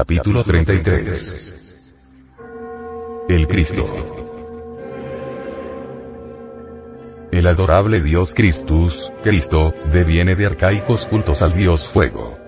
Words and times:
Capítulo 0.00 0.42
33 0.42 1.74
El 3.28 3.46
Cristo 3.46 3.84
El 7.30 7.46
adorable 7.46 8.02
Dios 8.02 8.32
Christus, 8.34 8.98
Cristo, 9.22 9.74
deviene 9.92 10.36
de 10.36 10.46
arcaicos 10.46 11.04
cultos 11.04 11.42
al 11.42 11.52
Dios 11.52 11.86
Fuego. 11.92 12.38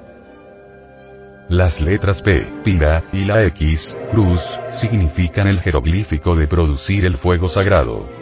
Las 1.50 1.82
letras 1.82 2.22
P, 2.22 2.46
Pira, 2.64 3.04
y 3.12 3.26
la 3.26 3.44
X, 3.44 3.98
Cruz, 4.12 4.42
significan 4.70 5.46
el 5.46 5.60
jeroglífico 5.60 6.34
de 6.34 6.48
producir 6.48 7.04
el 7.04 7.18
fuego 7.18 7.48
sagrado. 7.48 8.21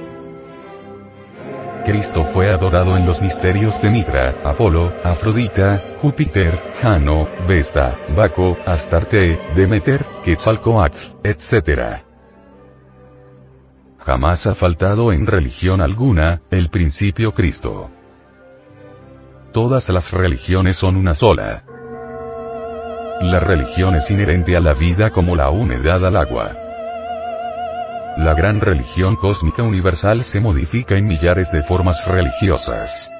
Cristo 1.91 2.23
fue 2.23 2.49
adorado 2.49 2.97
en 2.97 3.05
los 3.05 3.21
misterios 3.21 3.83
de 3.83 3.91
Mitra, 3.91 4.37
Apolo, 4.45 4.93
Afrodita, 5.03 5.97
Júpiter, 6.01 6.57
Jano, 6.81 7.27
Vesta, 7.49 7.99
Baco, 8.15 8.57
Astarte, 8.65 9.41
Demeter, 9.57 10.07
Quetzalcoatl, 10.25 10.97
etc. 11.25 12.05
Jamás 13.99 14.47
ha 14.47 14.55
faltado 14.55 15.11
en 15.11 15.27
religión 15.27 15.81
alguna, 15.81 16.43
el 16.53 16.71
principio 16.71 17.35
Cristo. 17.35 17.91
Todas 19.53 19.89
las 19.89 20.13
religiones 20.13 20.77
son 20.77 20.95
una 20.95 21.15
sola. 21.15 21.65
La 23.21 23.41
religión 23.41 23.97
es 23.97 24.09
inherente 24.13 24.57
a 24.57 24.61
la 24.61 24.75
vida 24.75 25.11
como 25.11 25.35
la 25.35 25.51
humedad 25.51 26.07
al 26.07 26.17
agua. 26.17 26.60
La 28.21 28.35
gran 28.35 28.61
religión 28.61 29.17
cósmica 29.17 29.63
universal 29.63 30.25
se 30.25 30.43
modifica 30.43 30.95
en 30.95 31.07
millares 31.07 31.51
de 31.53 31.63
formas 31.63 32.07
religiosas. 32.07 33.11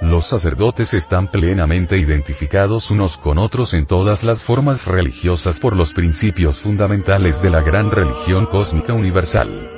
Los 0.00 0.24
sacerdotes 0.24 0.94
están 0.94 1.30
plenamente 1.30 1.98
identificados 1.98 2.90
unos 2.90 3.18
con 3.18 3.36
otros 3.36 3.74
en 3.74 3.84
todas 3.84 4.24
las 4.24 4.42
formas 4.42 4.86
religiosas 4.86 5.60
por 5.60 5.76
los 5.76 5.92
principios 5.92 6.62
fundamentales 6.62 7.42
de 7.42 7.50
la 7.50 7.60
gran 7.60 7.90
religión 7.90 8.46
cósmica 8.46 8.94
universal. 8.94 9.68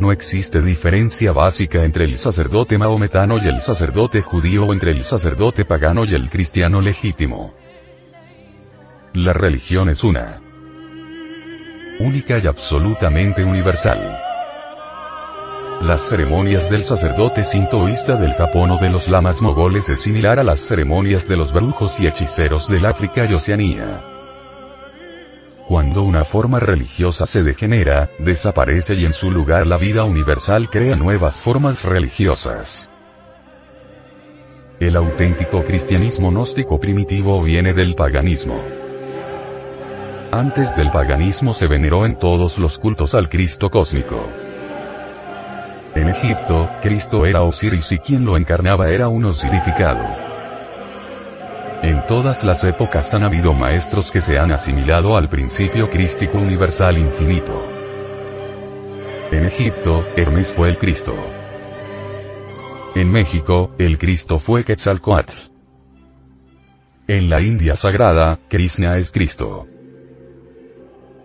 No 0.00 0.10
existe 0.10 0.60
diferencia 0.62 1.30
básica 1.30 1.84
entre 1.84 2.04
el 2.06 2.18
sacerdote 2.18 2.78
maometano 2.78 3.36
y 3.38 3.46
el 3.46 3.60
sacerdote 3.60 4.22
judío 4.22 4.64
o 4.64 4.72
entre 4.72 4.90
el 4.90 5.02
sacerdote 5.02 5.64
pagano 5.64 6.04
y 6.04 6.16
el 6.16 6.30
cristiano 6.30 6.80
legítimo. 6.80 7.54
La 9.12 9.32
religión 9.32 9.88
es 9.88 10.02
una 10.02 10.40
única 11.98 12.38
y 12.38 12.46
absolutamente 12.46 13.44
universal. 13.44 14.18
Las 15.82 16.08
ceremonias 16.08 16.70
del 16.70 16.82
sacerdote 16.82 17.44
sintoísta 17.44 18.16
del 18.16 18.32
Japón 18.34 18.70
o 18.70 18.78
de 18.78 18.88
los 18.88 19.08
lamas 19.08 19.42
mogoles 19.42 19.88
es 19.88 20.00
similar 20.00 20.38
a 20.38 20.44
las 20.44 20.60
ceremonias 20.60 21.28
de 21.28 21.36
los 21.36 21.52
brujos 21.52 22.00
y 22.00 22.06
hechiceros 22.06 22.68
del 22.68 22.86
África 22.86 23.26
y 23.28 23.34
Oceanía. 23.34 24.02
Cuando 25.68 26.02
una 26.02 26.24
forma 26.24 26.60
religiosa 26.60 27.26
se 27.26 27.42
degenera, 27.42 28.08
desaparece 28.18 28.94
y 28.94 29.04
en 29.04 29.12
su 29.12 29.30
lugar 29.30 29.66
la 29.66 29.76
vida 29.76 30.04
universal 30.04 30.70
crea 30.70 30.96
nuevas 30.96 31.40
formas 31.40 31.84
religiosas. 31.84 32.88
El 34.78 34.96
auténtico 34.96 35.62
cristianismo 35.64 36.30
gnóstico 36.30 36.78
primitivo 36.78 37.42
viene 37.42 37.72
del 37.72 37.94
paganismo. 37.94 38.85
Antes 40.36 40.76
del 40.76 40.90
paganismo 40.90 41.54
se 41.54 41.66
veneró 41.66 42.04
en 42.04 42.18
todos 42.18 42.58
los 42.58 42.78
cultos 42.78 43.14
al 43.14 43.30
Cristo 43.30 43.70
cósmico. 43.70 44.22
En 45.94 46.10
Egipto, 46.10 46.68
Cristo 46.82 47.24
era 47.24 47.40
Osiris 47.40 47.90
y 47.92 47.96
quien 47.96 48.26
lo 48.26 48.36
encarnaba 48.36 48.90
era 48.90 49.08
un 49.08 49.24
osirificado. 49.24 50.04
En 51.80 52.04
todas 52.04 52.44
las 52.44 52.62
épocas 52.64 53.14
han 53.14 53.24
habido 53.24 53.54
maestros 53.54 54.10
que 54.10 54.20
se 54.20 54.38
han 54.38 54.52
asimilado 54.52 55.16
al 55.16 55.30
principio 55.30 55.88
crístico 55.88 56.36
universal 56.36 56.98
infinito. 56.98 57.66
En 59.32 59.46
Egipto, 59.46 60.04
Hermes 60.16 60.52
fue 60.52 60.68
el 60.68 60.76
Cristo. 60.76 61.14
En 62.94 63.10
México, 63.10 63.74
el 63.78 63.96
Cristo 63.96 64.38
fue 64.38 64.64
Quetzalcoatl. 64.64 65.32
En 67.08 67.30
la 67.30 67.40
India 67.40 67.74
sagrada, 67.74 68.38
Krishna 68.50 68.98
es 68.98 69.10
Cristo. 69.10 69.66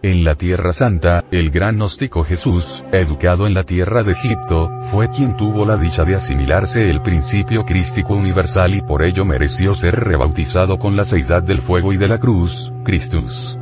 En 0.03 0.23
la 0.23 0.33
Tierra 0.33 0.73
Santa, 0.73 1.25
el 1.29 1.51
gran 1.51 1.75
gnóstico 1.75 2.23
Jesús, 2.23 2.67
educado 2.91 3.45
en 3.45 3.53
la 3.53 3.63
tierra 3.63 4.01
de 4.01 4.13
Egipto, 4.13 4.71
fue 4.89 5.09
quien 5.09 5.37
tuvo 5.37 5.63
la 5.63 5.77
dicha 5.77 6.03
de 6.03 6.15
asimilarse 6.15 6.89
el 6.89 7.03
principio 7.03 7.63
crístico 7.65 8.15
universal 8.15 8.73
y 8.73 8.81
por 8.81 9.03
ello 9.03 9.25
mereció 9.25 9.75
ser 9.75 9.93
rebautizado 9.99 10.79
con 10.79 10.95
la 10.95 11.05
seidad 11.05 11.43
del 11.43 11.61
fuego 11.61 11.93
y 11.93 11.97
de 11.97 12.07
la 12.07 12.17
cruz, 12.17 12.73
Christus. 12.83 13.59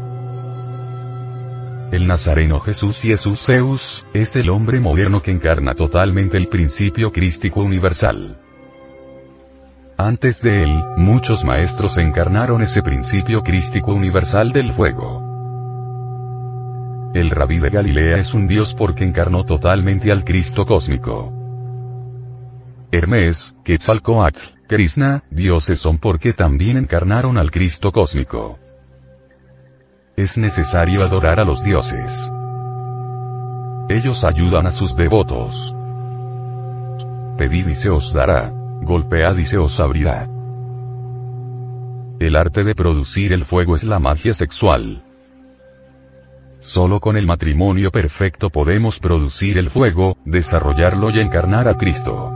El 1.91 2.07
nazareno 2.07 2.61
Jesús 2.61 3.01
Jesús 3.01 3.45
Zeus, 3.45 4.05
es 4.13 4.37
el 4.37 4.49
hombre 4.49 4.79
moderno 4.79 5.21
que 5.21 5.31
encarna 5.31 5.73
totalmente 5.73 6.37
el 6.37 6.47
principio 6.47 7.11
crístico 7.11 7.59
universal. 7.59 8.37
Antes 9.97 10.41
de 10.41 10.63
él, 10.63 10.83
muchos 10.95 11.43
maestros 11.43 11.97
encarnaron 11.97 12.61
ese 12.61 12.81
principio 12.81 13.41
crístico 13.41 13.91
universal 13.91 14.53
del 14.53 14.71
fuego. 14.71 15.28
El 17.13 17.31
rabí 17.31 17.57
de 17.57 17.71
Galilea 17.71 18.17
es 18.17 18.35
un 18.35 18.47
dios 18.47 18.75
porque 18.75 19.03
encarnó 19.03 19.43
totalmente 19.43 20.11
al 20.11 20.23
Cristo 20.23 20.65
cósmico. 20.67 21.33
Hermes, 22.91 23.55
Quetzalcoatl, 23.63 24.41
Krishna, 24.67 25.23
dioses 25.31 25.79
son 25.79 25.97
porque 25.97 26.33
también 26.33 26.77
encarnaron 26.77 27.39
al 27.39 27.49
Cristo 27.49 27.91
cósmico. 27.91 28.59
Es 30.15 30.37
necesario 30.37 31.03
adorar 31.03 31.39
a 31.39 31.45
los 31.45 31.63
dioses. 31.63 32.31
Ellos 33.89 34.23
ayudan 34.23 34.67
a 34.67 34.71
sus 34.71 34.95
devotos. 34.95 35.75
Pedid 37.37 37.69
y 37.69 37.75
se 37.75 37.89
os 37.89 38.13
dará. 38.13 38.53
Golpead 38.83 39.37
y 39.37 39.45
se 39.45 39.57
os 39.57 39.79
abrirá. 39.79 40.27
El 42.19 42.35
arte 42.35 42.63
de 42.63 42.75
producir 42.75 43.33
el 43.33 43.45
fuego 43.45 43.75
es 43.75 43.83
la 43.83 43.97
magia 43.97 44.33
sexual. 44.35 45.03
Solo 46.59 46.99
con 46.99 47.15
el 47.15 47.25
matrimonio 47.25 47.89
perfecto 47.89 48.49
podemos 48.49 48.99
producir 48.99 49.57
el 49.57 49.69
fuego, 49.69 50.17
desarrollarlo 50.25 51.09
y 51.09 51.19
encarnar 51.19 51.69
a 51.69 51.75
Cristo. 51.75 52.33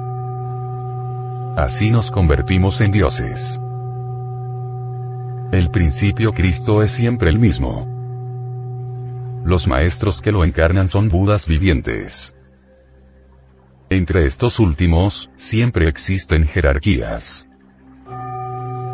Así 1.57 1.91
nos 1.91 2.09
convertimos 2.09 2.79
en 2.79 2.91
dioses. 2.91 3.59
El 5.51 5.69
principio 5.71 6.31
Cristo 6.31 6.81
es 6.81 6.91
siempre 6.91 7.29
el 7.29 7.37
mismo. 7.37 7.85
Los 9.43 9.67
maestros 9.67 10.21
que 10.21 10.31
lo 10.31 10.45
encarnan 10.45 10.87
son 10.87 11.09
Budas 11.09 11.45
vivientes. 11.45 12.33
Entre 13.89 14.25
estos 14.25 14.57
últimos, 14.59 15.29
siempre 15.35 15.89
existen 15.89 16.47
jerarquías. 16.47 17.45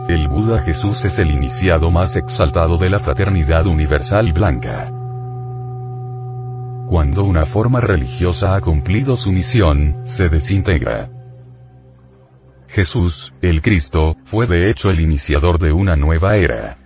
El 0.10 0.28
Buda 0.28 0.64
Jesús 0.64 1.06
es 1.06 1.20
el 1.20 1.30
iniciado 1.30 1.92
más 1.92 2.18
exaltado 2.18 2.78
de 2.78 2.90
la 2.90 3.00
fraternidad 3.00 3.68
universal 3.68 4.34
blanca. 4.34 4.99
Cuando 6.90 7.24
una 7.24 7.46
forma 7.46 7.80
religiosa 7.82 8.56
ha 8.56 8.62
cumplido 8.62 9.16
su 9.16 9.32
misión, 9.32 10.02
se 10.06 10.28
desintegra. 10.28 11.08
Jesús, 12.68 13.32
el 13.44 13.62
Cristo, 13.62 14.16
fue 14.24 14.48
de 14.48 14.72
hecho 14.72 14.90
el 14.90 15.00
iniciador 15.00 15.60
de 15.60 15.72
una 15.72 15.96
nueva 15.96 16.36
era. 16.36 16.78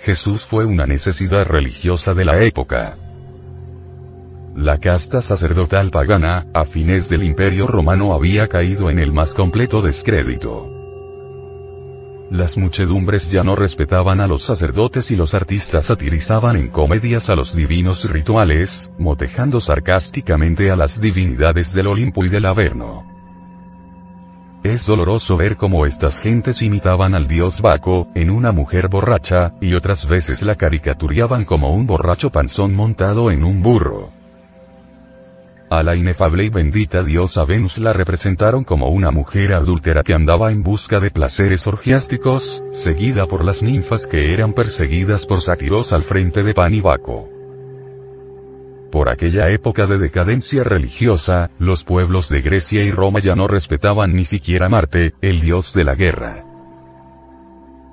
Jesús 0.00 0.44
fue 0.44 0.66
una 0.66 0.84
necesidad 0.84 1.46
religiosa 1.46 2.12
de 2.12 2.26
la 2.26 2.44
época. 2.44 2.98
La 4.54 4.76
casta 4.76 5.22
sacerdotal 5.22 5.90
pagana, 5.90 6.44
a 6.52 6.66
fines 6.66 7.08
del 7.08 7.22
Imperio 7.22 7.66
Romano 7.66 8.12
había 8.12 8.48
caído 8.48 8.90
en 8.90 8.98
el 8.98 9.14
más 9.14 9.32
completo 9.32 9.80
descrédito. 9.80 10.81
Las 12.32 12.56
muchedumbres 12.56 13.30
ya 13.30 13.44
no 13.44 13.56
respetaban 13.56 14.22
a 14.22 14.26
los 14.26 14.44
sacerdotes 14.44 15.10
y 15.10 15.16
los 15.16 15.34
artistas 15.34 15.84
satirizaban 15.84 16.56
en 16.56 16.68
comedias 16.68 17.28
a 17.28 17.34
los 17.34 17.54
divinos 17.54 18.10
rituales, 18.10 18.90
motejando 18.98 19.60
sarcásticamente 19.60 20.70
a 20.70 20.76
las 20.76 20.98
divinidades 20.98 21.74
del 21.74 21.88
Olimpo 21.88 22.24
y 22.24 22.30
del 22.30 22.46
Averno. 22.46 23.04
Es 24.62 24.86
doloroso 24.86 25.36
ver 25.36 25.58
cómo 25.58 25.84
estas 25.84 26.18
gentes 26.18 26.62
imitaban 26.62 27.14
al 27.14 27.28
dios 27.28 27.60
Baco, 27.60 28.08
en 28.14 28.30
una 28.30 28.50
mujer 28.50 28.88
borracha, 28.88 29.52
y 29.60 29.74
otras 29.74 30.08
veces 30.08 30.40
la 30.40 30.54
caricaturiaban 30.54 31.44
como 31.44 31.74
un 31.74 31.86
borracho 31.86 32.30
panzón 32.30 32.74
montado 32.74 33.30
en 33.30 33.44
un 33.44 33.60
burro. 33.60 34.21
A 35.72 35.82
la 35.82 35.96
inefable 35.96 36.44
y 36.44 36.50
bendita 36.50 37.02
diosa 37.02 37.46
Venus 37.46 37.78
la 37.78 37.94
representaron 37.94 38.62
como 38.62 38.90
una 38.90 39.10
mujer 39.10 39.54
adúltera 39.54 40.02
que 40.02 40.12
andaba 40.12 40.52
en 40.52 40.62
busca 40.62 41.00
de 41.00 41.10
placeres 41.10 41.66
orgiásticos, 41.66 42.62
seguida 42.72 43.24
por 43.24 43.42
las 43.42 43.62
ninfas 43.62 44.06
que 44.06 44.34
eran 44.34 44.52
perseguidas 44.52 45.24
por 45.24 45.40
sátiros 45.40 45.94
al 45.94 46.02
frente 46.02 46.42
de 46.42 46.52
Pan 46.52 46.74
y 46.74 46.82
Baco. 46.82 47.26
Por 48.90 49.08
aquella 49.08 49.48
época 49.48 49.86
de 49.86 49.96
decadencia 49.96 50.62
religiosa, 50.62 51.48
los 51.58 51.84
pueblos 51.84 52.28
de 52.28 52.42
Grecia 52.42 52.82
y 52.82 52.90
Roma 52.90 53.20
ya 53.20 53.34
no 53.34 53.48
respetaban 53.48 54.14
ni 54.14 54.26
siquiera 54.26 54.68
Marte, 54.68 55.14
el 55.22 55.40
dios 55.40 55.72
de 55.72 55.84
la 55.84 55.94
guerra. 55.94 56.51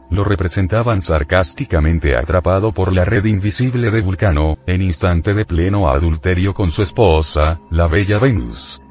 Lo 0.10 0.24
representaban 0.24 1.02
sarcásticamente 1.02 2.16
atrapado 2.16 2.72
por 2.72 2.94
la 2.94 3.06
red 3.06 3.26
invisible 3.26 3.92
de 3.92 4.02
Vulcano, 4.02 4.58
en 4.66 4.82
instante 4.82 5.34
de 5.34 5.46
pleno 5.46 5.88
adulterio 5.88 6.54
con 6.54 6.72
su 6.72 6.82
esposa, 6.82 7.60
la 7.70 7.88
bella 7.88 8.18
Venus. 8.18 8.82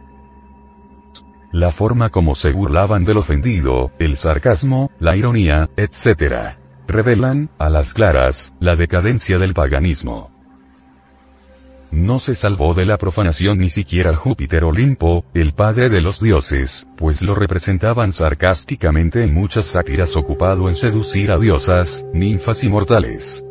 La 1.51 1.73
forma 1.73 2.11
como 2.11 2.35
se 2.35 2.53
burlaban 2.53 3.05
del 3.05 3.17
ofendido, 3.17 3.91
el 3.99 4.17
sarcasmo, 4.17 4.91
la 5.01 5.17
ironía, 5.17 5.69
etc. 5.77 6.57
Revelan, 6.87 7.51
a 7.59 7.69
las 7.69 7.95
claras, 7.95 8.55
la 8.61 8.77
decadencia 8.77 9.39
del 9.39 9.55
paganismo. 9.55 10.38
No 11.91 12.19
se 12.19 12.35
salvó 12.35 12.75
de 12.75 12.85
la 12.85 12.99
profanación 12.99 13.59
ni 13.59 13.71
siquiera 13.71 14.15
Júpiter 14.15 14.65
Olimpo, 14.65 15.25
el 15.33 15.53
padre 15.53 15.89
de 15.89 16.03
los 16.03 16.21
dioses, 16.21 16.89
pues 16.97 17.23
lo 17.23 17.35
representaban 17.35 18.13
sarcásticamente 18.13 19.25
en 19.25 19.33
muchas 19.33 19.67
sátiras 19.67 20.15
ocupado 20.15 20.69
en 20.69 20.77
seducir 20.77 21.31
a 21.31 21.39
diosas, 21.39 22.05
ninfas 22.13 22.63
y 22.63 22.69
mortales. 22.69 23.43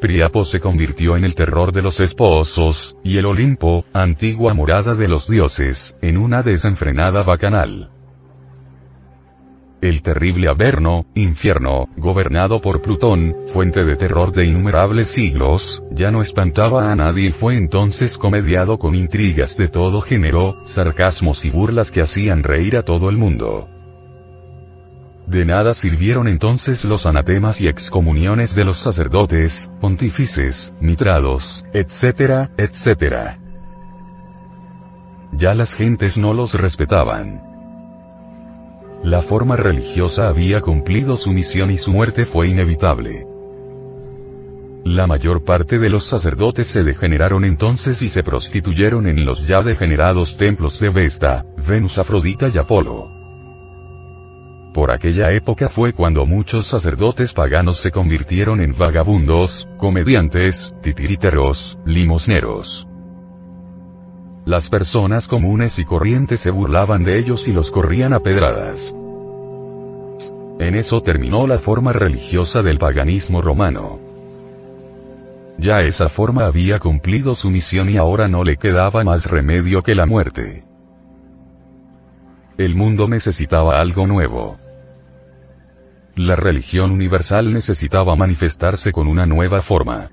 Priapo 0.00 0.44
se 0.44 0.60
convirtió 0.60 1.16
en 1.16 1.24
el 1.24 1.34
terror 1.34 1.72
de 1.72 1.82
los 1.82 1.98
esposos, 2.00 2.96
y 3.02 3.18
el 3.18 3.26
Olimpo, 3.26 3.84
antigua 3.92 4.54
morada 4.54 4.94
de 4.94 5.08
los 5.08 5.26
dioses, 5.26 5.96
en 6.02 6.18
una 6.18 6.42
desenfrenada 6.42 7.22
bacanal. 7.24 7.90
El 9.86 10.02
terrible 10.02 10.48
Averno, 10.48 11.06
infierno, 11.14 11.88
gobernado 11.96 12.60
por 12.60 12.82
Plutón, 12.82 13.36
fuente 13.52 13.84
de 13.84 13.94
terror 13.94 14.32
de 14.32 14.44
innumerables 14.44 15.06
siglos, 15.06 15.80
ya 15.92 16.10
no 16.10 16.22
espantaba 16.22 16.90
a 16.90 16.96
nadie 16.96 17.28
y 17.28 17.30
fue 17.30 17.54
entonces 17.54 18.18
comediado 18.18 18.78
con 18.78 18.96
intrigas 18.96 19.56
de 19.56 19.68
todo 19.68 20.00
género, 20.00 20.56
sarcasmos 20.64 21.44
y 21.44 21.50
burlas 21.50 21.92
que 21.92 22.02
hacían 22.02 22.42
reír 22.42 22.76
a 22.76 22.82
todo 22.82 23.08
el 23.08 23.16
mundo. 23.16 23.68
De 25.28 25.44
nada 25.44 25.72
sirvieron 25.72 26.26
entonces 26.26 26.84
los 26.84 27.06
anatemas 27.06 27.60
y 27.60 27.68
excomuniones 27.68 28.56
de 28.56 28.64
los 28.64 28.78
sacerdotes, 28.78 29.70
pontífices, 29.80 30.74
mitrados, 30.80 31.64
etc., 31.72 32.50
etc. 32.58 33.38
Ya 35.30 35.54
las 35.54 35.72
gentes 35.72 36.16
no 36.16 36.34
los 36.34 36.54
respetaban. 36.54 37.55
La 39.02 39.22
forma 39.22 39.56
religiosa 39.56 40.28
había 40.28 40.60
cumplido 40.60 41.16
su 41.16 41.30
misión 41.30 41.70
y 41.70 41.78
su 41.78 41.92
muerte 41.92 42.24
fue 42.24 42.48
inevitable. 42.48 43.26
La 44.84 45.06
mayor 45.06 45.44
parte 45.44 45.78
de 45.78 45.90
los 45.90 46.04
sacerdotes 46.04 46.68
se 46.68 46.84
degeneraron 46.84 47.44
entonces 47.44 48.02
y 48.02 48.08
se 48.08 48.22
prostituyeron 48.22 49.06
en 49.08 49.24
los 49.24 49.46
ya 49.46 49.62
degenerados 49.62 50.36
templos 50.36 50.78
de 50.78 50.90
Vesta, 50.90 51.44
Venus 51.66 51.98
Afrodita 51.98 52.48
y 52.48 52.58
Apolo. 52.58 53.10
Por 54.72 54.92
aquella 54.92 55.32
época 55.32 55.68
fue 55.68 55.92
cuando 55.92 56.26
muchos 56.26 56.66
sacerdotes 56.66 57.32
paganos 57.32 57.80
se 57.80 57.90
convirtieron 57.90 58.60
en 58.60 58.76
vagabundos, 58.76 59.66
comediantes, 59.78 60.74
titiriteros, 60.82 61.78
limosneros. 61.84 62.86
Las 64.46 64.68
personas 64.68 65.26
comunes 65.26 65.80
y 65.80 65.84
corrientes 65.84 66.38
se 66.38 66.52
burlaban 66.52 67.02
de 67.02 67.18
ellos 67.18 67.48
y 67.48 67.52
los 67.52 67.72
corrían 67.72 68.12
a 68.12 68.20
pedradas. 68.20 68.94
En 70.60 70.76
eso 70.76 71.02
terminó 71.02 71.48
la 71.48 71.58
forma 71.58 71.92
religiosa 71.92 72.62
del 72.62 72.78
paganismo 72.78 73.42
romano. 73.42 73.98
Ya 75.58 75.80
esa 75.80 76.08
forma 76.08 76.46
había 76.46 76.78
cumplido 76.78 77.34
su 77.34 77.50
misión 77.50 77.90
y 77.90 77.96
ahora 77.96 78.28
no 78.28 78.44
le 78.44 78.56
quedaba 78.56 79.02
más 79.02 79.26
remedio 79.26 79.82
que 79.82 79.96
la 79.96 80.06
muerte. 80.06 80.62
El 82.56 82.76
mundo 82.76 83.08
necesitaba 83.08 83.80
algo 83.80 84.06
nuevo. 84.06 84.58
La 86.14 86.36
religión 86.36 86.92
universal 86.92 87.52
necesitaba 87.52 88.14
manifestarse 88.14 88.92
con 88.92 89.08
una 89.08 89.26
nueva 89.26 89.60
forma. 89.60 90.08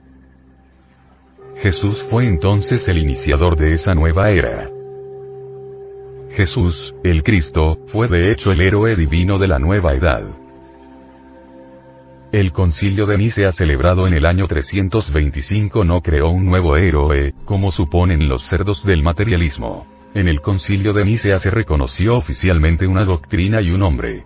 Jesús 1.58 2.06
fue 2.10 2.26
entonces 2.26 2.88
el 2.90 2.98
iniciador 2.98 3.56
de 3.56 3.74
esa 3.74 3.94
nueva 3.94 4.30
era. 4.30 4.70
Jesús, 6.32 6.96
el 7.04 7.24
Cristo, 7.24 7.78
fue 7.86 8.08
de 8.08 8.32
hecho 8.32 8.52
el 8.52 8.62
héroe 8.62 8.96
divino 8.96 9.38
de 9.38 9.48
la 9.48 9.60
nueva 9.60 9.94
edad. 9.94 10.24
El 12.32 12.52
concilio 12.52 13.06
de 13.06 13.18
Nicea 13.20 13.52
celebrado 13.52 14.08
en 14.08 14.16
el 14.16 14.26
año 14.26 14.48
325 14.48 15.84
no 15.84 16.02
creó 16.02 16.32
un 16.32 16.46
nuevo 16.46 16.76
héroe, 16.76 17.36
como 17.46 17.70
suponen 17.70 18.28
los 18.28 18.42
cerdos 18.42 18.84
del 18.84 19.04
materialismo. 19.04 19.86
En 20.16 20.28
el 20.28 20.42
concilio 20.42 20.94
de 20.94 21.06
Nicea 21.06 21.38
se 21.38 21.52
reconoció 21.52 22.18
oficialmente 22.18 22.88
una 22.88 23.04
doctrina 23.04 23.62
y 23.62 23.70
un 23.70 23.84
hombre. 23.84 24.24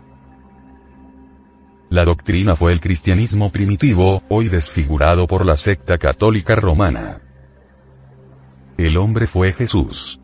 La 1.89 2.04
doctrina 2.04 2.56
fue 2.56 2.74
el 2.74 2.81
cristianismo 2.81 3.50
primitivo, 3.51 4.22
hoy 4.30 4.50
desfigurado 4.50 5.25
por 5.25 5.45
la 5.45 5.56
secta 5.56 5.98
católica 5.98 6.56
romana. 6.56 7.19
El 8.78 8.97
hombre 8.97 9.26
fue 9.26 9.54
Jesús. 9.54 10.19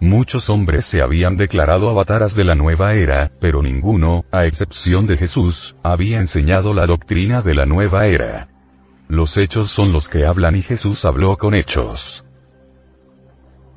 Muchos 0.00 0.50
hombres 0.50 0.86
se 0.86 1.02
habían 1.02 1.36
declarado 1.36 1.90
avataras 1.90 2.34
de 2.34 2.44
la 2.44 2.54
nueva 2.54 2.94
era, 2.94 3.30
pero 3.40 3.62
ninguno, 3.62 4.24
a 4.32 4.46
excepción 4.46 5.06
de 5.06 5.16
Jesús, 5.16 5.76
había 5.82 6.18
enseñado 6.18 6.74
la 6.74 6.86
doctrina 6.86 7.40
de 7.42 7.54
la 7.54 7.66
nueva 7.66 8.06
era. 8.06 8.48
Los 9.08 9.36
hechos 9.36 9.70
son 9.70 9.92
los 9.92 10.08
que 10.08 10.26
hablan 10.26 10.56
y 10.56 10.62
Jesús 10.62 11.04
habló 11.04 11.36
con 11.36 11.54
hechos. 11.54 12.24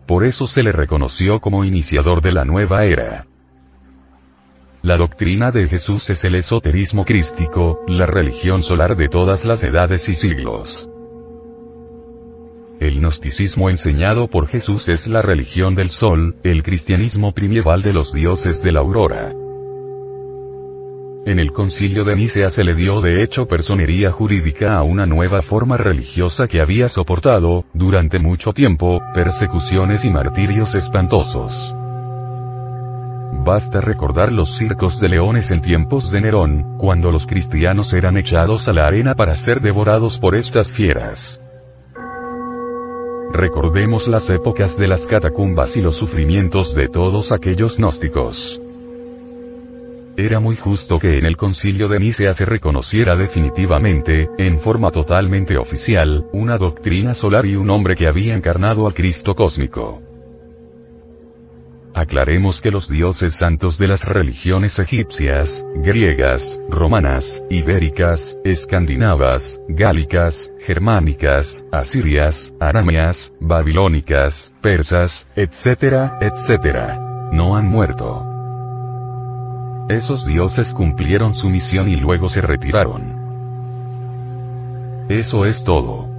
Por 0.08 0.24
eso 0.24 0.48
se 0.48 0.64
le 0.64 0.72
reconoció 0.72 1.40
como 1.40 1.64
iniciador 1.64 2.22
de 2.22 2.32
la 2.32 2.44
nueva 2.44 2.86
era. 2.86 3.28
La 4.84 4.98
doctrina 4.98 5.50
de 5.50 5.66
Jesús 5.70 6.10
es 6.10 6.26
el 6.26 6.36
esoterismo 6.36 7.06
crístico, 7.06 7.86
la 7.88 8.06
religión 8.06 8.62
solar 8.62 8.98
de 8.98 9.08
todas 9.08 9.46
las 9.46 9.64
edades 9.64 10.10
y 10.10 10.16
siglos. 10.16 10.90
El 12.82 13.00
gnosticismo 13.00 13.70
enseñado 13.70 14.28
por 14.28 14.48
Jesús 14.48 14.90
es 14.90 15.08
la 15.08 15.22
religión 15.22 15.74
del 15.74 15.90
sol, 15.90 16.36
el 16.44 16.64
cristianismo 16.64 17.32
primieval 17.32 17.82
de 17.82 17.94
los 17.94 18.12
dioses 18.12 18.62
de 18.62 18.74
la 18.74 18.82
aurora. 18.82 19.30
En 21.26 21.40
el 21.40 21.54
concilio 21.54 22.04
de 22.04 22.18
Nicea 22.18 22.50
se 22.50 22.66
le 22.66 22.76
dio 22.76 23.00
de 23.00 23.24
hecho 23.24 23.48
personería 23.48 24.12
jurídica 24.12 24.76
a 24.76 24.84
una 24.84 25.06
nueva 25.06 25.42
forma 25.42 25.78
religiosa 25.78 26.48
que 26.48 26.60
había 26.60 26.90
soportado, 26.90 27.64
durante 27.74 28.20
mucho 28.20 28.52
tiempo, 28.52 29.02
persecuciones 29.14 30.04
y 30.04 30.10
martirios 30.10 30.76
espantosos. 30.76 31.74
Basta 33.46 33.82
recordar 33.82 34.32
los 34.32 34.56
circos 34.58 35.02
de 35.02 35.10
leones 35.10 35.52
en 35.52 35.60
tiempos 35.60 36.12
de 36.12 36.22
Nerón, 36.22 36.78
cuando 36.78 37.12
los 37.12 37.28
cristianos 37.28 37.92
eran 37.94 38.16
echados 38.16 38.70
a 38.70 38.74
la 38.74 38.88
arena 38.88 39.16
para 39.16 39.36
ser 39.36 39.60
devorados 39.60 40.18
por 40.18 40.34
estas 40.34 40.72
fieras. 40.72 41.42
Recordemos 43.34 44.08
las 44.08 44.30
épocas 44.30 44.78
de 44.78 44.88
las 44.88 45.08
catacumbas 45.08 45.76
y 45.76 45.82
los 45.82 45.96
sufrimientos 45.96 46.74
de 46.74 46.88
todos 46.88 47.34
aquellos 47.34 47.80
gnósticos. 47.80 48.62
Era 50.16 50.40
muy 50.40 50.56
justo 50.56 50.98
que 50.98 51.18
en 51.18 51.26
el 51.26 51.36
concilio 51.36 51.90
de 51.90 52.00
Nicea 52.00 52.32
se 52.32 52.46
reconociera 52.46 53.18
definitivamente, 53.18 54.30
en 54.38 54.58
forma 54.58 54.90
totalmente 54.90 55.58
oficial, 55.58 56.28
una 56.32 56.58
doctrina 56.58 57.14
solar 57.14 57.46
y 57.46 57.58
un 57.58 57.70
hombre 57.72 57.98
que 57.98 58.08
había 58.08 58.36
encarnado 58.36 58.88
al 58.88 58.94
Cristo 58.94 59.36
cósmico. 59.36 60.13
Aclaremos 61.96 62.60
que 62.60 62.72
los 62.72 62.90
dioses 62.90 63.36
santos 63.36 63.78
de 63.78 63.88
las 63.88 64.04
religiones 64.04 64.80
egipcias, 64.80 65.64
griegas, 65.76 66.60
romanas, 66.68 67.46
ibéricas, 67.52 68.36
escandinavas, 68.44 69.60
gálicas, 69.68 70.52
germánicas, 70.66 71.64
asirias, 71.72 72.52
arameas, 72.60 73.32
babilónicas, 73.40 74.52
persas, 74.60 75.28
etcétera, 75.36 76.18
etcétera, 76.20 77.30
no 77.32 77.56
han 77.56 77.68
muerto. 77.68 78.26
Esos 79.88 80.26
dioses 80.26 80.74
cumplieron 80.74 81.36
su 81.36 81.48
misión 81.50 81.90
y 81.90 81.96
luego 81.98 82.28
se 82.28 82.42
retiraron. 82.42 83.22
Eso 85.10 85.46
es 85.46 85.64
todo. 85.64 86.13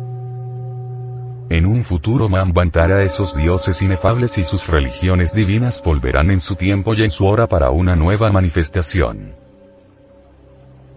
En 1.50 1.66
un 1.66 1.84
futuro 1.84 2.28
Manvantara 2.28 3.02
esos 3.02 3.36
dioses 3.36 3.82
inefables 3.82 4.38
y 4.38 4.42
sus 4.42 4.66
religiones 4.66 5.34
divinas 5.34 5.82
volverán 5.84 6.30
en 6.30 6.40
su 6.40 6.56
tiempo 6.56 6.94
y 6.94 7.02
en 7.02 7.10
su 7.10 7.26
hora 7.26 7.46
para 7.46 7.70
una 7.70 7.94
nueva 7.94 8.32
manifestación. 8.32 9.34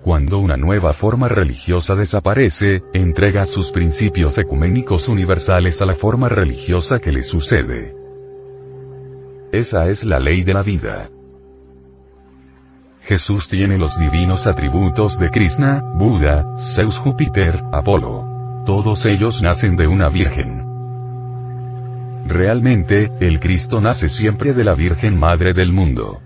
Cuando 0.04 0.40
una 0.40 0.56
nueva 0.56 0.94
forma 0.94 1.28
religiosa 1.28 1.96
desaparece, 1.96 2.82
entrega 2.94 3.46
sus 3.46 3.74
principios 3.74 4.38
ecuménicos 4.38 5.10
universales 5.10 5.82
a 5.82 5.86
la 5.86 5.96
forma 5.96 6.30
religiosa 6.30 7.00
que 7.00 7.12
le 7.12 7.24
sucede. 7.24 7.94
Esa 9.52 9.90
es 9.90 10.06
la 10.06 10.20
ley 10.20 10.44
de 10.44 10.54
la 10.54 10.64
vida. 10.64 11.10
Jesús 13.02 13.50
tiene 13.50 13.78
los 13.78 14.00
divinos 14.00 14.48
atributos 14.48 15.20
de 15.20 15.30
Krishna, 15.30 15.82
Buda, 15.96 16.56
Zeus 16.58 16.98
Júpiter, 16.98 17.62
Apolo 17.74 18.37
todos 18.68 19.06
ellos 19.06 19.42
nacen 19.42 19.78
de 19.78 19.88
una 19.88 20.10
virgen. 20.10 20.62
Realmente, 22.26 23.10
el 23.22 23.40
Cristo 23.40 23.80
nace 23.80 24.10
siempre 24.10 24.52
de 24.52 24.66
la 24.66 24.76
Virgen 24.76 25.18
Madre 25.18 25.54
del 25.54 25.72
mundo. 25.72 26.20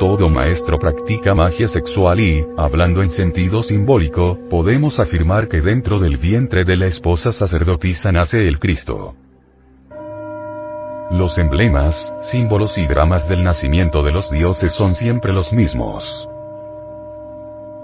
Todo 0.00 0.28
maestro 0.28 0.80
practica 0.80 1.36
magia 1.36 1.68
sexual 1.68 2.18
y, 2.18 2.44
hablando 2.58 3.00
en 3.00 3.10
sentido 3.10 3.62
simbólico, 3.62 4.36
podemos 4.50 4.98
afirmar 4.98 5.46
que 5.46 5.60
dentro 5.60 6.00
del 6.00 6.16
vientre 6.16 6.64
de 6.64 6.76
la 6.76 6.86
esposa 6.86 7.30
sacerdotisa 7.30 8.10
nace 8.10 8.48
el 8.48 8.58
Cristo. 8.58 9.14
Los 11.12 11.38
emblemas, 11.38 12.12
símbolos 12.20 12.76
y 12.76 12.88
dramas 12.88 13.28
del 13.28 13.44
nacimiento 13.44 14.02
de 14.02 14.10
los 14.10 14.32
dioses 14.32 14.72
son 14.72 14.96
siempre 14.96 15.32
los 15.32 15.52
mismos. 15.52 16.28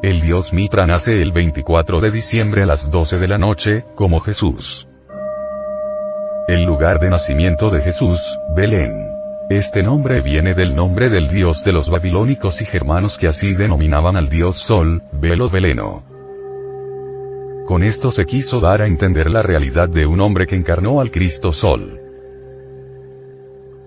El 0.00 0.20
dios 0.20 0.52
Mitra 0.52 0.86
nace 0.86 1.20
el 1.20 1.32
24 1.32 2.00
de 2.00 2.12
diciembre 2.12 2.62
a 2.62 2.66
las 2.66 2.88
12 2.88 3.18
de 3.18 3.26
la 3.26 3.36
noche, 3.36 3.84
como 3.96 4.20
Jesús. 4.20 4.86
El 6.46 6.62
lugar 6.62 7.00
de 7.00 7.10
nacimiento 7.10 7.68
de 7.68 7.80
Jesús, 7.80 8.20
Belén. 8.54 9.08
Este 9.50 9.82
nombre 9.82 10.20
viene 10.20 10.54
del 10.54 10.76
nombre 10.76 11.08
del 11.08 11.28
dios 11.28 11.64
de 11.64 11.72
los 11.72 11.90
babilónicos 11.90 12.62
y 12.62 12.66
germanos 12.66 13.16
que 13.18 13.26
así 13.26 13.54
denominaban 13.54 14.16
al 14.16 14.28
dios 14.28 14.54
Sol, 14.54 15.02
Velo 15.14 15.50
Beleno. 15.50 16.04
Con 17.66 17.82
esto 17.82 18.12
se 18.12 18.24
quiso 18.24 18.60
dar 18.60 18.82
a 18.82 18.86
entender 18.86 19.28
la 19.28 19.42
realidad 19.42 19.88
de 19.88 20.06
un 20.06 20.20
hombre 20.20 20.46
que 20.46 20.54
encarnó 20.54 21.00
al 21.00 21.10
Cristo 21.10 21.52
Sol. 21.52 21.98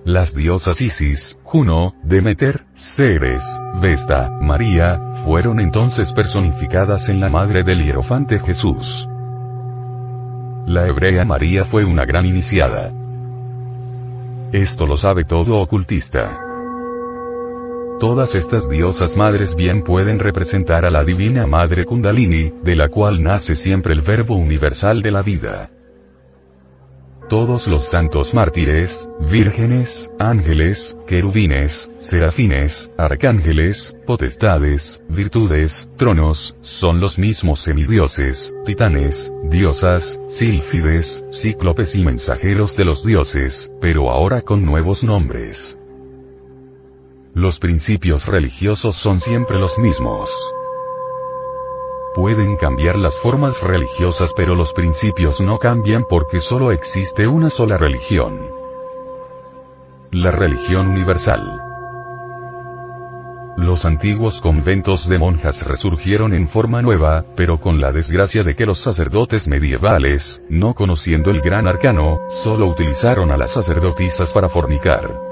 Las 0.03 0.35
diosas 0.35 0.81
Isis, 0.81 1.39
Juno, 1.43 1.93
Demeter, 2.03 2.65
Ceres, 2.73 3.43
Vesta, 3.79 4.29
María, 4.41 4.99
fueron 5.23 5.59
entonces 5.59 6.11
personificadas 6.11 7.09
en 7.09 7.19
la 7.19 7.29
madre 7.29 7.63
del 7.63 7.83
hierofante 7.83 8.39
Jesús. 8.39 9.07
La 10.65 10.87
hebrea 10.87 11.25
María 11.25 11.65
fue 11.65 11.85
una 11.85 12.05
gran 12.05 12.25
iniciada. 12.25 12.91
Esto 14.51 14.85
lo 14.85 14.97
sabe 14.97 15.23
todo 15.23 15.59
ocultista. 15.59 16.39
Todas 17.99 18.35
estas 18.35 18.67
diosas 18.67 19.15
madres 19.15 19.55
bien 19.55 19.83
pueden 19.83 20.19
representar 20.19 20.85
a 20.85 20.89
la 20.89 21.03
divina 21.03 21.45
madre 21.45 21.85
Kundalini, 21.85 22.51
de 22.63 22.75
la 22.75 22.89
cual 22.89 23.21
nace 23.21 23.55
siempre 23.55 23.93
el 23.93 24.01
verbo 24.01 24.35
universal 24.35 25.01
de 25.01 25.11
la 25.11 25.21
vida 25.21 25.69
todos 27.31 27.65
los 27.65 27.85
santos 27.85 28.33
mártires, 28.33 29.09
vírgenes, 29.21 30.11
ángeles, 30.19 30.97
querubines, 31.07 31.89
serafines, 31.95 32.91
arcángeles, 32.97 33.95
potestades, 34.05 35.01
virtudes, 35.07 35.89
tronos, 35.95 36.57
son 36.59 36.99
los 36.99 37.17
mismos 37.17 37.61
semidioses, 37.61 38.53
titanes, 38.65 39.31
diosas, 39.45 40.21
sílfides, 40.27 41.23
cíclopes 41.31 41.95
y 41.95 42.01
mensajeros 42.01 42.75
de 42.75 42.83
los 42.83 43.05
dioses, 43.05 43.71
pero 43.79 44.09
ahora 44.09 44.41
con 44.41 44.65
nuevos 44.65 45.01
nombres. 45.01 45.79
Los 47.33 47.59
principios 47.59 48.25
religiosos 48.25 48.97
son 48.97 49.21
siempre 49.21 49.57
los 49.57 49.79
mismos. 49.79 50.29
Pueden 52.13 52.57
cambiar 52.57 52.97
las 52.97 53.17
formas 53.17 53.61
religiosas 53.61 54.33
pero 54.35 54.53
los 54.53 54.73
principios 54.73 55.39
no 55.39 55.57
cambian 55.57 56.03
porque 56.09 56.41
solo 56.41 56.73
existe 56.73 57.25
una 57.25 57.49
sola 57.49 57.77
religión. 57.77 58.41
La 60.11 60.31
religión 60.31 60.89
universal. 60.89 61.61
Los 63.55 63.85
antiguos 63.85 64.41
conventos 64.41 65.07
de 65.07 65.19
monjas 65.19 65.65
resurgieron 65.65 66.33
en 66.33 66.49
forma 66.49 66.81
nueva, 66.81 67.23
pero 67.37 67.61
con 67.61 67.79
la 67.79 67.93
desgracia 67.93 68.43
de 68.43 68.57
que 68.57 68.65
los 68.65 68.79
sacerdotes 68.79 69.47
medievales, 69.47 70.41
no 70.49 70.73
conociendo 70.73 71.31
el 71.31 71.39
gran 71.39 71.65
arcano, 71.65 72.19
solo 72.27 72.67
utilizaron 72.67 73.31
a 73.31 73.37
las 73.37 73.51
sacerdotisas 73.51 74.33
para 74.33 74.49
fornicar. 74.49 75.30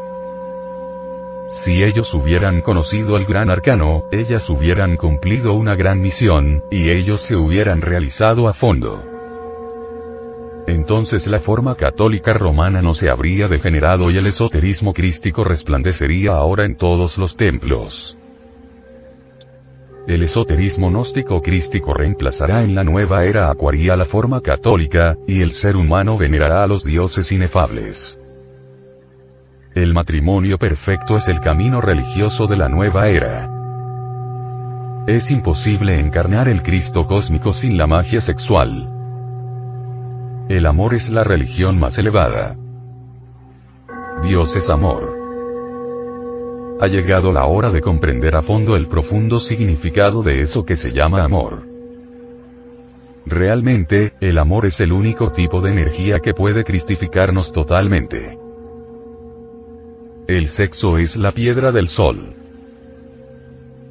Si 1.50 1.84
ellos 1.84 2.14
hubieran 2.14 2.62
conocido 2.62 3.18
el 3.18 3.26
gran 3.26 3.50
arcano, 3.50 4.04
ellas 4.12 4.48
hubieran 4.52 4.98
cumplido 4.98 5.54
una 5.54 5.76
gran 5.76 6.00
misión, 6.00 6.64
y 6.70 6.92
ellos 6.92 7.22
se 7.22 7.36
hubieran 7.36 7.82
realizado 7.82 8.48
a 8.48 8.54
fondo. 8.54 9.04
Entonces 10.68 11.26
la 11.26 11.40
forma 11.40 11.74
católica 11.74 12.34
romana 12.34 12.84
no 12.84 12.94
se 12.94 13.10
habría 13.10 13.48
degenerado 13.48 14.12
y 14.12 14.18
el 14.18 14.28
esoterismo 14.28 14.94
crístico 14.94 15.44
resplandecería 15.44 16.34
ahora 16.34 16.66
en 16.66 16.76
todos 16.76 17.18
los 17.18 17.36
templos. 17.36 18.16
El 20.08 20.22
esoterismo 20.22 20.90
gnóstico 20.92 21.42
crístico 21.42 21.96
reemplazará 21.96 22.62
en 22.62 22.76
la 22.76 22.84
nueva 22.84 23.26
era 23.26 23.50
acuaria 23.50 23.96
la 23.96 24.06
forma 24.06 24.42
católica, 24.42 25.18
y 25.28 25.42
el 25.42 25.52
ser 25.52 25.76
humano 25.76 26.18
venerará 26.18 26.64
a 26.64 26.68
los 26.68 26.84
dioses 26.84 27.32
inefables. 27.32 28.19
El 29.76 29.94
matrimonio 29.94 30.58
perfecto 30.58 31.18
es 31.18 31.28
el 31.28 31.42
camino 31.42 31.80
religioso 31.80 32.48
de 32.48 32.58
la 32.58 32.70
nueva 32.70 33.08
era. 33.08 33.48
Es 35.06 35.30
imposible 35.30 36.00
encarnar 36.00 36.50
el 36.50 36.64
Cristo 36.64 37.06
cósmico 37.06 37.54
sin 37.54 37.78
la 37.78 37.86
magia 37.86 38.20
sexual. 38.20 38.90
El 40.50 40.66
amor 40.66 40.96
es 40.96 41.12
la 41.12 41.24
religión 41.24 41.78
más 41.78 42.00
elevada. 42.00 42.56
Dios 44.24 44.56
es 44.56 44.72
amor. 44.72 45.16
Ha 46.82 46.88
llegado 46.88 47.32
la 47.32 47.46
hora 47.46 47.70
de 47.70 47.82
comprender 47.82 48.36
a 48.36 48.42
fondo 48.42 48.76
el 48.76 48.88
profundo 48.88 49.38
significado 49.38 50.24
de 50.24 50.42
eso 50.42 50.66
que 50.66 50.76
se 50.76 50.92
llama 50.92 51.24
amor. 51.24 51.62
Realmente, 53.28 54.14
el 54.20 54.40
amor 54.40 54.66
es 54.66 54.80
el 54.80 54.94
único 54.94 55.32
tipo 55.32 55.62
de 55.62 55.72
energía 55.74 56.18
que 56.18 56.34
puede 56.34 56.64
cristificarnos 56.64 57.54
totalmente. 57.54 58.39
El 60.30 60.48
sexo 60.48 61.00
es 61.00 61.18
la 61.18 61.32
piedra 61.32 61.72
del 61.72 61.88
sol. 61.88 62.36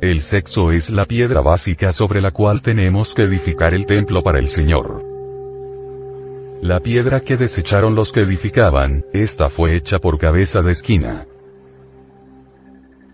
El 0.00 0.22
sexo 0.22 0.70
es 0.70 0.88
la 0.88 1.04
piedra 1.04 1.40
básica 1.40 1.92
sobre 1.92 2.20
la 2.20 2.30
cual 2.30 2.62
tenemos 2.62 3.12
que 3.12 3.22
edificar 3.22 3.74
el 3.74 3.86
templo 3.86 4.22
para 4.22 4.38
el 4.38 4.46
Señor. 4.46 5.02
La 6.62 6.78
piedra 6.78 7.22
que 7.22 7.36
desecharon 7.36 7.96
los 7.96 8.12
que 8.12 8.20
edificaban, 8.20 9.04
esta 9.12 9.50
fue 9.50 9.74
hecha 9.74 9.98
por 9.98 10.16
cabeza 10.16 10.62
de 10.62 10.70
esquina. 10.70 11.26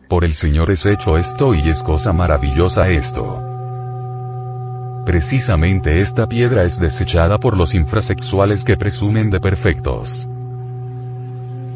Por 0.06 0.26
el 0.26 0.34
Señor 0.34 0.70
es 0.70 0.84
hecho 0.84 1.16
esto 1.16 1.54
y 1.54 1.66
es 1.66 1.82
cosa 1.82 2.12
maravillosa 2.12 2.90
esto. 2.90 3.40
Precisamente 5.06 6.02
esta 6.02 6.28
piedra 6.28 6.64
es 6.64 6.78
desechada 6.78 7.38
por 7.38 7.56
los 7.56 7.72
infrasexuales 7.72 8.64
que 8.64 8.76
presumen 8.76 9.30
de 9.30 9.40
perfectos. 9.40 10.28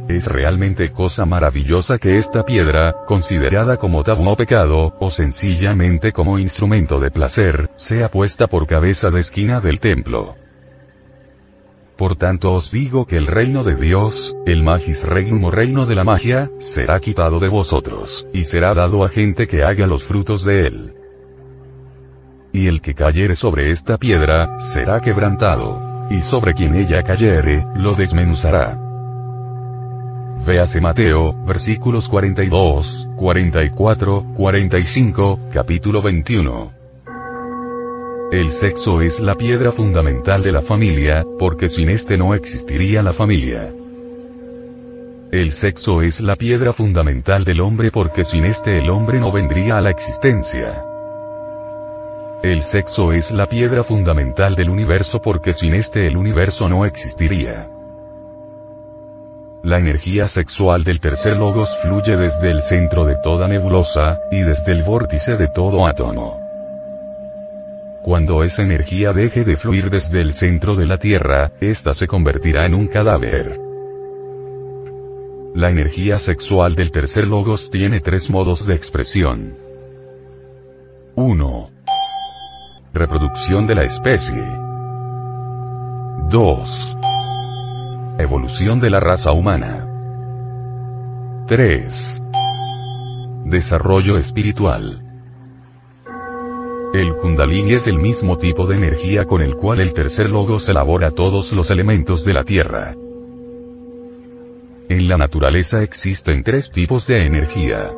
Es 0.08 0.24
realmente 0.24 0.90
cosa 0.90 1.26
maravillosa 1.26 1.98
que 1.98 2.16
esta 2.16 2.42
piedra, 2.42 2.94
considerada 3.06 3.76
como 3.76 4.02
tabú 4.02 4.26
o 4.26 4.36
pecado, 4.36 4.94
o 4.98 5.10
sencillamente 5.10 6.12
como 6.12 6.38
instrumento 6.38 6.98
de 6.98 7.10
placer, 7.10 7.68
sea 7.76 8.08
puesta 8.08 8.46
por 8.46 8.66
cabeza 8.66 9.10
de 9.10 9.20
esquina 9.20 9.60
del 9.60 9.80
templo. 9.80 10.32
Por 11.98 12.16
tanto 12.16 12.54
os 12.54 12.70
digo 12.70 13.04
que 13.04 13.16
el 13.16 13.26
reino 13.26 13.64
de 13.64 13.74
Dios, 13.74 14.34
el 14.46 14.62
magis 14.62 15.02
regnum 15.02 15.44
o 15.44 15.50
reino 15.50 15.84
de 15.84 15.94
la 15.94 16.04
magia, 16.04 16.50
será 16.58 17.00
quitado 17.00 17.38
de 17.38 17.48
vosotros, 17.48 18.26
y 18.32 18.44
será 18.44 18.72
dado 18.72 19.04
a 19.04 19.10
gente 19.10 19.46
que 19.46 19.62
haga 19.62 19.86
los 19.86 20.06
frutos 20.06 20.42
de 20.42 20.68
él. 20.68 20.92
Y 22.50 22.66
el 22.66 22.80
que 22.80 22.94
cayere 22.94 23.34
sobre 23.34 23.72
esta 23.72 23.98
piedra, 23.98 24.58
será 24.58 25.00
quebrantado. 25.00 26.08
Y 26.08 26.22
sobre 26.22 26.54
quien 26.54 26.74
ella 26.76 27.02
cayere, 27.02 27.66
lo 27.76 27.92
desmenuzará 27.92 28.87
Véase 30.46 30.80
Mateo, 30.80 31.34
versículos 31.44 32.08
42, 32.08 33.08
44, 33.16 34.24
45, 34.36 35.40
capítulo 35.52 36.02
21. 36.02 36.72
El 38.30 38.52
sexo 38.52 39.00
es 39.00 39.20
la 39.20 39.34
piedra 39.34 39.72
fundamental 39.72 40.42
de 40.42 40.52
la 40.52 40.60
familia, 40.60 41.24
porque 41.38 41.68
sin 41.68 41.88
este 41.90 42.16
no 42.16 42.34
existiría 42.34 43.02
la 43.02 43.12
familia. 43.12 43.72
El 45.30 45.52
sexo 45.52 46.00
es 46.02 46.20
la 46.20 46.36
piedra 46.36 46.72
fundamental 46.72 47.44
del 47.44 47.60
hombre 47.60 47.90
porque 47.90 48.24
sin 48.24 48.44
este 48.44 48.78
el 48.78 48.88
hombre 48.90 49.20
no 49.20 49.30
vendría 49.30 49.76
a 49.76 49.80
la 49.80 49.90
existencia. 49.90 50.82
El 52.42 52.62
sexo 52.62 53.12
es 53.12 53.30
la 53.30 53.46
piedra 53.46 53.84
fundamental 53.84 54.54
del 54.54 54.70
universo 54.70 55.20
porque 55.20 55.52
sin 55.52 55.74
este 55.74 56.06
el 56.06 56.16
universo 56.16 56.68
no 56.68 56.86
existiría. 56.86 57.68
La 59.64 59.78
energía 59.78 60.28
sexual 60.28 60.84
del 60.84 61.00
tercer 61.00 61.36
logos 61.36 61.70
fluye 61.82 62.16
desde 62.16 62.50
el 62.50 62.62
centro 62.62 63.04
de 63.04 63.16
toda 63.16 63.48
nebulosa, 63.48 64.20
y 64.30 64.40
desde 64.40 64.72
el 64.72 64.84
vórtice 64.84 65.36
de 65.36 65.48
todo 65.48 65.86
átomo. 65.86 66.38
Cuando 68.02 68.44
esa 68.44 68.62
energía 68.62 69.12
deje 69.12 69.44
de 69.44 69.56
fluir 69.56 69.90
desde 69.90 70.20
el 70.20 70.32
centro 70.32 70.76
de 70.76 70.86
la 70.86 70.96
Tierra, 70.98 71.50
ésta 71.60 71.92
se 71.92 72.06
convertirá 72.06 72.66
en 72.66 72.74
un 72.74 72.86
cadáver. 72.86 73.58
La 75.54 75.70
energía 75.70 76.18
sexual 76.18 76.76
del 76.76 76.92
tercer 76.92 77.26
logos 77.26 77.68
tiene 77.68 78.00
tres 78.00 78.30
modos 78.30 78.64
de 78.64 78.74
expresión. 78.74 79.56
1. 81.16 81.70
Reproducción 82.94 83.66
de 83.66 83.74
la 83.74 83.82
especie. 83.82 84.42
2. 86.30 86.98
Evolución 88.20 88.80
de 88.80 88.90
la 88.90 88.98
raza 88.98 89.30
humana. 89.30 89.86
3. 91.46 92.20
Desarrollo 93.44 94.16
espiritual. 94.16 94.98
El 96.92 97.14
kundalini 97.14 97.74
es 97.74 97.86
el 97.86 98.00
mismo 98.00 98.36
tipo 98.36 98.66
de 98.66 98.76
energía 98.76 99.24
con 99.24 99.40
el 99.40 99.54
cual 99.54 99.80
el 99.80 99.92
tercer 99.92 100.30
logos 100.30 100.68
elabora 100.68 101.12
todos 101.12 101.52
los 101.52 101.70
elementos 101.70 102.24
de 102.24 102.34
la 102.34 102.42
Tierra. 102.42 102.96
En 104.88 105.08
la 105.08 105.16
naturaleza 105.16 105.84
existen 105.84 106.42
tres 106.42 106.72
tipos 106.72 107.06
de 107.06 107.24
energía. 107.24 107.92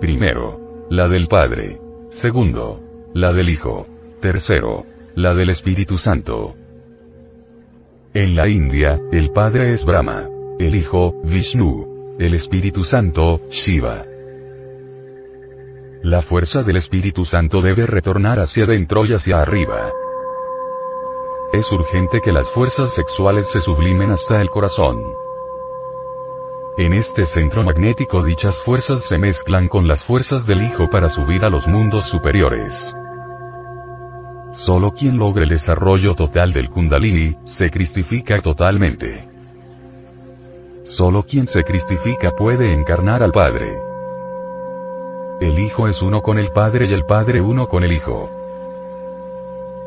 Primero, 0.00 0.86
la 0.88 1.08
del 1.08 1.26
Padre. 1.26 1.80
Segundo, 2.10 2.80
la 3.12 3.32
del 3.32 3.48
Hijo. 3.48 3.88
Tercero, 4.20 4.86
la 5.16 5.34
del 5.34 5.50
Espíritu 5.50 5.98
Santo. 5.98 6.54
En 8.14 8.36
la 8.36 8.46
India, 8.46 9.00
el 9.10 9.30
Padre 9.30 9.72
es 9.72 9.86
Brahma. 9.86 10.28
El 10.58 10.74
Hijo, 10.74 11.14
Vishnu. 11.24 12.16
El 12.18 12.34
Espíritu 12.34 12.84
Santo, 12.84 13.40
Shiva. 13.48 14.04
La 16.02 16.20
fuerza 16.20 16.62
del 16.62 16.76
Espíritu 16.76 17.24
Santo 17.24 17.62
debe 17.62 17.86
retornar 17.86 18.38
hacia 18.38 18.64
adentro 18.64 19.06
y 19.06 19.14
hacia 19.14 19.40
arriba. 19.40 19.90
Es 21.54 21.72
urgente 21.72 22.20
que 22.20 22.32
las 22.32 22.52
fuerzas 22.52 22.92
sexuales 22.92 23.48
se 23.48 23.62
sublimen 23.62 24.10
hasta 24.10 24.42
el 24.42 24.50
corazón. 24.50 25.02
En 26.76 26.92
este 26.92 27.24
centro 27.24 27.62
magnético 27.62 28.22
dichas 28.22 28.56
fuerzas 28.62 29.04
se 29.04 29.16
mezclan 29.16 29.68
con 29.68 29.88
las 29.88 30.04
fuerzas 30.04 30.44
del 30.44 30.62
Hijo 30.62 30.90
para 30.90 31.08
subir 31.08 31.46
a 31.46 31.48
los 31.48 31.66
mundos 31.66 32.04
superiores. 32.04 32.94
Solo 34.52 34.92
quien 34.92 35.16
logre 35.16 35.44
el 35.44 35.48
desarrollo 35.48 36.14
total 36.14 36.52
del 36.52 36.68
Kundalini, 36.68 37.36
se 37.44 37.70
cristifica 37.70 38.38
totalmente. 38.40 39.26
Solo 40.82 41.22
quien 41.22 41.46
se 41.46 41.64
cristifica 41.64 42.32
puede 42.32 42.70
encarnar 42.70 43.22
al 43.22 43.32
Padre. 43.32 43.78
El 45.40 45.58
Hijo 45.58 45.88
es 45.88 46.02
uno 46.02 46.20
con 46.20 46.38
el 46.38 46.50
Padre 46.50 46.84
y 46.86 46.92
el 46.92 47.04
Padre 47.04 47.40
uno 47.40 47.66
con 47.66 47.82
el 47.82 47.92
Hijo. 47.92 48.28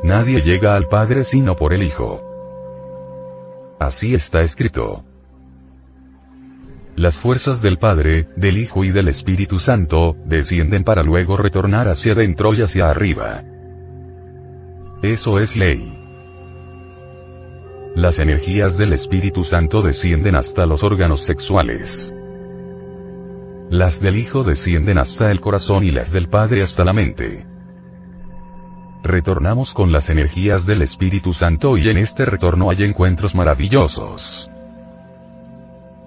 Nadie 0.04 0.42
llega 0.42 0.76
al 0.76 0.88
Padre 0.88 1.24
sino 1.24 1.56
por 1.56 1.72
el 1.72 1.84
Hijo. 1.84 2.22
Así 3.80 4.16
está 4.16 4.42
escrito. 4.42 5.04
Las 6.96 7.20
fuerzas 7.20 7.62
del 7.62 7.78
Padre, 7.78 8.30
del 8.36 8.58
Hijo 8.58 8.84
y 8.84 8.90
del 8.90 9.10
Espíritu 9.10 9.60
Santo, 9.60 10.16
descienden 10.26 10.84
para 10.84 11.04
luego 11.04 11.38
retornar 11.38 11.88
hacia 11.88 12.14
adentro 12.14 12.56
y 12.56 12.64
hacia 12.64 12.90
arriba. 12.90 13.44
Eso 15.06 15.38
es 15.38 15.56
ley. 15.56 15.94
Las 17.94 18.18
energías 18.18 18.76
del 18.76 18.92
Espíritu 18.92 19.44
Santo 19.44 19.84
descienden 19.84 20.36
hasta 20.36 20.66
los 20.66 20.82
órganos 20.82 21.22
sexuales. 21.22 22.12
Las 23.70 24.00
del 24.00 24.18
Hijo 24.18 24.44
descienden 24.44 24.98
hasta 24.98 25.30
el 25.30 25.42
corazón 25.42 25.84
y 25.84 25.92
las 25.92 26.12
del 26.12 26.28
Padre 26.28 26.64
hasta 26.64 26.84
la 26.84 26.92
mente. 26.92 27.46
Retornamos 29.04 29.74
con 29.74 29.92
las 29.92 30.10
energías 30.10 30.66
del 30.66 30.82
Espíritu 30.82 31.34
Santo 31.34 31.78
y 31.78 31.88
en 31.88 31.98
este 31.98 32.26
retorno 32.26 32.72
hay 32.72 32.82
encuentros 32.82 33.36
maravillosos. 33.36 34.50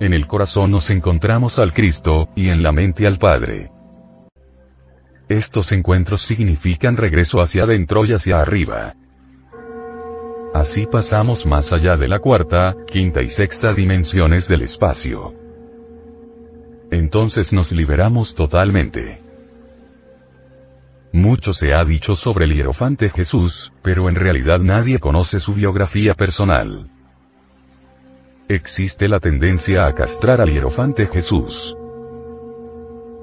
En 0.01 0.13
el 0.13 0.27
corazón 0.27 0.73
nos 0.73 0.91
encontramos 0.91 1.61
al 1.61 1.73
Cristo, 1.73 2.31
y 2.35 2.49
en 2.49 2.65
la 2.65 2.73
mente 2.73 3.07
al 3.07 3.19
Padre. 3.19 3.71
Estos 5.29 5.73
encuentros 5.73 6.23
significan 6.23 6.97
regreso 6.97 7.41
hacia 7.41 7.65
adentro 7.65 8.05
y 8.07 8.13
hacia 8.13 8.41
arriba. 8.41 8.95
Así 10.55 10.87
pasamos 10.87 11.45
más 11.45 11.73
allá 11.73 11.97
de 11.97 12.09
la 12.09 12.19
cuarta, 12.19 12.75
quinta 12.91 13.21
y 13.21 13.29
sexta 13.29 13.75
dimensiones 13.75 14.49
del 14.49 14.63
espacio. 14.63 15.35
Entonces 16.91 17.53
nos 17.53 17.73
liberamos 17.73 18.35
totalmente. 18.35 19.21
Mucho 21.13 21.53
se 21.53 21.75
ha 21.75 21.85
dicho 21.85 22.15
sobre 22.15 22.47
el 22.47 22.55
hierofante 22.55 23.11
Jesús, 23.11 23.73
pero 23.83 24.09
en 24.09 24.15
realidad 24.15 24.61
nadie 24.61 24.99
conoce 24.99 25.41
su 25.41 25.55
biografía 25.55 26.15
personal. 26.15 26.91
Existe 28.49 29.09
la 29.09 29.21
tendencia 29.21 29.87
a 29.87 29.95
castrar 29.95 30.41
al 30.41 30.51
hierofante 30.51 31.07
Jesús. 31.07 31.78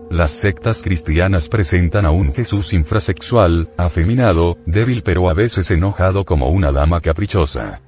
Las 0.10 0.32
sectas 0.32 0.82
cristianas 0.84 1.50
presentan 1.50 2.06
a 2.06 2.12
un 2.12 2.34
Jesús 2.34 2.74
infrasexual, 2.74 3.70
afeminado, 3.78 4.58
débil 4.66 5.02
pero 5.04 5.30
a 5.30 5.34
veces 5.34 5.72
enojado 5.72 6.24
como 6.26 6.50
una 6.50 6.72
dama 6.72 7.02
caprichosa. 7.02 7.82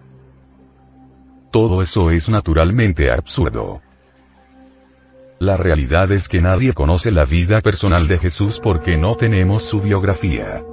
Todo 1.51 1.81
eso 1.81 2.11
es 2.11 2.27
naturalmente 2.27 3.11
absurdo. 3.11 3.81
La 5.39 5.55
realidad 5.55 6.11
es 6.11 6.27
que 6.27 6.41
nadie 6.41 6.73
conoce 6.73 7.11
la 7.11 7.23
vida 7.23 7.61
personal 7.61 8.07
de 8.07 8.17
Jesús 8.17 8.59
porque 8.61 8.97
no 8.97 9.15
tenemos 9.15 9.63
su 9.63 9.79
biografía. 9.79 10.63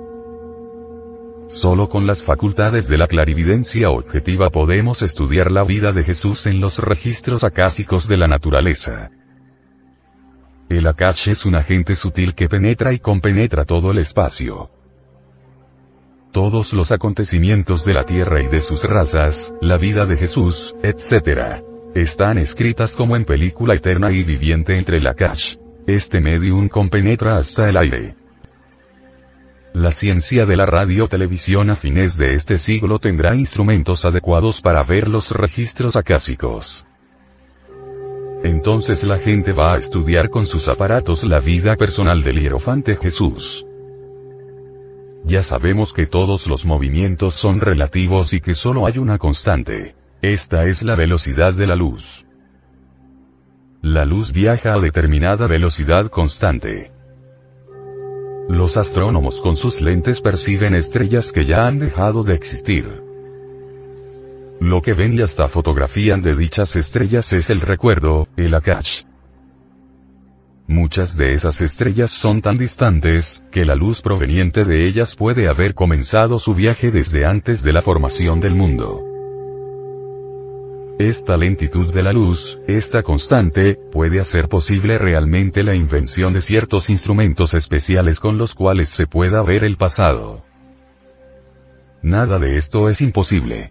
Solo 1.49 1.91
con 1.91 2.07
las 2.07 2.25
facultades 2.25 2.89
de 2.89 2.97
la 2.97 3.07
clarividencia 3.07 3.91
objetiva 3.91 4.49
podemos 4.49 5.03
estudiar 5.03 5.51
la 5.51 5.63
vida 5.63 5.93
de 5.93 6.03
Jesús 6.03 6.47
en 6.47 6.61
los 6.61 6.79
registros 6.79 7.45
acásicos 7.45 8.09
de 8.09 8.17
la 8.17 8.27
naturaleza. 8.27 9.11
El 10.69 10.87
Akash 10.87 11.29
es 11.29 11.45
un 11.45 11.57
agente 11.57 11.95
sutil 11.95 12.35
que 12.35 12.49
penetra 12.49 12.93
y 12.93 12.99
compenetra 12.99 13.65
todo 13.65 13.91
el 13.91 13.99
espacio. 13.99 14.71
Todos 16.33 16.73
los 16.73 16.91
acontecimientos 16.91 17.85
de 17.85 17.95
la 17.95 18.05
Tierra 18.05 18.43
y 18.43 18.49
de 18.49 18.61
sus 18.61 18.83
razas, 18.85 19.55
la 19.61 19.77
vida 19.77 20.07
de 20.07 20.17
Jesús, 20.17 20.75
etc. 20.83 21.63
Están 21.95 22.39
escritas 22.39 22.97
como 22.97 23.15
en 23.15 23.25
película 23.25 23.75
eterna 23.75 24.11
y 24.11 24.23
viviente 24.23 24.77
entre 24.77 24.97
el 24.97 25.07
Akash. 25.07 25.57
Este 25.87 26.21
medium 26.21 26.69
compenetra 26.69 27.37
hasta 27.37 27.69
el 27.69 27.77
aire. 27.77 28.17
La 29.75 29.91
ciencia 29.91 30.47
de 30.47 30.57
la 30.57 30.67
radio-televisión 30.67 31.69
a 31.71 31.77
fines 31.77 32.17
de 32.17 32.35
este 32.35 32.59
siglo 32.59 32.99
tendrá 32.99 33.35
instrumentos 33.35 34.05
adecuados 34.05 34.61
para 34.61 34.83
ver 34.83 35.09
los 35.09 35.31
registros 35.31 35.97
acásicos. 35.97 36.87
Entonces 38.45 39.03
la 39.05 39.17
gente 39.17 39.55
va 39.55 39.73
a 39.73 39.79
estudiar 39.79 40.29
con 40.29 40.45
sus 40.45 40.69
aparatos 40.69 41.25
la 41.25 41.41
vida 41.41 41.77
personal 41.77 42.23
del 42.23 42.43
hierofante 42.43 42.95
Jesús. 42.97 43.65
Ya 45.25 45.43
sabemos 45.43 45.95
que 45.95 46.05
todos 46.05 46.47
los 46.47 46.67
movimientos 46.67 47.37
son 47.37 47.63
relativos 47.63 48.35
y 48.35 48.43
que 48.43 48.53
solo 48.53 48.87
hay 48.87 48.99
una 48.99 49.17
constante. 49.17 49.95
Esta 50.21 50.67
es 50.67 50.83
la 50.83 50.95
velocidad 50.95 51.55
de 51.55 51.67
la 51.67 51.75
luz. 51.75 52.27
La 53.81 54.05
luz 54.05 54.31
viaja 54.31 54.75
a 54.75 54.79
determinada 54.79 55.47
velocidad 55.47 56.11
constante. 56.11 56.93
Los 58.51 58.77
astrónomos 58.77 59.41
con 59.41 59.57
sus 59.57 59.81
lentes 59.81 60.21
perciben 60.21 60.75
estrellas 60.75 61.33
que 61.33 61.47
ya 61.47 61.67
han 61.67 61.79
dejado 61.79 62.23
de 62.23 62.35
existir. 62.35 63.04
Lo 64.65 64.81
que 64.81 64.95
ven 64.95 65.13
y 65.13 65.21
hasta 65.21 65.47
fotografían 65.49 66.23
de 66.23 66.35
dichas 66.35 66.75
estrellas 66.75 67.31
es 67.35 67.51
el 67.51 67.61
recuerdo, 67.61 68.29
el 68.35 68.55
Akash. 68.55 69.03
Muchas 70.67 71.19
de 71.19 71.35
esas 71.35 71.61
estrellas 71.61 72.11
son 72.11 72.41
tan 72.41 72.57
distantes, 72.57 73.45
que 73.53 73.67
la 73.67 73.75
luz 73.75 74.01
proveniente 74.01 74.65
de 74.65 74.87
ellas 74.87 75.17
puede 75.17 75.51
haber 75.51 75.75
comenzado 75.75 76.39
su 76.39 76.55
viaje 76.55 76.91
desde 76.91 77.27
antes 77.27 77.63
de 77.63 77.75
la 77.75 77.83
formación 77.83 78.41
del 78.41 78.55
mundo. 78.55 79.05
Esta 80.99 81.37
lentitud 81.37 81.93
de 81.93 82.03
la 82.03 82.15
luz, 82.15 82.59
esta 82.67 83.03
constante, 83.03 83.79
puede 83.93 84.19
hacer 84.19 84.49
posible 84.49 84.97
realmente 84.97 85.63
la 85.63 85.75
invención 85.75 86.33
de 86.33 86.41
ciertos 86.41 86.89
instrumentos 86.89 87.53
especiales 87.53 88.19
con 88.19 88.39
los 88.39 88.55
cuales 88.55 88.89
se 88.89 89.07
pueda 89.07 89.43
ver 89.43 89.63
el 89.63 89.77
pasado. 89.77 90.43
Nada 92.03 92.39
de 92.39 92.57
esto 92.57 92.89
es 92.89 93.03
imposible. 93.03 93.71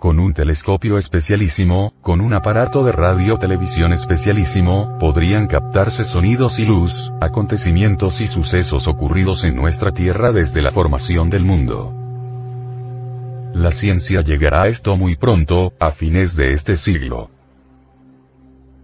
Con 0.00 0.18
un 0.18 0.32
telescopio 0.32 0.96
especialísimo, 0.96 1.92
con 2.00 2.22
un 2.22 2.32
aparato 2.32 2.82
de 2.84 2.90
radio-televisión 2.90 3.92
especialísimo, 3.92 4.96
podrían 4.98 5.46
captarse 5.46 6.04
sonidos 6.04 6.58
y 6.58 6.64
luz, 6.64 6.94
acontecimientos 7.20 8.22
y 8.22 8.26
sucesos 8.26 8.88
ocurridos 8.88 9.44
en 9.44 9.56
nuestra 9.56 9.92
Tierra 9.92 10.32
desde 10.32 10.62
la 10.62 10.70
formación 10.70 11.28
del 11.28 11.44
mundo. 11.44 11.92
La 13.52 13.70
ciencia 13.70 14.22
llegará 14.22 14.62
a 14.62 14.68
esto 14.68 14.96
muy 14.96 15.16
pronto, 15.16 15.74
a 15.78 15.90
fines 15.90 16.34
de 16.34 16.52
este 16.52 16.78
siglo. 16.78 17.28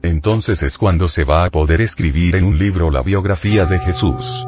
Entonces 0.02 0.62
es 0.62 0.76
cuando 0.76 1.08
se 1.08 1.24
va 1.24 1.46
a 1.46 1.50
poder 1.50 1.80
escribir 1.80 2.36
en 2.36 2.44
un 2.44 2.58
libro 2.58 2.90
la 2.90 3.00
biografía 3.00 3.64
de 3.64 3.78
Jesús. 3.78 4.46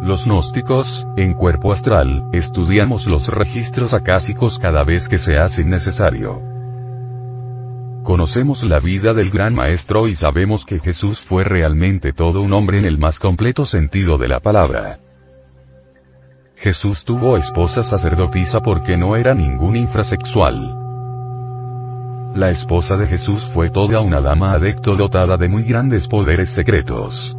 Los 0.00 0.24
gnósticos, 0.24 1.08
en 1.16 1.34
cuerpo 1.34 1.72
astral, 1.72 2.24
estudiamos 2.32 3.06
los 3.06 3.28
registros 3.28 3.94
acásicos 3.94 4.58
cada 4.58 4.84
vez 4.84 5.08
que 5.08 5.18
se 5.18 5.38
hace 5.38 5.64
necesario. 5.64 6.40
Conocemos 8.04 8.62
la 8.62 8.78
vida 8.78 9.12
del 9.12 9.30
gran 9.30 9.54
maestro 9.54 10.06
y 10.06 10.14
sabemos 10.14 10.64
que 10.64 10.78
Jesús 10.78 11.20
fue 11.20 11.44
realmente 11.44 12.12
todo 12.12 12.40
un 12.40 12.52
hombre 12.52 12.78
en 12.78 12.84
el 12.84 12.96
más 12.96 13.18
completo 13.18 13.64
sentido 13.66 14.18
de 14.18 14.28
la 14.28 14.40
palabra. 14.40 15.00
Jesús 16.56 17.04
tuvo 17.04 17.36
esposa 17.36 17.82
sacerdotisa 17.82 18.60
porque 18.62 18.96
no 18.96 19.16
era 19.16 19.34
ningún 19.34 19.76
infrasexual. 19.76 20.74
La 22.34 22.50
esposa 22.50 22.96
de 22.96 23.06
Jesús 23.08 23.44
fue 23.52 23.68
toda 23.68 24.00
una 24.00 24.20
dama 24.20 24.52
adecto 24.52 24.96
dotada 24.96 25.36
de 25.36 25.48
muy 25.48 25.64
grandes 25.64 26.06
poderes 26.06 26.48
secretos. 26.48 27.37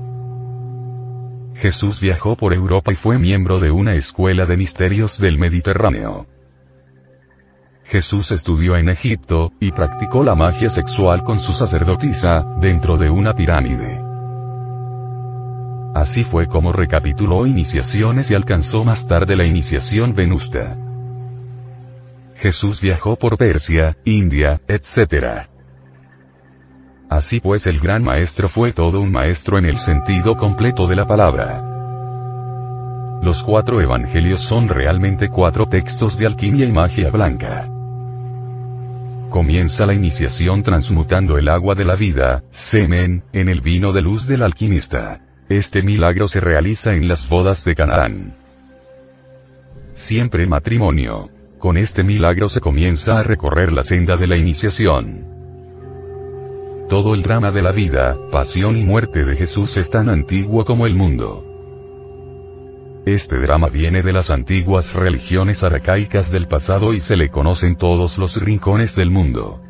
Jesús 1.59 1.99
viajó 1.99 2.37
por 2.37 2.53
Europa 2.53 2.93
y 2.93 2.95
fue 2.95 3.19
miembro 3.19 3.59
de 3.59 3.69
una 3.69 3.93
escuela 3.93 4.45
de 4.45 4.55
misterios 4.55 5.19
del 5.19 5.37
Mediterráneo. 5.37 6.25
Jesús 7.83 8.31
estudió 8.31 8.77
en 8.77 8.87
Egipto, 8.87 9.51
y 9.59 9.71
practicó 9.71 10.23
la 10.23 10.35
magia 10.35 10.69
sexual 10.69 11.23
con 11.23 11.39
su 11.39 11.51
sacerdotisa, 11.51 12.45
dentro 12.61 12.97
de 12.97 13.09
una 13.09 13.33
pirámide. 13.33 13.99
Así 15.95 16.23
fue 16.23 16.47
como 16.47 16.71
recapituló 16.71 17.45
iniciaciones 17.45 18.31
y 18.31 18.35
alcanzó 18.35 18.85
más 18.85 19.05
tarde 19.07 19.35
la 19.35 19.45
iniciación 19.45 20.13
venusta. 20.13 20.77
Jesús 22.35 22.79
viajó 22.79 23.17
por 23.17 23.37
Persia, 23.37 23.97
India, 24.05 24.61
etc. 24.67 25.48
Así 27.09 27.39
pues 27.39 27.65
el 27.65 27.79
gran 27.79 28.03
maestro 28.03 28.47
fue 28.49 28.71
todo 28.71 29.01
un 29.01 29.11
maestro 29.11 29.57
en 29.57 29.65
el 29.65 29.77
sentido 29.77 30.37
completo 30.37 30.85
de 30.85 30.95
la 30.95 31.07
palabra. 31.07 31.65
Los 33.23 33.43
cuatro 33.43 33.81
evangelios 33.81 34.41
son 34.41 34.67
realmente 34.67 35.27
cuatro 35.27 35.65
textos 35.65 36.17
de 36.17 36.27
alquimia 36.27 36.65
y 36.65 36.71
magia 36.71 37.09
blanca. 37.09 37.67
Comienza 39.29 39.87
la 39.87 39.93
iniciación 39.93 40.61
transmutando 40.61 41.37
el 41.37 41.49
agua 41.49 41.73
de 41.75 41.85
la 41.85 41.95
vida, 41.95 42.43
semen, 42.51 43.23
en 43.33 43.49
el 43.49 43.61
vino 43.61 43.91
de 43.91 44.01
luz 44.01 44.27
del 44.27 44.43
alquimista. 44.43 45.19
Este 45.49 45.81
milagro 45.81 46.27
se 46.27 46.39
realiza 46.39 46.93
en 46.93 47.07
las 47.07 47.27
bodas 47.27 47.65
de 47.65 47.75
Canaán. 47.75 48.35
Siempre 49.93 50.45
matrimonio. 50.45 51.29
Con 51.57 51.75
este 51.75 52.03
milagro 52.03 52.49
se 52.49 52.61
comienza 52.61 53.19
a 53.19 53.23
recorrer 53.23 53.73
la 53.73 53.83
senda 53.83 54.15
de 54.15 54.27
la 54.27 54.37
iniciación. 54.37 55.28
Todo 56.89 57.13
el 57.13 57.21
drama 57.21 57.51
de 57.51 57.61
la 57.61 57.71
vida, 57.71 58.17
pasión 58.31 58.75
y 58.75 58.83
muerte 58.83 59.23
de 59.23 59.35
Jesús 59.35 59.77
es 59.77 59.91
tan 59.91 60.09
antiguo 60.09 60.65
como 60.65 60.87
el 60.87 60.95
mundo. 60.95 61.45
Este 63.05 63.37
drama 63.37 63.67
viene 63.67 64.01
de 64.01 64.11
las 64.11 64.31
antiguas 64.31 64.95
religiones 64.95 65.63
arcaicas 65.63 66.31
del 66.31 66.47
pasado 66.47 66.91
y 66.93 66.99
se 66.99 67.15
le 67.15 67.29
conocen 67.29 67.75
todos 67.75 68.17
los 68.17 68.41
rincones 68.41 68.95
del 68.95 69.11
mundo. 69.11 69.61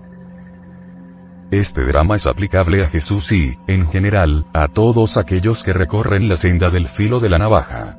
Este 1.51 1.83
drama 1.83 2.15
es 2.15 2.25
aplicable 2.25 2.85
a 2.85 2.87
Jesús 2.89 3.33
y, 3.33 3.57
en 3.67 3.89
general, 3.89 4.45
a 4.53 4.69
todos 4.69 5.17
aquellos 5.17 5.61
que 5.61 5.73
recorren 5.73 6.29
la 6.29 6.37
senda 6.37 6.69
del 6.69 6.87
filo 6.87 7.19
de 7.19 7.29
la 7.29 7.37
navaja. 7.37 7.97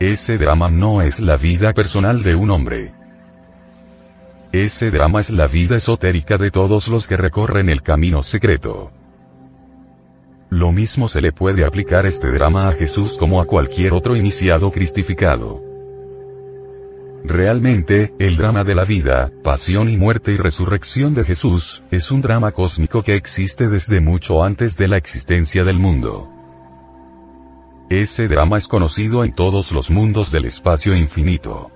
Ese 0.00 0.36
drama 0.36 0.68
no 0.68 1.00
es 1.00 1.20
la 1.20 1.36
vida 1.36 1.74
personal 1.74 2.24
de 2.24 2.34
un 2.34 2.50
hombre. 2.50 3.01
Ese 4.52 4.90
drama 4.90 5.20
es 5.20 5.30
la 5.30 5.46
vida 5.46 5.76
esotérica 5.76 6.36
de 6.36 6.50
todos 6.50 6.86
los 6.86 7.08
que 7.08 7.16
recorren 7.16 7.70
el 7.70 7.80
camino 7.80 8.22
secreto. 8.22 8.90
Lo 10.50 10.70
mismo 10.72 11.08
se 11.08 11.22
le 11.22 11.32
puede 11.32 11.64
aplicar 11.64 12.04
este 12.04 12.30
drama 12.30 12.68
a 12.68 12.72
Jesús 12.72 13.16
como 13.18 13.40
a 13.40 13.46
cualquier 13.46 13.94
otro 13.94 14.14
iniciado 14.14 14.70
cristificado. 14.70 15.62
Realmente, 17.24 18.12
el 18.18 18.36
drama 18.36 18.62
de 18.62 18.74
la 18.74 18.84
vida, 18.84 19.30
pasión 19.42 19.88
y 19.88 19.96
muerte 19.96 20.32
y 20.32 20.36
resurrección 20.36 21.14
de 21.14 21.24
Jesús, 21.24 21.82
es 21.90 22.10
un 22.10 22.20
drama 22.20 22.52
cósmico 22.52 23.02
que 23.02 23.14
existe 23.14 23.68
desde 23.68 24.02
mucho 24.02 24.44
antes 24.44 24.76
de 24.76 24.86
la 24.86 24.98
existencia 24.98 25.64
del 25.64 25.78
mundo. 25.78 26.28
Ese 27.88 28.28
drama 28.28 28.58
es 28.58 28.68
conocido 28.68 29.24
en 29.24 29.32
todos 29.32 29.72
los 29.72 29.90
mundos 29.90 30.30
del 30.30 30.44
espacio 30.44 30.94
infinito. 30.94 31.70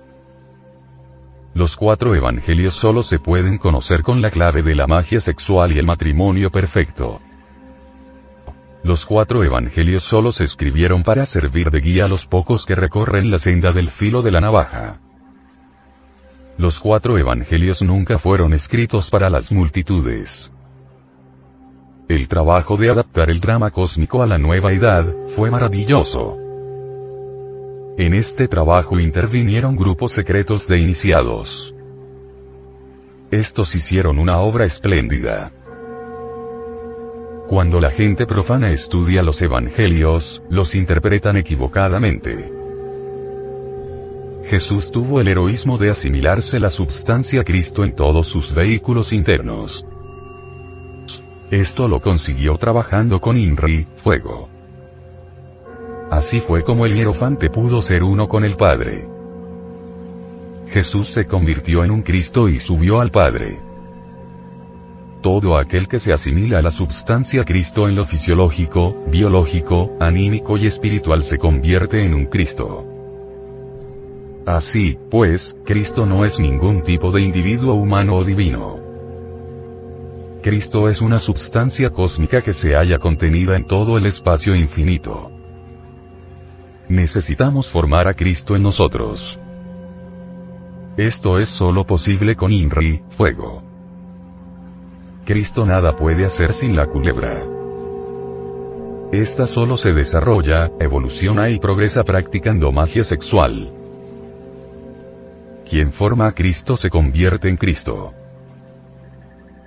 Los 1.57 1.75
cuatro 1.75 2.13
evangelios 2.13 2.75
solo 2.75 3.01
se 3.01 3.17
pueden 3.17 3.57
conocer 3.57 4.03
con 4.03 4.21
la 4.21 4.29
clave 4.29 4.61
de 4.61 4.75
la 4.75 4.85
magia 4.85 5.19
sexual 5.19 5.71
y 5.71 5.79
el 5.79 5.87
matrimonio 5.87 6.51
perfecto. 6.51 7.19
Los 8.83 9.03
cuatro 9.03 9.43
evangelios 9.43 10.03
solo 10.03 10.31
se 10.31 10.43
escribieron 10.43 11.01
para 11.01 11.25
servir 11.25 11.71
de 11.71 11.79
guía 11.79 12.05
a 12.05 12.07
los 12.07 12.27
pocos 12.27 12.63
que 12.67 12.75
recorren 12.75 13.31
la 13.31 13.39
senda 13.39 13.71
del 13.71 13.89
filo 13.89 14.21
de 14.21 14.29
la 14.29 14.39
navaja. 14.39 14.99
Los 16.59 16.77
cuatro 16.77 17.17
evangelios 17.17 17.81
nunca 17.81 18.19
fueron 18.19 18.53
escritos 18.53 19.09
para 19.09 19.27
las 19.27 19.51
multitudes. 19.51 20.53
El 22.07 22.27
trabajo 22.27 22.77
de 22.77 22.91
adaptar 22.91 23.31
el 23.31 23.39
drama 23.39 23.71
cósmico 23.71 24.21
a 24.21 24.27
la 24.27 24.37
nueva 24.37 24.73
edad, 24.73 25.11
fue 25.35 25.49
maravilloso. 25.49 26.46
En 27.97 28.13
este 28.13 28.47
trabajo 28.47 28.99
intervinieron 28.99 29.75
grupos 29.75 30.13
secretos 30.13 30.67
de 30.67 30.77
iniciados. 30.77 31.73
Estos 33.31 33.73
hicieron 33.73 34.19
una 34.19 34.37
obra 34.37 34.65
espléndida. 34.65 35.51
Cuando 37.47 37.81
la 37.81 37.89
gente 37.89 38.27
profana 38.27 38.69
estudia 38.69 39.23
los 39.23 39.41
evangelios, 39.41 40.43
los 40.47 40.75
interpretan 40.75 41.37
equivocadamente. 41.37 42.51
Jesús 44.43 44.91
tuvo 44.91 45.19
el 45.19 45.27
heroísmo 45.27 45.79
de 45.79 45.89
asimilarse 45.89 46.59
la 46.59 46.69
substancia 46.69 47.43
Cristo 47.43 47.83
en 47.83 47.95
todos 47.95 48.27
sus 48.27 48.53
vehículos 48.53 49.11
internos. 49.11 49.83
Esto 51.49 51.87
lo 51.87 51.99
consiguió 51.99 52.57
trabajando 52.57 53.19
con 53.19 53.37
Inri, 53.37 53.87
fuego. 53.95 54.49
Así 56.09 56.39
fue 56.39 56.63
como 56.63 56.85
el 56.85 56.95
hierofante 56.95 57.49
pudo 57.49 57.81
ser 57.81 58.03
uno 58.03 58.27
con 58.27 58.45
el 58.45 58.55
Padre. 58.55 59.07
Jesús 60.67 61.09
se 61.09 61.25
convirtió 61.25 61.83
en 61.83 61.91
un 61.91 62.01
Cristo 62.01 62.47
y 62.47 62.59
subió 62.59 63.01
al 63.01 63.11
Padre. 63.11 63.59
Todo 65.21 65.57
aquel 65.57 65.87
que 65.87 65.99
se 65.99 66.13
asimila 66.13 66.59
a 66.59 66.61
la 66.61 66.71
substancia 66.71 67.43
Cristo 67.43 67.89
en 67.89 67.95
lo 67.95 68.05
fisiológico, 68.05 69.03
biológico, 69.07 69.91
anímico 69.99 70.57
y 70.57 70.67
espiritual 70.67 71.23
se 71.23 71.37
convierte 71.37 72.05
en 72.05 72.13
un 72.13 72.25
Cristo. 72.27 72.85
Así, 74.45 74.97
pues, 75.09 75.57
Cristo 75.65 76.05
no 76.05 76.23
es 76.23 76.39
ningún 76.39 76.83
tipo 76.83 77.11
de 77.11 77.21
individuo 77.21 77.73
humano 77.73 78.15
o 78.15 78.23
divino. 78.23 78.79
Cristo 80.41 80.87
es 80.87 81.01
una 81.01 81.19
substancia 81.19 81.89
cósmica 81.89 82.41
que 82.41 82.53
se 82.53 82.75
halla 82.75 82.99
contenida 82.99 83.57
en 83.57 83.65
todo 83.65 83.97
el 83.97 84.05
espacio 84.05 84.55
infinito. 84.55 85.36
Necesitamos 86.89 87.69
formar 87.69 88.07
a 88.07 88.13
Cristo 88.13 88.55
en 88.55 88.63
nosotros. 88.63 89.37
Esto 90.95 91.37
es 91.37 91.49
solo 91.49 91.85
posible 91.85 92.35
con 92.35 92.53
Inri, 92.53 93.03
fuego. 93.09 93.61
Cristo 95.25 95.65
nada 95.65 95.97
puede 95.97 96.23
hacer 96.23 96.53
sin 96.53 96.77
la 96.77 96.85
culebra. 96.85 97.43
Esta 99.11 99.47
solo 99.47 99.75
se 99.75 99.91
desarrolla, 99.91 100.71
evoluciona 100.79 101.49
y 101.49 101.59
progresa 101.59 102.05
practicando 102.05 102.71
magia 102.71 103.03
sexual. 103.03 103.73
Quien 105.69 105.91
forma 105.91 106.27
a 106.27 106.31
Cristo 106.31 106.77
se 106.77 106.89
convierte 106.89 107.49
en 107.49 107.57
Cristo. 107.57 108.13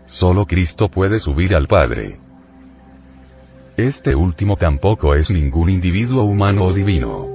Solo 0.06 0.46
Cristo 0.46 0.88
puede 0.88 1.18
subir 1.18 1.54
al 1.54 1.66
Padre. 1.66 2.18
Este 3.80 4.14
último 4.14 4.56
tampoco 4.56 5.14
es 5.14 5.30
ningún 5.30 5.70
individuo 5.70 6.22
humano 6.24 6.66
o 6.66 6.72
divino. 6.74 7.26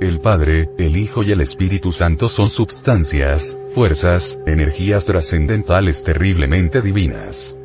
El 0.00 0.18
Padre, 0.18 0.68
el 0.78 0.96
Hijo 0.96 1.22
y 1.22 1.30
el 1.30 1.40
Espíritu 1.40 1.92
Santo 1.92 2.28
son 2.28 2.50
substancias, 2.50 3.56
fuerzas, 3.72 4.40
energías 4.48 5.04
trascendentales 5.04 6.02
terriblemente 6.02 6.82
divinas. 6.82 7.56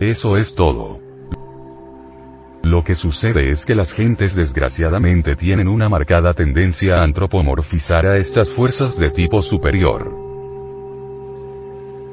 Eso 0.00 0.36
es 0.36 0.52
todo. 0.56 0.98
Lo 2.64 2.82
que 2.82 2.96
sucede 2.96 3.48
es 3.48 3.64
que 3.64 3.76
las 3.76 3.92
gentes 3.92 4.34
desgraciadamente 4.34 5.36
tienen 5.36 5.68
una 5.68 5.88
marcada 5.88 6.34
tendencia 6.34 6.96
a 6.96 7.04
antropomorfizar 7.04 8.04
a 8.04 8.16
estas 8.16 8.52
fuerzas 8.52 8.98
de 8.98 9.10
tipo 9.10 9.42
superior. 9.42 10.27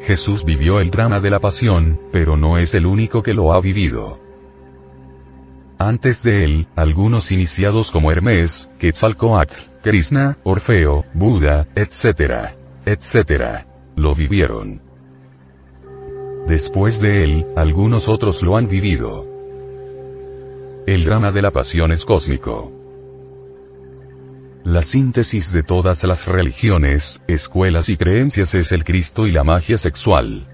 Jesús 0.06 0.46
vivió 0.46 0.80
el 0.80 0.91
drama 0.91 1.20
de 1.20 1.32
la 1.32 1.39
pasión, 1.39 2.00
pero 2.12 2.38
no 2.38 2.60
es 2.60 2.76
el 2.76 2.86
único 2.86 3.24
que 3.24 3.34
lo 3.34 3.52
ha 3.52 3.60
vivido. 3.60 4.20
Antes 5.80 6.22
de 6.22 6.44
él, 6.44 6.68
algunos 6.76 7.32
iniciados 7.32 7.89
como 7.89 8.12
Hermes, 8.12 8.70
Quetzalcoatl, 8.78 9.56
Krishna, 9.82 10.38
Orfeo, 10.44 11.06
Buda, 11.15 11.65
etc., 11.74 12.54
etc., 12.86 13.65
lo 13.96 14.13
vivieron. 14.13 14.80
Después 16.48 17.00
de 17.00 17.24
él, 17.24 17.46
algunos 17.56 18.08
otros 18.08 18.44
lo 18.44 18.58
han 18.58 18.68
vivido. 18.68 19.26
El 20.86 21.04
drama 21.04 21.32
de 21.32 21.41
la 21.41 21.50
pasión 21.50 21.91
es 21.91 22.06
cósmico. 22.06 22.74
La 24.65 24.82
síntesis 24.82 25.54
de 25.54 25.62
todas 25.62 26.04
las 26.06 26.25
religiones, 26.25 27.21
escuelas 27.28 27.88
y 27.88 27.97
creencias 27.97 28.56
es 28.56 28.71
el 28.71 28.84
Cristo 28.84 29.28
y 29.28 29.32
la 29.32 29.43
magia 29.43 29.78
sexual. 29.78 30.47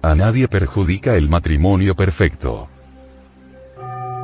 A 0.00 0.14
nadie 0.14 0.46
perjudica 0.46 1.16
el 1.16 1.28
matrimonio 1.28 1.96
perfecto. 1.96 2.68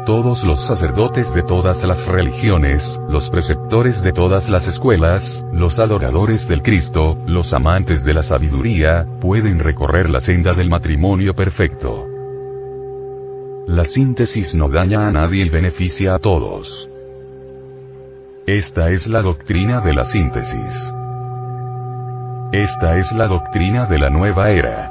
Todos 0.07 0.44
los 0.44 0.64
sacerdotes 0.64 1.35
de 1.35 1.42
todas 1.42 1.85
las 1.85 2.07
religiones, 2.07 3.01
los 3.09 3.29
preceptores 3.29 4.03
de 4.03 4.12
todas 4.12 4.48
las 4.48 4.68
escuelas, 4.68 5.44
los 5.53 5.81
adoradores 5.81 6.46
del 6.46 6.62
Cristo, 6.62 7.18
los 7.27 7.53
amantes 7.53 8.05
de 8.05 8.14
la 8.14 8.22
sabiduría, 8.22 9.05
pueden 9.20 9.59
recorrer 9.59 10.09
la 10.09 10.20
senda 10.20 10.53
del 10.53 10.70
matrimonio 10.70 11.35
perfecto. 11.35 12.05
La 13.66 13.83
síntesis 13.83 14.55
no 14.55 14.68
daña 14.68 15.09
a 15.09 15.11
nadie 15.11 15.44
y 15.44 15.48
beneficia 15.48 16.14
a 16.14 16.20
todos. 16.20 16.88
Esta 18.48 18.88
es 18.88 19.06
la 19.06 19.20
doctrina 19.20 19.82
de 19.82 19.92
la 19.92 20.04
síntesis. 20.04 20.94
Esta 22.50 22.96
es 22.96 23.12
la 23.12 23.28
doctrina 23.28 23.84
de 23.84 23.98
la 23.98 24.08
nueva 24.08 24.48
era. 24.48 24.90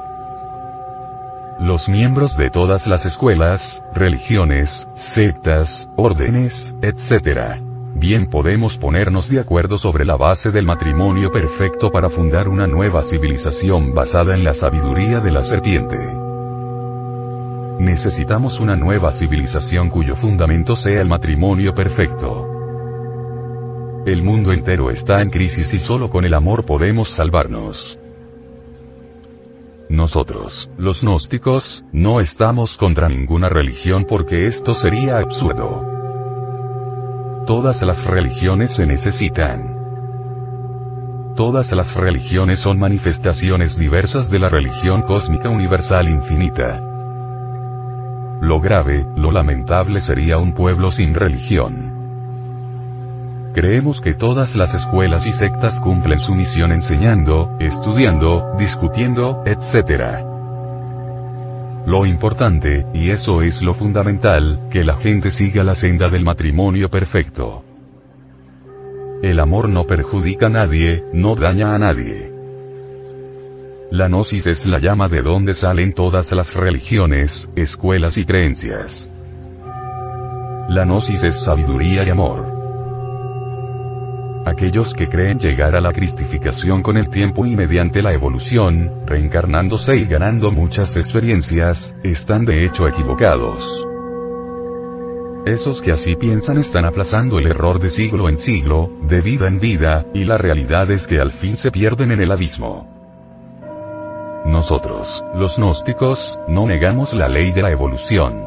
Los 1.60 1.90
miembros 1.90 2.38
de 2.38 2.52
todas 2.52 2.86
las 2.86 3.08
escuelas, 3.08 3.84
religiones, 3.96 4.88
sectas, 4.94 5.90
órdenes, 5.96 6.76
etc. 6.84 7.60
Bien 7.96 8.30
podemos 8.30 8.78
ponernos 8.78 9.28
de 9.28 9.40
acuerdo 9.40 9.80
sobre 9.80 10.06
la 10.06 10.18
base 10.18 10.52
del 10.52 10.68
matrimonio 10.68 11.32
perfecto 11.32 11.90
para 11.90 12.12
fundar 12.12 12.50
una 12.50 12.68
nueva 12.68 13.02
civilización 13.02 13.92
basada 13.92 14.36
en 14.36 14.44
la 14.44 14.54
sabiduría 14.54 15.20
de 15.20 15.32
la 15.32 15.44
serpiente. 15.44 15.98
Necesitamos 17.80 18.60
una 18.60 18.76
nueva 18.76 19.12
civilización 19.12 19.90
cuyo 19.90 20.16
fundamento 20.16 20.76
sea 20.76 21.02
el 21.02 21.08
matrimonio 21.08 21.74
perfecto. 21.74 22.57
El 24.08 24.24
mundo 24.24 24.54
entero 24.54 24.90
está 24.90 25.22
en 25.22 25.30
crisis 25.30 25.74
y 25.74 25.80
solo 25.80 26.10
con 26.10 26.24
el 26.24 26.34
amor 26.34 26.64
podemos 26.64 27.10
salvarnos. 27.10 28.00
Nosotros, 29.90 30.70
los 30.78 31.02
gnósticos, 31.02 31.84
no 31.92 32.22
estamos 32.22 32.78
contra 32.78 33.10
ninguna 33.10 33.50
religión 33.50 34.06
porque 34.08 34.48
esto 34.48 34.74
sería 34.74 35.18
absurdo. 35.18 35.84
Todas 37.46 37.84
las 37.84 38.06
religiones 38.06 38.72
se 38.72 38.86
necesitan. 38.86 39.76
Todas 41.36 41.74
las 41.74 41.94
religiones 41.94 42.60
son 42.60 42.80
manifestaciones 42.80 43.78
diversas 43.78 44.30
de 44.30 44.40
la 44.40 44.48
religión 44.48 45.02
cósmica 45.02 45.50
universal 45.50 46.08
infinita. 46.08 46.82
Lo 48.40 48.62
grave, 48.62 49.06
lo 49.18 49.34
lamentable 49.34 50.00
sería 50.00 50.38
un 50.38 50.54
pueblo 50.54 50.92
sin 50.92 51.14
religión. 51.14 51.97
Creemos 53.54 54.02
que 54.02 54.14
todas 54.14 54.56
las 54.56 54.74
escuelas 54.74 55.26
y 55.26 55.32
sectas 55.32 55.80
cumplen 55.80 56.20
su 56.20 56.36
misión 56.36 56.72
enseñando, 56.72 57.58
estudiando, 57.60 58.54
discutiendo, 58.58 59.44
etc. 59.46 60.24
Lo 61.88 62.06
importante, 62.06 62.86
y 62.94 63.12
eso 63.12 63.42
es 63.42 63.64
lo 63.64 63.74
fundamental, 63.74 64.68
que 64.70 64.84
la 64.84 64.98
gente 64.98 65.32
siga 65.32 65.64
la 65.64 65.74
senda 65.74 66.10
del 66.10 66.24
matrimonio 66.24 66.90
perfecto. 66.90 67.64
El 69.24 69.40
amor 69.40 69.70
no 69.70 69.86
perjudica 69.86 70.48
a 70.48 70.50
nadie, 70.50 71.04
no 71.14 71.36
daña 71.36 71.74
a 71.74 71.80
nadie. 71.80 72.32
La 73.90 74.10
gnosis 74.10 74.48
es 74.48 74.66
la 74.66 74.80
llama 74.80 75.08
de 75.08 75.22
donde 75.22 75.54
salen 75.54 75.94
todas 75.94 76.32
las 76.34 76.54
religiones, 76.54 77.50
escuelas 77.56 78.18
y 78.18 78.26
creencias. 78.26 79.10
La 80.68 80.84
gnosis 80.84 81.24
es 81.24 81.36
sabiduría 81.36 82.04
y 82.04 82.10
amor. 82.10 82.57
Aquellos 84.48 84.94
que 84.94 85.10
creen 85.10 85.40
llegar 85.40 85.76
a 85.76 85.82
la 85.82 85.92
cristificación 85.92 86.82
con 86.82 86.96
el 86.96 87.10
tiempo 87.10 87.46
y 87.46 87.54
mediante 87.54 88.02
la 88.02 88.14
evolución, 88.14 89.06
reencarnándose 89.06 89.98
y 89.98 90.06
ganando 90.06 90.52
muchas 90.52 90.96
experiencias, 90.96 91.94
están 92.02 92.46
de 92.46 92.64
hecho 92.64 92.88
equivocados. 92.88 93.62
Esos 95.46 95.82
que 95.82 95.92
así 95.92 96.16
piensan 96.16 96.60
están 96.60 96.86
aplazando 96.86 97.40
el 97.40 97.48
error 97.48 97.82
de 97.82 97.90
siglo 97.90 98.30
en 98.30 98.38
siglo, 98.38 98.90
de 99.02 99.20
vida 99.20 99.50
en 99.50 99.60
vida, 99.60 100.06
y 100.14 100.24
la 100.24 100.38
realidad 100.38 100.90
es 100.92 101.08
que 101.08 101.20
al 101.20 101.32
fin 101.32 101.58
se 101.58 101.70
pierden 101.70 102.14
en 102.14 102.22
el 102.22 102.32
abismo. 102.32 102.88
Nosotros, 104.46 105.26
los 105.36 105.58
gnósticos, 105.58 106.40
no 106.48 106.66
negamos 106.66 107.14
la 107.14 107.28
ley 107.28 107.52
de 107.52 107.64
la 107.64 107.72
evolución. 107.72 108.46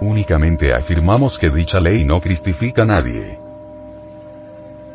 Únicamente 0.00 0.74
afirmamos 0.74 1.38
que 1.38 1.50
dicha 1.50 1.78
ley 1.78 2.04
no 2.04 2.20
cristifica 2.20 2.82
a 2.82 2.86
nadie. 2.86 3.43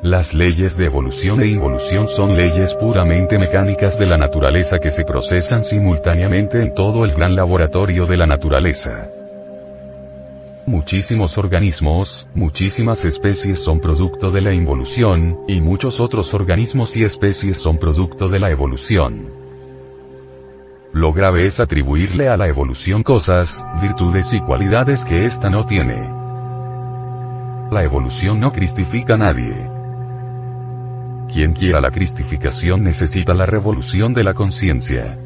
Las 0.01 0.33
leyes 0.33 0.77
de 0.77 0.85
evolución 0.85 1.41
e 1.41 1.47
involución 1.47 2.07
son 2.07 2.38
leyes 2.38 2.73
puramente 2.75 3.38
mecánicas 3.38 3.99
de 3.99 4.05
la 4.05 4.17
naturaleza 4.17 4.79
que 4.79 4.91
se 4.91 5.03
procesan 5.03 5.62
simultáneamente 5.62 6.63
en 6.63 6.73
todo 6.73 7.03
el 7.03 7.12
gran 7.12 7.35
laboratorio 7.35 8.05
de 8.05 8.15
la 8.15 8.25
naturaleza. 8.25 9.09
Muchísimos 10.65 11.38
organismos, 11.38 12.29
muchísimas 12.33 13.03
especies 13.03 13.59
son 13.59 13.81
producto 13.81 14.31
de 14.31 14.39
la 14.39 14.53
involución, 14.53 15.39
y 15.49 15.59
muchos 15.59 15.99
otros 15.99 16.33
organismos 16.33 16.95
y 16.95 17.03
especies 17.03 17.57
son 17.57 17.77
producto 17.77 18.29
de 18.29 18.39
la 18.39 18.51
evolución. 18.51 19.25
Lo 20.93 21.12
grave 21.12 21.45
es 21.45 21.59
atribuirle 21.59 22.29
a 22.29 22.38
la 22.38 22.47
evolución 22.47 23.03
cosas, 23.03 23.65
virtudes 23.81 24.31
y 24.31 24.39
cualidades 24.39 25.03
que 25.03 25.25
ésta 25.25 25.49
no 25.49 25.65
tiene. 25.65 26.07
La 27.69 27.83
evolución 27.83 28.39
no 28.39 28.53
cristifica 28.53 29.15
a 29.15 29.17
nadie. 29.17 29.79
Quien 31.32 31.54
quiera 31.54 31.80
la 31.80 31.92
cristificación 31.92 32.84
necesita 32.84 33.36
la 33.36 33.46
revolución 33.46 34.13
de 34.13 34.24
la 34.24 34.34
conciencia. 34.34 35.18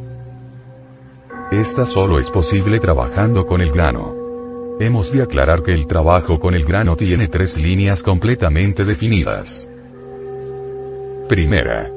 Esta 1.50 1.86
solo 1.86 2.20
es 2.20 2.30
posible 2.30 2.80
trabajando 2.80 3.46
con 3.46 3.62
el 3.62 3.72
grano. 3.72 4.14
Hemos 4.80 5.12
de 5.12 5.22
aclarar 5.22 5.64
que 5.64 5.74
el 5.74 5.88
trabajo 5.88 6.40
con 6.40 6.56
el 6.56 6.66
grano 6.66 6.96
tiene 6.98 7.28
tres 7.30 7.56
líneas 7.56 8.04
completamente 8.04 8.84
definidas. 8.84 9.70
Primera. 11.30 11.90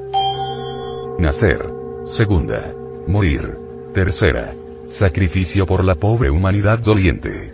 Nacer. 1.19 1.69
Segunda. 2.05 2.73
Morir. 3.07 3.57
Tercera. 3.93 4.53
Sacrificio 4.87 5.65
por 5.65 5.83
la 5.83 5.95
pobre 5.95 6.29
humanidad 6.29 6.79
doliente. 6.79 7.53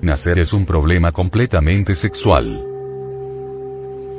Nacer 0.00 0.38
es 0.38 0.52
un 0.54 0.64
problema 0.64 1.12
completamente 1.12 1.94
sexual. 1.94 2.73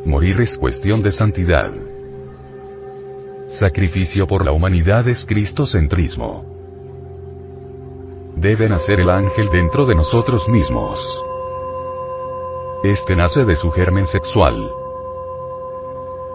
Morir 0.05 0.39
es 0.41 0.57
cuestión 0.57 1.01
de 1.01 1.11
santidad. 1.11 1.71
Sacrificio 3.47 4.27
por 4.27 4.45
la 4.45 4.51
humanidad 4.51 5.07
es 5.07 5.25
cristocentrismo 5.25 6.55
debe 8.35 8.67
nacer 8.67 8.99
el 8.99 9.09
ángel 9.09 9.49
dentro 9.49 9.85
de 9.85 9.95
nosotros 9.95 10.49
mismos. 10.49 11.23
Este 12.83 13.15
nace 13.15 13.45
de 13.45 13.55
su 13.55 13.71
germen 13.71 14.05
sexual. 14.05 14.69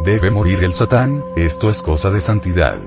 Debe 0.00 0.30
morir 0.30 0.64
el 0.64 0.72
satán, 0.72 1.22
esto 1.36 1.68
es 1.68 1.82
cosa 1.82 2.10
de 2.10 2.20
santidad. 2.20 2.78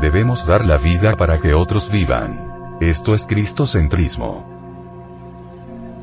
Debemos 0.00 0.46
dar 0.46 0.64
la 0.64 0.78
vida 0.78 1.16
para 1.16 1.40
que 1.40 1.54
otros 1.54 1.90
vivan. 1.90 2.76
Esto 2.80 3.14
es 3.14 3.26
cristocentrismo. 3.26 4.57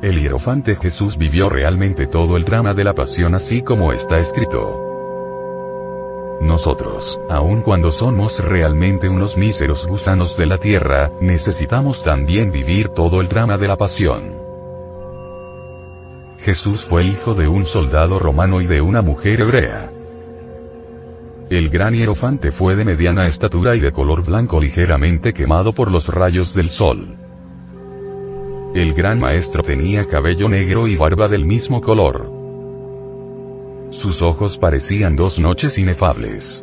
El 0.06 0.22
hierofante 0.22 0.76
Jesús 0.76 1.18
vivió 1.18 1.48
realmente 1.48 2.06
todo 2.06 2.36
el 2.36 2.44
drama 2.44 2.74
de 2.74 2.84
la 2.84 2.94
pasión 2.94 3.34
así 3.34 3.62
como 3.62 3.92
está 3.92 4.20
escrito. 4.20 6.38
Nosotros, 6.40 7.18
aun 7.28 7.62
cuando 7.62 7.90
somos 7.90 8.38
realmente 8.38 9.08
unos 9.08 9.36
míseros 9.36 9.84
gusanos 9.88 10.36
de 10.36 10.46
la 10.46 10.58
tierra, 10.58 11.10
necesitamos 11.20 12.04
también 12.04 12.52
vivir 12.52 12.90
todo 12.90 13.20
el 13.20 13.26
drama 13.26 13.58
de 13.58 13.66
la 13.66 13.76
pasión. 13.76 14.36
Jesús 16.38 16.84
fue 16.84 17.02
hijo 17.02 17.34
de 17.34 17.48
un 17.48 17.66
soldado 17.66 18.20
romano 18.20 18.60
y 18.60 18.68
de 18.68 18.80
una 18.80 19.02
mujer 19.02 19.40
hebrea. 19.40 19.90
El 21.50 21.68
gran 21.68 21.94
hierofante 21.94 22.52
fue 22.52 22.76
de 22.76 22.84
mediana 22.84 23.26
estatura 23.26 23.74
y 23.74 23.80
de 23.80 23.90
color 23.90 24.24
blanco 24.24 24.60
ligeramente 24.60 25.32
quemado 25.32 25.72
por 25.72 25.90
los 25.90 26.06
rayos 26.06 26.54
del 26.54 26.70
sol. 26.70 27.25
El 28.76 28.92
gran 28.92 29.18
maestro 29.18 29.62
tenía 29.62 30.06
cabello 30.06 30.50
negro 30.50 30.86
y 30.86 30.96
barba 30.98 31.28
del 31.28 31.46
mismo 31.46 31.80
color. 31.80 32.30
Sus 33.88 34.20
ojos 34.20 34.58
parecían 34.58 35.16
dos 35.16 35.38
noches 35.38 35.78
inefables. 35.78 36.62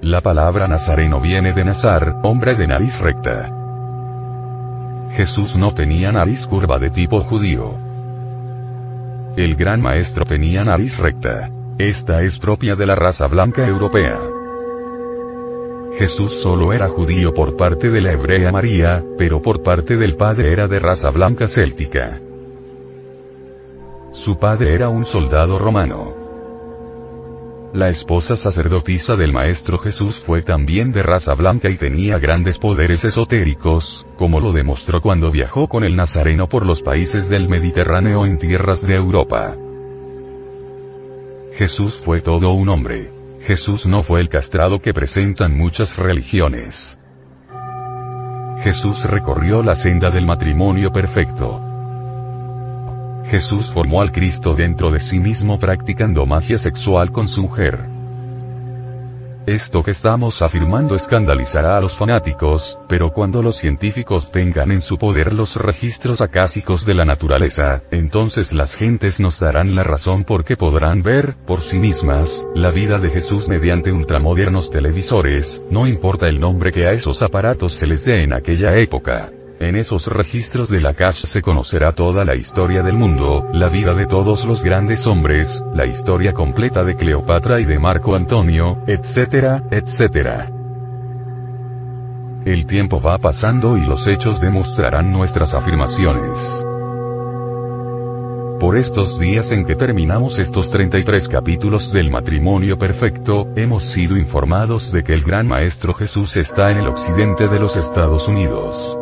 La 0.00 0.22
palabra 0.22 0.66
nazareno 0.66 1.20
viene 1.20 1.52
de 1.52 1.62
Nazar, 1.62 2.20
hombre 2.22 2.54
de 2.54 2.68
nariz 2.68 2.98
recta. 2.98 3.52
Jesús 5.10 5.56
no 5.56 5.74
tenía 5.74 6.10
nariz 6.10 6.46
curva 6.46 6.78
de 6.78 6.88
tipo 6.88 7.20
judío. 7.20 7.74
El 9.36 9.56
gran 9.56 9.82
maestro 9.82 10.24
tenía 10.24 10.64
nariz 10.64 10.96
recta. 10.96 11.50
Esta 11.76 12.22
es 12.22 12.38
propia 12.38 12.76
de 12.76 12.86
la 12.86 12.94
raza 12.94 13.26
blanca 13.26 13.66
europea. 13.66 14.35
Jesús 15.98 16.40
solo 16.42 16.74
era 16.74 16.88
judío 16.88 17.32
por 17.32 17.56
parte 17.56 17.88
de 17.88 18.02
la 18.02 18.12
hebrea 18.12 18.52
María, 18.52 19.02
pero 19.16 19.40
por 19.40 19.62
parte 19.62 19.96
del 19.96 20.16
padre 20.16 20.52
era 20.52 20.66
de 20.66 20.78
raza 20.78 21.10
blanca 21.10 21.48
céltica. 21.48 22.20
Su 24.12 24.36
padre 24.36 24.74
era 24.74 24.90
un 24.90 25.06
soldado 25.06 25.58
romano. 25.58 26.14
La 27.72 27.88
esposa 27.88 28.36
sacerdotisa 28.36 29.16
del 29.16 29.32
Maestro 29.32 29.78
Jesús 29.78 30.22
fue 30.26 30.42
también 30.42 30.92
de 30.92 31.02
raza 31.02 31.34
blanca 31.34 31.70
y 31.70 31.76
tenía 31.76 32.18
grandes 32.18 32.58
poderes 32.58 33.04
esotéricos, 33.04 34.06
como 34.18 34.38
lo 34.38 34.52
demostró 34.52 35.00
cuando 35.00 35.30
viajó 35.30 35.66
con 35.66 35.82
el 35.82 35.96
Nazareno 35.96 36.46
por 36.46 36.66
los 36.66 36.82
países 36.82 37.28
del 37.30 37.48
Mediterráneo 37.48 38.26
en 38.26 38.36
tierras 38.36 38.82
de 38.82 38.94
Europa. 38.94 39.56
Jesús 41.54 41.98
fue 42.04 42.20
todo 42.20 42.52
un 42.52 42.68
hombre. 42.68 43.15
Jesús 43.46 43.86
no 43.86 44.02
fue 44.02 44.20
el 44.20 44.28
castrado 44.28 44.80
que 44.80 44.92
presentan 44.92 45.56
muchas 45.56 45.98
religiones. 45.98 46.98
Jesús 48.64 49.04
recorrió 49.04 49.62
la 49.62 49.76
senda 49.76 50.10
del 50.10 50.26
matrimonio 50.26 50.90
perfecto. 50.90 51.60
Jesús 53.30 53.70
formó 53.72 54.02
al 54.02 54.10
Cristo 54.10 54.54
dentro 54.54 54.90
de 54.90 54.98
sí 54.98 55.20
mismo 55.20 55.60
practicando 55.60 56.26
magia 56.26 56.58
sexual 56.58 57.12
con 57.12 57.28
su 57.28 57.42
mujer. 57.42 57.95
Esto 59.46 59.84
que 59.84 59.92
estamos 59.92 60.42
afirmando 60.42 60.96
escandalizará 60.96 61.76
a 61.76 61.80
los 61.80 61.96
fanáticos, 61.96 62.80
pero 62.88 63.12
cuando 63.12 63.42
los 63.42 63.54
científicos 63.54 64.32
tengan 64.32 64.72
en 64.72 64.80
su 64.80 64.98
poder 64.98 65.32
los 65.32 65.54
registros 65.54 66.20
acásicos 66.20 66.84
de 66.84 66.94
la 66.94 67.04
naturaleza, 67.04 67.84
entonces 67.92 68.52
las 68.52 68.74
gentes 68.74 69.20
nos 69.20 69.38
darán 69.38 69.76
la 69.76 69.84
razón 69.84 70.24
porque 70.24 70.56
podrán 70.56 71.04
ver, 71.04 71.36
por 71.46 71.60
sí 71.60 71.78
mismas, 71.78 72.48
la 72.56 72.72
vida 72.72 72.98
de 72.98 73.10
Jesús 73.10 73.46
mediante 73.46 73.92
ultramodernos 73.92 74.68
televisores, 74.68 75.62
no 75.70 75.86
importa 75.86 76.26
el 76.26 76.40
nombre 76.40 76.72
que 76.72 76.88
a 76.88 76.90
esos 76.90 77.22
aparatos 77.22 77.72
se 77.72 77.86
les 77.86 78.04
dé 78.04 78.24
en 78.24 78.32
aquella 78.32 78.76
época. 78.76 79.30
En 79.58 79.74
esos 79.74 80.06
registros 80.08 80.68
de 80.68 80.82
la 80.82 80.92
cache 80.92 81.26
se 81.26 81.40
conocerá 81.40 81.92
toda 81.92 82.26
la 82.26 82.34
historia 82.34 82.82
del 82.82 82.94
mundo, 82.94 83.48
la 83.54 83.70
vida 83.70 83.94
de 83.94 84.04
todos 84.04 84.44
los 84.44 84.62
grandes 84.62 85.06
hombres, 85.06 85.62
la 85.74 85.86
historia 85.86 86.34
completa 86.34 86.84
de 86.84 86.94
Cleopatra 86.94 87.58
y 87.58 87.64
de 87.64 87.78
Marco 87.78 88.14
Antonio, 88.14 88.76
etcétera, 88.86 89.62
etcétera. 89.70 90.50
El 92.44 92.66
tiempo 92.66 93.00
va 93.00 93.16
pasando 93.16 93.78
y 93.78 93.80
los 93.80 94.06
hechos 94.06 94.42
demostrarán 94.42 95.10
nuestras 95.10 95.54
afirmaciones. 95.54 96.66
Por 98.60 98.76
estos 98.76 99.18
días 99.18 99.52
en 99.52 99.64
que 99.64 99.74
terminamos 99.74 100.38
estos 100.38 100.68
33 100.70 101.28
capítulos 101.28 101.92
del 101.92 102.10
matrimonio 102.10 102.76
perfecto, 102.76 103.46
hemos 103.56 103.84
sido 103.84 104.18
informados 104.18 104.92
de 104.92 105.02
que 105.02 105.14
el 105.14 105.22
gran 105.22 105.46
Maestro 105.46 105.94
Jesús 105.94 106.36
está 106.36 106.70
en 106.70 106.78
el 106.78 106.88
occidente 106.88 107.48
de 107.48 107.58
los 107.58 107.74
Estados 107.74 108.28
Unidos. 108.28 108.98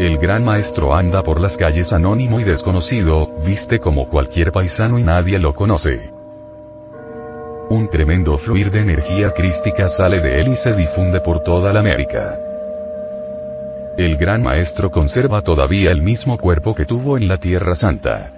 El 0.00 0.16
gran 0.16 0.46
maestro 0.46 0.94
anda 0.94 1.22
por 1.22 1.38
las 1.38 1.58
calles 1.58 1.92
anónimo 1.92 2.40
y 2.40 2.44
desconocido, 2.44 3.34
viste 3.44 3.80
como 3.80 4.08
cualquier 4.08 4.50
paisano 4.50 4.98
y 4.98 5.02
nadie 5.02 5.38
lo 5.38 5.54
conoce. 5.54 6.10
Un 7.68 7.86
tremendo 7.90 8.38
fluir 8.38 8.70
de 8.70 8.80
energía 8.80 9.32
crística 9.32 9.90
sale 9.90 10.22
de 10.22 10.40
él 10.40 10.52
y 10.52 10.56
se 10.56 10.72
difunde 10.72 11.20
por 11.20 11.42
toda 11.42 11.70
la 11.74 11.80
América. 11.80 12.38
El 13.98 14.16
gran 14.16 14.42
maestro 14.42 14.90
conserva 14.90 15.42
todavía 15.42 15.90
el 15.90 16.00
mismo 16.00 16.38
cuerpo 16.38 16.74
que 16.74 16.86
tuvo 16.86 17.18
en 17.18 17.28
la 17.28 17.36
Tierra 17.36 17.74
Santa. 17.74 18.32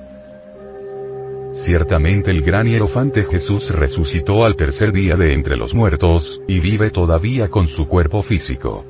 Ciertamente 1.52 2.32
el 2.32 2.42
gran 2.42 2.66
hierofante 2.66 3.24
Jesús 3.30 3.70
resucitó 3.70 4.44
al 4.44 4.56
tercer 4.56 4.90
día 4.90 5.14
de 5.14 5.32
entre 5.32 5.56
los 5.56 5.76
muertos, 5.76 6.42
y 6.48 6.58
vive 6.58 6.90
todavía 6.90 7.46
con 7.50 7.68
su 7.68 7.86
cuerpo 7.86 8.20
físico. 8.20 8.84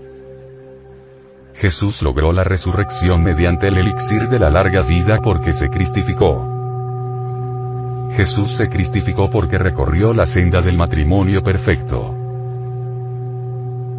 Jesús 1.63 2.03
logró 2.03 2.33
la 2.33 2.43
resurrección 2.43 3.23
mediante 3.23 3.69
el 3.69 3.79
elixir 3.79 4.29
de 4.29 4.41
la 4.41 4.51
larga 4.51 4.83
vida 4.83 5.21
porque 5.23 5.53
se 5.53 5.69
cristificó. 5.69 6.49
Jesús 8.17 8.57
se 8.57 8.69
cristificó 8.69 9.31
porque 9.31 9.59
recorrió 9.59 10.13
la 10.13 10.27
senda 10.27 10.61
del 10.61 10.77
matrimonio 10.77 11.41
perfecto. 11.41 12.17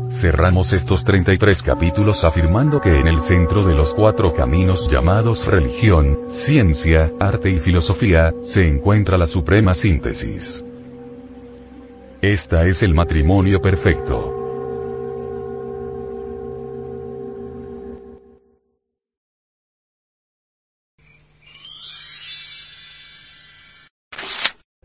Cerramos 0.09 0.73
estos 0.73 1.05
33 1.05 1.63
capítulos 1.63 2.25
afirmando 2.25 2.81
que 2.81 2.99
en 2.99 3.07
el 3.07 3.21
centro 3.21 3.65
de 3.65 3.75
los 3.75 3.95
cuatro 3.95 4.33
caminos 4.33 4.89
llamados 4.91 5.45
religión, 5.45 6.17
ciencia, 6.27 7.13
arte 7.17 7.49
y 7.49 7.59
filosofía, 7.59 8.33
se 8.41 8.67
encuentra 8.67 9.17
la 9.17 9.25
suprema 9.25 9.73
síntesis. 9.73 10.65
Esta 12.21 12.65
es 12.65 12.83
el 12.83 12.93
matrimonio 12.93 13.61
perfecto. 13.61 14.42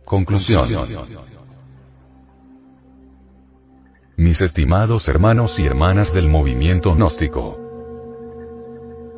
Conclusión. 0.09 0.71
Mis 4.16 4.40
estimados 4.40 5.07
hermanos 5.07 5.59
y 5.59 5.66
hermanas 5.66 6.14
del 6.14 6.31
movimiento 6.31 6.94
gnóstico. 6.94 7.59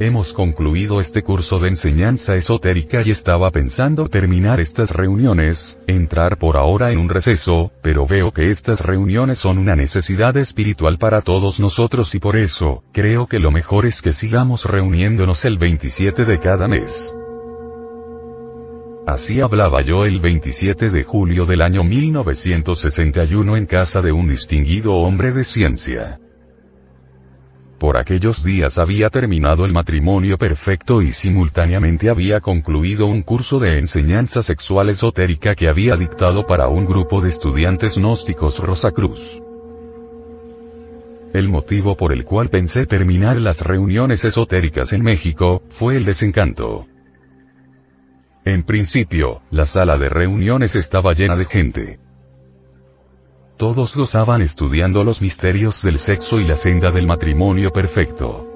Hemos 0.00 0.32
concluido 0.32 1.00
este 1.00 1.22
curso 1.22 1.60
de 1.60 1.68
enseñanza 1.68 2.34
esotérica 2.34 3.02
y 3.04 3.12
estaba 3.12 3.52
pensando 3.52 4.08
terminar 4.08 4.58
estas 4.58 4.90
reuniones, 4.90 5.78
entrar 5.86 6.38
por 6.38 6.56
ahora 6.56 6.90
en 6.90 6.98
un 6.98 7.08
receso, 7.08 7.70
pero 7.82 8.04
veo 8.04 8.32
que 8.32 8.50
estas 8.50 8.80
reuniones 8.80 9.38
son 9.38 9.58
una 9.58 9.76
necesidad 9.76 10.36
espiritual 10.38 10.98
para 10.98 11.20
todos 11.20 11.60
nosotros 11.60 12.16
y 12.16 12.18
por 12.18 12.36
eso, 12.36 12.82
creo 12.92 13.28
que 13.28 13.38
lo 13.38 13.52
mejor 13.52 13.86
es 13.86 14.02
que 14.02 14.12
sigamos 14.12 14.64
reuniéndonos 14.64 15.44
el 15.44 15.56
27 15.56 16.24
de 16.24 16.40
cada 16.40 16.66
mes. 16.66 17.14
Así 19.10 19.40
hablaba 19.40 19.80
yo 19.80 20.04
el 20.04 20.20
27 20.20 20.88
de 20.88 21.02
julio 21.02 21.44
del 21.44 21.62
año 21.62 21.82
1961 21.82 23.56
en 23.56 23.66
casa 23.66 24.00
de 24.00 24.12
un 24.12 24.28
distinguido 24.28 24.94
hombre 24.94 25.32
de 25.32 25.42
ciencia. 25.42 26.20
Por 27.80 27.96
aquellos 27.96 28.44
días 28.44 28.78
había 28.78 29.10
terminado 29.10 29.64
el 29.64 29.72
matrimonio 29.72 30.38
perfecto 30.38 31.02
y 31.02 31.10
simultáneamente 31.10 32.08
había 32.08 32.38
concluido 32.38 33.06
un 33.06 33.22
curso 33.22 33.58
de 33.58 33.80
enseñanza 33.80 34.44
sexual 34.44 34.90
esotérica 34.90 35.56
que 35.56 35.68
había 35.68 35.96
dictado 35.96 36.46
para 36.46 36.68
un 36.68 36.84
grupo 36.84 37.20
de 37.20 37.30
estudiantes 37.30 37.96
gnósticos 37.96 38.58
Rosacruz. 38.60 39.42
El 41.34 41.48
motivo 41.48 41.96
por 41.96 42.12
el 42.12 42.24
cual 42.24 42.48
pensé 42.48 42.86
terminar 42.86 43.38
las 43.38 43.60
reuniones 43.60 44.24
esotéricas 44.24 44.92
en 44.92 45.02
México, 45.02 45.64
fue 45.68 45.96
el 45.96 46.04
desencanto. 46.04 46.86
En 48.44 48.62
principio, 48.62 49.42
la 49.50 49.66
sala 49.66 49.98
de 49.98 50.08
reuniones 50.08 50.74
estaba 50.74 51.12
llena 51.12 51.36
de 51.36 51.44
gente. 51.44 52.00
Todos 53.58 53.94
gozaban 53.94 54.40
estudiando 54.40 55.04
los 55.04 55.20
misterios 55.20 55.82
del 55.82 55.98
sexo 55.98 56.40
y 56.40 56.46
la 56.46 56.56
senda 56.56 56.90
del 56.90 57.06
matrimonio 57.06 57.70
perfecto. 57.70 58.46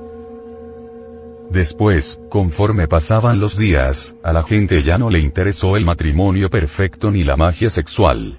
Después, 1.50 2.18
conforme 2.30 2.88
pasaban 2.88 3.38
los 3.38 3.58
días, 3.58 4.16
a 4.24 4.32
la 4.32 4.42
gente 4.42 4.82
ya 4.82 4.96
no 4.96 5.10
le 5.10 5.18
interesó 5.18 5.76
el 5.76 5.84
matrimonio 5.84 6.48
perfecto 6.48 7.10
ni 7.10 7.22
la 7.22 7.36
magia 7.36 7.68
sexual. 7.68 8.38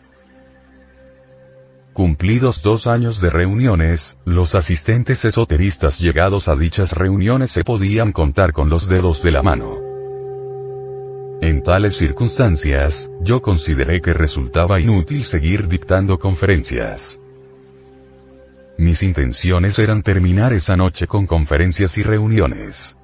Cumplidos 1.94 2.64
dos 2.64 2.88
años 2.88 3.22
de 3.22 3.30
reuniones, 3.30 4.18
los 4.26 4.56
asistentes 4.56 5.24
esoteristas 5.24 6.00
llegados 6.00 6.48
a 6.48 6.56
dichas 6.56 6.94
reuniones 6.94 7.52
se 7.52 7.64
podían 7.64 8.12
contar 8.12 8.52
con 8.52 8.70
los 8.70 8.90
dedos 8.90 9.22
de 9.22 9.32
la 9.32 9.44
mano. 9.44 9.85
En 11.42 11.62
tales 11.64 11.96
circunstancias, 11.96 13.12
yo 13.22 13.42
consideré 13.42 14.02
que 14.02 14.14
resultaba 14.14 14.80
inútil 14.80 15.24
seguir 15.24 15.68
dictando 15.68 16.18
conferencias. 16.18 17.20
Mis 18.78 19.04
intenciones 19.04 19.78
eran 19.80 20.02
terminar 20.02 20.54
esa 20.54 20.76
noche 20.76 21.08
con 21.08 21.28
conferencias 21.28 21.98
y 21.98 22.04
reuniones. 22.04 22.96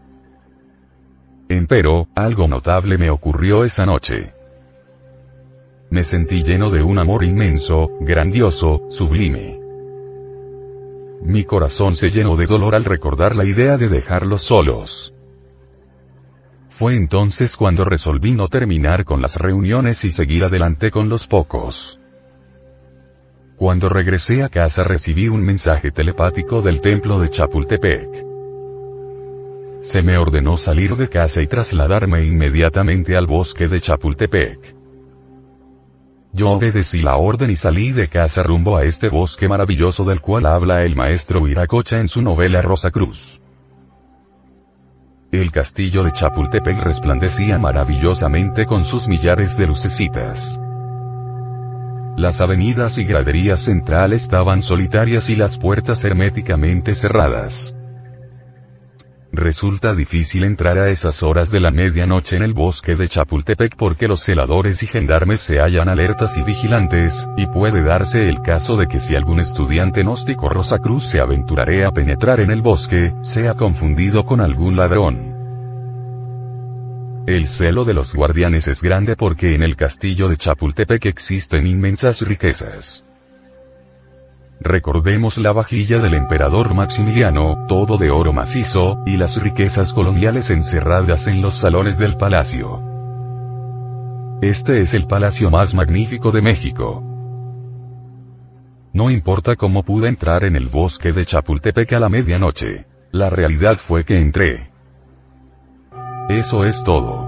Empero, 1.49 2.07
algo 2.15 2.47
notable 2.47 2.97
me 2.97 3.09
ocurrió 3.09 3.63
esa 3.65 3.85
noche. 3.85 4.33
Me 5.89 6.03
sentí 6.03 6.43
lleno 6.43 6.69
de 6.69 6.81
un 6.81 6.99
amor 6.99 7.25
inmenso, 7.25 7.89
grandioso, 7.99 8.81
sublime. 8.89 9.59
Mi 11.21 11.43
corazón 11.43 11.97
se 11.97 12.09
llenó 12.09 12.35
de 12.37 12.45
dolor 12.45 12.75
al 12.75 12.85
recordar 12.85 13.35
la 13.35 13.45
idea 13.45 13.77
de 13.77 13.89
dejarlos 13.89 14.41
solos. 14.41 15.13
Fue 16.81 16.95
entonces 16.95 17.55
cuando 17.55 17.85
resolví 17.85 18.31
no 18.31 18.47
terminar 18.47 19.05
con 19.05 19.21
las 19.21 19.35
reuniones 19.35 20.03
y 20.03 20.09
seguir 20.09 20.45
adelante 20.45 20.89
con 20.89 21.09
los 21.09 21.27
pocos. 21.27 21.99
Cuando 23.55 23.87
regresé 23.87 24.41
a 24.41 24.49
casa 24.49 24.83
recibí 24.83 25.27
un 25.27 25.43
mensaje 25.43 25.91
telepático 25.91 26.63
del 26.63 26.81
templo 26.81 27.19
de 27.19 27.29
Chapultepec. 27.29 28.25
Se 29.81 30.01
me 30.01 30.17
ordenó 30.17 30.57
salir 30.57 30.95
de 30.95 31.07
casa 31.07 31.43
y 31.43 31.45
trasladarme 31.45 32.25
inmediatamente 32.25 33.15
al 33.15 33.27
bosque 33.27 33.67
de 33.67 33.79
Chapultepec. 33.79 34.75
Yo 36.33 36.49
obedecí 36.49 37.03
la 37.03 37.17
orden 37.17 37.51
y 37.51 37.57
salí 37.57 37.91
de 37.91 38.07
casa 38.07 38.41
rumbo 38.41 38.75
a 38.75 38.85
este 38.85 39.09
bosque 39.09 39.47
maravilloso 39.47 40.03
del 40.03 40.19
cual 40.19 40.47
habla 40.47 40.81
el 40.81 40.95
maestro 40.95 41.43
Viracocha 41.43 41.99
en 41.99 42.07
su 42.07 42.23
novela 42.23 42.63
Rosa 42.63 42.89
Cruz. 42.89 43.40
El 45.31 45.49
castillo 45.49 46.03
de 46.03 46.11
Chapultepec 46.11 46.83
resplandecía 46.83 47.57
maravillosamente 47.57 48.65
con 48.65 48.83
sus 48.83 49.07
millares 49.07 49.57
de 49.57 49.65
lucecitas. 49.65 50.59
Las 52.17 52.41
avenidas 52.41 52.97
y 52.97 53.05
graderías 53.05 53.61
centrales 53.61 54.23
estaban 54.23 54.61
solitarias 54.61 55.29
y 55.29 55.37
las 55.37 55.57
puertas 55.57 56.03
herméticamente 56.03 56.95
cerradas. 56.95 57.73
Resulta 59.33 59.95
difícil 59.95 60.43
entrar 60.43 60.77
a 60.77 60.89
esas 60.89 61.23
horas 61.23 61.49
de 61.51 61.61
la 61.61 61.71
medianoche 61.71 62.35
en 62.35 62.43
el 62.43 62.53
bosque 62.53 62.97
de 62.97 63.07
Chapultepec 63.07 63.77
porque 63.77 64.09
los 64.09 64.21
celadores 64.21 64.83
y 64.83 64.87
gendarmes 64.87 65.39
se 65.39 65.59
hallan 65.59 65.87
alertas 65.87 66.37
y 66.37 66.43
vigilantes, 66.43 67.29
y 67.37 67.45
puede 67.45 67.81
darse 67.81 68.27
el 68.27 68.41
caso 68.41 68.75
de 68.75 68.87
que 68.87 68.99
si 68.99 69.15
algún 69.15 69.39
estudiante 69.39 70.01
gnóstico 70.01 70.49
Rosacruz 70.49 71.05
se 71.05 71.21
aventurare 71.21 71.85
a 71.85 71.91
penetrar 71.91 72.41
en 72.41 72.51
el 72.51 72.61
bosque, 72.61 73.13
sea 73.23 73.53
confundido 73.53 74.25
con 74.25 74.41
algún 74.41 74.75
ladrón. 74.75 75.31
El 77.25 77.47
celo 77.47 77.85
de 77.85 77.93
los 77.93 78.13
guardianes 78.13 78.67
es 78.67 78.81
grande 78.81 79.15
porque 79.15 79.55
en 79.55 79.63
el 79.63 79.77
castillo 79.77 80.27
de 80.27 80.35
Chapultepec 80.35 81.05
existen 81.05 81.67
inmensas 81.67 82.19
riquezas. 82.19 83.05
Recordemos 84.63 85.39
la 85.39 85.53
vajilla 85.53 85.97
del 85.97 86.13
emperador 86.13 86.75
Maximiliano, 86.75 87.65
todo 87.67 87.97
de 87.97 88.11
oro 88.11 88.31
macizo, 88.31 89.01
y 89.07 89.17
las 89.17 89.41
riquezas 89.41 89.91
coloniales 89.91 90.51
encerradas 90.51 91.25
en 91.25 91.41
los 91.41 91.55
salones 91.55 91.97
del 91.97 92.15
palacio. 92.15 92.79
Este 94.43 94.81
es 94.81 94.93
el 94.93 95.07
palacio 95.07 95.49
más 95.49 95.73
magnífico 95.73 96.31
de 96.31 96.43
México. 96.43 97.03
No 98.93 99.09
importa 99.09 99.55
cómo 99.55 99.81
pude 99.81 100.07
entrar 100.07 100.43
en 100.43 100.55
el 100.55 100.67
bosque 100.67 101.11
de 101.11 101.25
Chapultepec 101.25 101.93
a 101.93 101.99
la 101.99 102.09
medianoche. 102.09 102.85
La 103.11 103.31
realidad 103.31 103.77
fue 103.87 104.03
que 104.03 104.15
entré. 104.15 104.69
Eso 106.29 106.65
es 106.65 106.83
todo. 106.83 107.20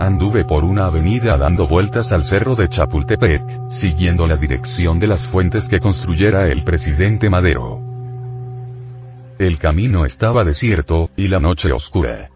Anduve 0.00 0.44
por 0.44 0.64
una 0.64 0.86
avenida 0.86 1.36
dando 1.36 1.68
vueltas 1.68 2.12
al 2.12 2.24
cerro 2.24 2.56
de 2.56 2.68
Chapultepec, 2.68 3.70
siguiendo 3.70 4.26
la 4.26 4.36
dirección 4.36 4.98
de 4.98 5.06
las 5.06 5.26
fuentes 5.26 5.66
que 5.66 5.78
construyera 5.78 6.48
el 6.48 6.64
presidente 6.64 7.30
Madero. 7.30 7.80
El 9.38 9.58
camino 9.58 10.04
estaba 10.04 10.44
desierto, 10.44 11.10
y 11.16 11.28
la 11.28 11.38
noche 11.38 11.72
oscura. 11.72 12.30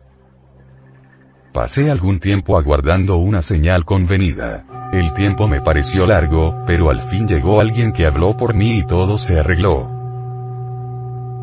Pasé 1.53 1.91
algún 1.91 2.21
tiempo 2.21 2.57
aguardando 2.57 3.17
una 3.17 3.43
señal 3.43 3.85
convenida. 3.85 4.63
El 4.93 5.13
tiempo 5.13 5.49
me 5.49 5.61
pareció 5.61 6.07
largo, 6.07 6.63
pero 6.67 6.91
al 6.91 7.03
fin 7.03 7.27
llegó 7.27 7.61
alguien 7.61 7.93
que 7.93 8.07
habló 8.07 8.37
por 8.37 8.55
mí 8.55 8.79
y 8.79 8.87
todo 8.87 9.19
se 9.19 9.41
arregló. 9.41 9.89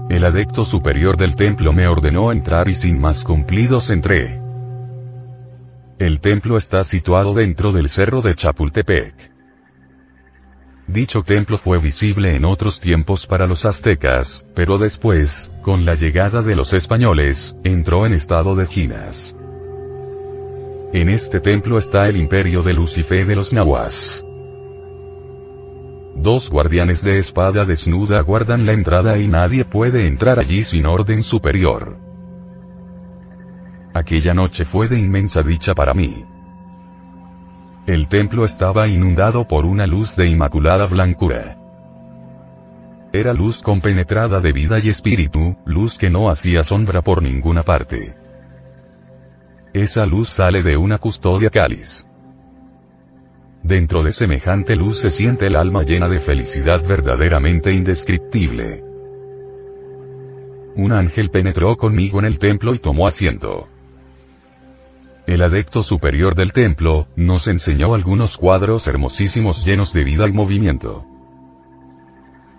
El 0.09 0.23
adecto 0.23 0.63
superior 0.63 1.17
del 1.17 1.35
templo 1.35 1.73
me 1.73 1.87
ordenó 1.87 2.31
entrar 2.31 2.69
y 2.69 2.75
sin 2.75 2.99
más 2.99 3.23
cumplidos 3.23 3.89
entré. 3.89 4.44
El 5.97 6.19
templo 6.19 6.57
está 6.57 6.83
situado 6.83 7.33
dentro 7.33 7.71
del 7.71 7.87
cerro 7.87 8.21
de 8.21 8.35
Chapultepec. 8.35 9.13
Dicho 10.87 11.23
templo 11.23 11.57
fue 11.57 11.79
visible 11.79 12.35
en 12.35 12.43
otros 12.43 12.81
tiempos 12.81 13.25
para 13.25 13.47
los 13.47 13.63
aztecas, 13.63 14.45
pero 14.53 14.77
después, 14.77 15.53
con 15.61 15.85
la 15.85 15.95
llegada 15.95 16.41
de 16.41 16.57
los 16.57 16.73
españoles, 16.73 17.55
entró 17.63 18.05
en 18.05 18.11
estado 18.11 18.55
de 18.55 18.67
ginas. 18.67 19.37
En 20.91 21.07
este 21.07 21.39
templo 21.39 21.77
está 21.77 22.09
el 22.09 22.17
imperio 22.17 22.61
de 22.61 22.73
Lucifer 22.73 23.25
de 23.25 23.35
los 23.37 23.53
nahuas. 23.53 24.21
Dos 26.17 26.49
guardianes 26.49 27.01
de 27.01 27.19
espada 27.19 27.63
desnuda 27.63 28.19
guardan 28.19 28.65
la 28.65 28.73
entrada 28.73 29.17
y 29.17 29.29
nadie 29.29 29.63
puede 29.63 30.07
entrar 30.07 30.39
allí 30.39 30.65
sin 30.65 30.85
orden 30.85 31.23
superior. 31.23 32.04
Aquella 33.95 34.33
noche 34.33 34.65
fue 34.65 34.89
de 34.89 34.99
inmensa 34.99 35.41
dicha 35.41 35.73
para 35.73 35.93
mí. 35.93 36.25
El 37.87 38.09
templo 38.09 38.43
estaba 38.43 38.89
inundado 38.89 39.47
por 39.47 39.63
una 39.63 39.87
luz 39.87 40.17
de 40.17 40.27
inmaculada 40.27 40.85
blancura. 40.85 41.55
Era 43.13 43.31
luz 43.31 43.61
compenetrada 43.61 44.41
de 44.41 44.51
vida 44.51 44.79
y 44.79 44.89
espíritu, 44.89 45.55
luz 45.65 45.97
que 45.97 46.09
no 46.09 46.29
hacía 46.29 46.61
sombra 46.61 47.01
por 47.01 47.23
ninguna 47.23 47.63
parte. 47.63 48.13
Esa 49.71 50.05
luz 50.05 50.27
sale 50.27 50.61
de 50.61 50.75
una 50.75 50.97
custodia 50.97 51.49
cáliz. 51.49 52.05
Dentro 53.63 54.03
de 54.03 54.11
semejante 54.11 54.75
luz 54.75 54.99
se 54.99 55.09
siente 55.09 55.47
el 55.47 55.55
alma 55.55 55.83
llena 55.83 56.09
de 56.09 56.19
felicidad 56.19 56.85
verdaderamente 56.85 57.71
indescriptible. 57.71 58.83
Un 60.75 60.91
ángel 60.91 61.29
penetró 61.29 61.77
conmigo 61.77 62.19
en 62.19 62.25
el 62.25 62.39
templo 62.39 62.75
y 62.75 62.79
tomó 62.79 63.07
asiento. 63.07 63.69
El 65.27 65.41
adepto 65.41 65.81
superior 65.81 66.35
del 66.35 66.53
templo, 66.53 67.07
nos 67.15 67.47
enseñó 67.47 67.95
algunos 67.95 68.37
cuadros 68.37 68.87
hermosísimos 68.87 69.65
llenos 69.65 69.91
de 69.91 70.03
vida 70.03 70.27
y 70.27 70.31
movimiento. 70.31 71.03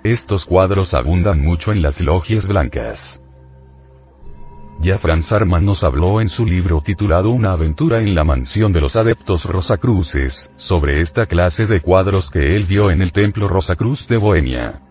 Estos 0.03 0.45
cuadros 0.45 0.93
abundan 0.93 1.41
mucho 1.41 1.71
en 1.71 1.81
las 1.81 2.01
logias 2.01 2.49
blancas. 2.49 3.23
Ya 4.81 4.99
Franz 4.99 5.31
Arman 5.31 5.64
nos 5.64 5.85
habló 5.85 6.21
en 6.21 6.29
su 6.29 6.45
libro 6.45 6.81
titulado 6.81 7.31
Una 7.31 7.53
aventura 7.53 8.01
en 8.01 8.17
la 8.17 8.25
mansión 8.25 8.73
de 8.73 8.81
los 8.81 8.97
adeptos 8.97 9.45
Rosacruces, 9.45 10.53
sobre 10.57 11.01
esta 11.01 11.27
clase 11.27 11.67
de 11.67 11.81
cuadros 11.81 12.31
que 12.31 12.57
él 12.57 12.64
vio 12.64 12.91
en 12.91 13.01
el 13.01 13.12
templo 13.12 13.49
Rosacruz 13.49 14.09
de 14.09 14.17
Bohemia. 14.17 14.83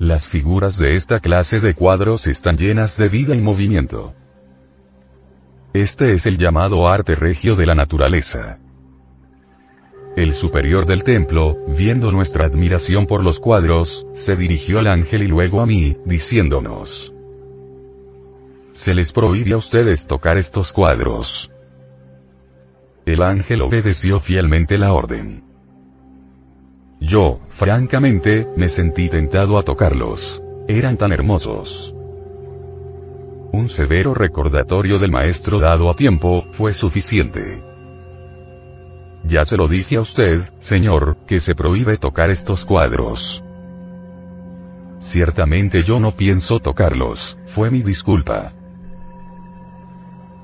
Las 0.00 0.28
figuras 0.28 0.76
de 0.76 0.96
esta 0.96 1.20
clase 1.20 1.60
de 1.60 1.74
cuadros 1.74 2.26
están 2.26 2.56
llenas 2.56 2.96
de 2.96 3.08
vida 3.08 3.34
y 3.34 3.40
movimiento. 3.40 4.12
Este 5.76 6.12
es 6.12 6.24
el 6.24 6.38
llamado 6.38 6.88
arte 6.88 7.14
regio 7.14 7.54
de 7.54 7.66
la 7.66 7.74
naturaleza. 7.74 8.58
El 10.16 10.32
superior 10.32 10.86
del 10.86 11.04
templo, 11.04 11.54
viendo 11.68 12.10
nuestra 12.12 12.46
admiración 12.46 13.06
por 13.06 13.22
los 13.22 13.38
cuadros, 13.38 14.06
se 14.14 14.36
dirigió 14.36 14.78
al 14.78 14.86
ángel 14.86 15.24
y 15.24 15.26
luego 15.26 15.60
a 15.60 15.66
mí, 15.66 15.98
diciéndonos. 16.06 17.12
Se 18.72 18.94
les 18.94 19.12
prohíbe 19.12 19.52
a 19.52 19.58
ustedes 19.58 20.06
tocar 20.06 20.38
estos 20.38 20.72
cuadros. 20.72 21.50
El 23.04 23.22
ángel 23.22 23.60
obedeció 23.60 24.18
fielmente 24.18 24.78
la 24.78 24.94
orden. 24.94 25.44
Yo, 27.00 27.40
francamente, 27.50 28.46
me 28.56 28.68
sentí 28.68 29.10
tentado 29.10 29.58
a 29.58 29.62
tocarlos. 29.62 30.42
Eran 30.68 30.96
tan 30.96 31.12
hermosos. 31.12 31.95
Un 33.52 33.68
severo 33.68 34.14
recordatorio 34.14 34.98
del 34.98 35.10
maestro 35.10 35.58
dado 35.58 35.90
a 35.90 35.94
tiempo, 35.94 36.44
fue 36.52 36.72
suficiente. 36.72 37.62
Ya 39.24 39.44
se 39.44 39.56
lo 39.56 39.66
dije 39.66 39.96
a 39.96 40.00
usted, 40.00 40.42
señor, 40.58 41.16
que 41.26 41.40
se 41.40 41.54
prohíbe 41.54 41.96
tocar 41.96 42.30
estos 42.30 42.64
cuadros. 42.66 43.42
Ciertamente 44.98 45.82
yo 45.82 45.98
no 45.98 46.12
pienso 46.16 46.58
tocarlos, 46.60 47.38
fue 47.46 47.70
mi 47.70 47.82
disculpa. 47.82 48.52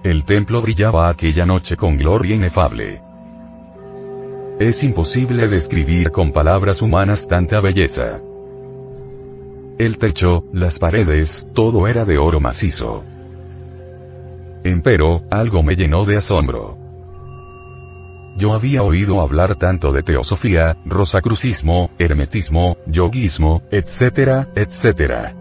El 0.03 0.25
templo 0.25 0.61
brillaba 0.63 1.09
aquella 1.09 1.47
noche 1.47 1.77
con 1.77 1.97
gloria 1.97 2.35
inefable. 2.35 3.01
Es 4.59 4.83
imposible 4.85 5.49
describir 5.49 6.11
con 6.11 6.33
palabras 6.33 6.83
humanas 6.83 7.29
tanta 7.29 7.61
belleza. 7.61 8.21
El 9.83 9.99
techo, 9.99 10.45
las 10.53 10.79
paredes, 10.79 11.45
todo 11.55 11.89
era 11.89 12.05
de 12.05 12.17
oro 12.17 12.39
macizo. 12.39 13.03
Empero, 14.63 15.23
algo 15.29 15.65
me 15.65 15.75
llenó 15.75 16.05
de 16.05 16.19
asombro. 16.19 16.79
Yo 18.37 18.53
había 18.53 18.85
oído 18.85 19.21
hablar 19.21 19.57
tanto 19.57 19.91
de 19.91 20.05
teosofía, 20.05 20.77
rosacrucismo, 20.85 21.91
hermetismo, 21.99 22.77
yoguismo, 22.87 23.63
etcétera, 23.73 24.51
etcétera. 24.55 25.35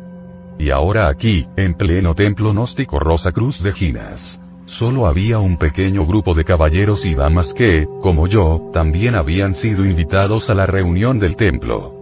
Y 0.57 0.71
ahora 0.71 1.07
aquí, 1.07 1.45
en 1.55 1.75
pleno 1.75 2.15
templo 2.15 2.51
gnóstico 2.51 2.97
Rosa 2.97 3.31
Cruz 3.31 3.61
de 3.61 3.73
Ginas. 3.73 4.41
Solo 4.65 5.05
había 5.05 5.37
un 5.37 5.57
pequeño 5.57 6.07
grupo 6.07 6.33
de 6.33 6.45
caballeros 6.45 7.05
y 7.05 7.13
damas 7.13 7.53
que, 7.53 7.85
como 8.01 8.25
yo, 8.25 8.71
también 8.73 9.13
habían 9.13 9.53
sido 9.53 9.85
invitados 9.85 10.49
a 10.49 10.55
la 10.55 10.65
reunión 10.65 11.19
del 11.19 11.35
templo. 11.35 12.00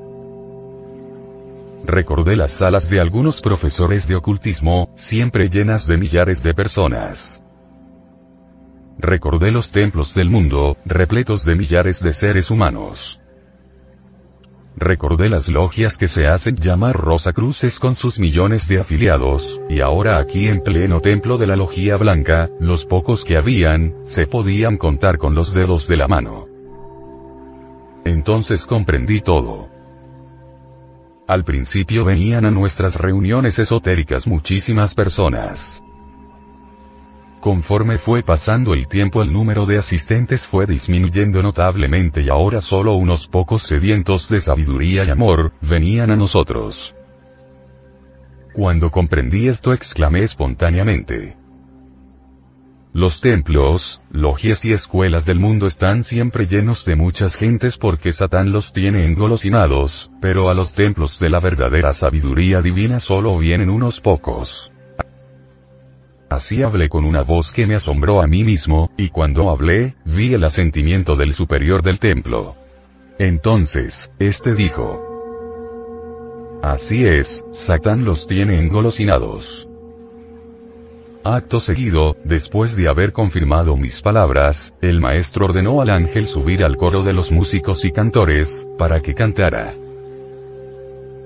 Recordé 1.90 2.36
las 2.36 2.52
salas 2.52 2.88
de 2.88 3.00
algunos 3.00 3.42
profesores 3.42 4.08
de 4.08 4.16
ocultismo, 4.16 4.94
siempre 4.96 5.50
llenas 5.50 5.88
de 5.88 5.98
millares 5.98 6.44
de 6.44 6.54
personas. 6.54 7.44
Recordé 9.00 9.50
los 9.50 9.72
templos 9.72 10.14
del 10.14 10.30
mundo, 10.30 10.78
repletos 10.86 11.46
de 11.46 11.56
millares 11.56 12.04
de 12.04 12.14
seres 12.14 12.52
humanos. 12.52 13.20
Recordé 14.76 15.30
las 15.30 15.50
logias 15.50 15.98
que 15.98 16.08
se 16.08 16.28
hacen 16.28 16.58
llamar 16.58 16.96
Rosa 16.96 17.34
Cruces 17.34 17.80
con 17.80 17.96
sus 17.96 18.20
millones 18.20 18.68
de 18.68 18.82
afiliados, 18.82 19.60
y 19.68 19.82
ahora 19.82 20.20
aquí 20.20 20.48
en 20.48 20.62
pleno 20.62 21.02
templo 21.02 21.40
de 21.40 21.48
la 21.48 21.56
Logía 21.56 21.98
Blanca, 21.98 22.52
los 22.60 22.86
pocos 22.86 23.26
que 23.26 23.36
habían, 23.36 23.96
se 24.04 24.28
podían 24.28 24.78
contar 24.78 25.18
con 25.18 25.34
los 25.34 25.56
dedos 25.56 25.88
de 25.88 25.98
la 25.98 26.08
mano. 26.08 26.46
Entonces 28.06 28.68
comprendí 28.68 29.22
todo. 29.22 29.79
Al 31.30 31.44
principio 31.44 32.06
venían 32.06 32.44
a 32.46 32.50
nuestras 32.50 32.96
reuniones 32.96 33.60
esotéricas 33.60 34.26
muchísimas 34.26 34.96
personas. 34.96 35.84
Conforme 37.40 38.00
fue 38.00 38.24
pasando 38.24 38.74
el 38.74 38.88
tiempo 38.88 39.22
el 39.22 39.32
número 39.32 39.68
de 39.68 39.78
asistentes 39.78 40.48
fue 40.48 40.66
disminuyendo 40.66 41.44
notablemente 41.44 42.22
y 42.24 42.30
ahora 42.30 42.62
solo 42.62 42.96
unos 42.96 43.28
pocos 43.28 43.62
sedientos 43.62 44.28
de 44.28 44.40
sabiduría 44.40 45.04
y 45.04 45.12
amor, 45.12 45.52
venían 45.62 46.10
a 46.10 46.16
nosotros. 46.16 46.96
Cuando 48.52 48.90
comprendí 48.90 49.48
esto 49.48 49.72
exclamé 49.72 50.24
espontáneamente. 50.24 51.39
Los 52.92 53.22
templos, 53.22 54.02
logias 54.10 54.66
y 54.66 54.72
escuelas 54.72 55.24
del 55.24 55.40
mundo 55.40 55.68
están 55.68 56.02
siempre 56.02 56.48
llenos 56.48 56.86
de 56.86 56.96
muchas 56.96 57.36
gentes 57.36 57.78
porque 57.78 58.12
Satán 58.12 58.52
los 58.52 58.74
tiene 58.74 59.06
engolosinados, 59.06 60.10
pero 60.20 60.50
a 60.50 60.56
los 60.56 60.74
templos 60.74 61.20
de 61.20 61.30
la 61.30 61.40
verdadera 61.40 61.94
sabiduría 61.94 62.64
divina 62.64 63.00
solo 63.00 63.38
vienen 63.38 63.70
unos 63.70 64.02
pocos. 64.02 64.72
Así 66.32 66.64
hablé 66.64 66.90
con 66.90 67.06
una 67.06 67.22
voz 67.22 67.52
que 67.52 67.68
me 67.68 67.76
asombró 67.76 68.22
a 68.22 68.28
mí 68.28 68.44
mismo, 68.44 68.90
y 68.98 69.10
cuando 69.10 69.52
hablé, 69.52 69.94
vi 70.06 70.34
el 70.34 70.44
asentimiento 70.44 71.16
del 71.16 71.34
superior 71.34 71.84
del 71.84 72.00
templo. 72.00 72.56
Entonces, 73.20 74.12
este 74.18 74.54
dijo. 74.56 75.06
Así 76.64 77.04
es, 77.04 77.46
Satán 77.52 78.04
los 78.04 78.26
tiene 78.26 78.60
engolosinados. 78.60 79.68
Acto 81.24 81.59
seguido, 81.59 82.15
después 82.24 82.78
de 82.78 82.88
haber 82.88 83.11
confirmado 83.11 83.76
mis 83.76 84.01
palabras, 84.01 84.74
el 84.82 85.01
maestro 85.01 85.47
ordenó 85.47 85.82
al 85.82 85.89
ángel 85.89 86.26
subir 86.26 86.63
al 86.63 86.78
coro 86.78 87.03
de 87.03 87.11
los 87.11 87.30
músicos 87.30 87.84
y 87.84 87.91
cantores, 87.91 88.65
para 88.78 89.01
que 89.01 89.13
cantara. 89.13 89.74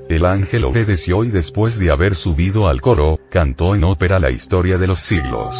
El 0.09 0.25
ángel 0.25 0.65
obedeció 0.65 1.23
y 1.23 1.29
después 1.29 1.77
de 1.77 1.91
haber 1.91 2.15
subido 2.15 2.67
al 2.67 2.81
coro, 2.81 3.19
cantó 3.29 3.75
en 3.75 3.83
ópera 3.83 4.19
la 4.19 4.31
historia 4.31 4.79
de 4.79 4.87
los 4.87 4.99
siglos. 4.99 5.55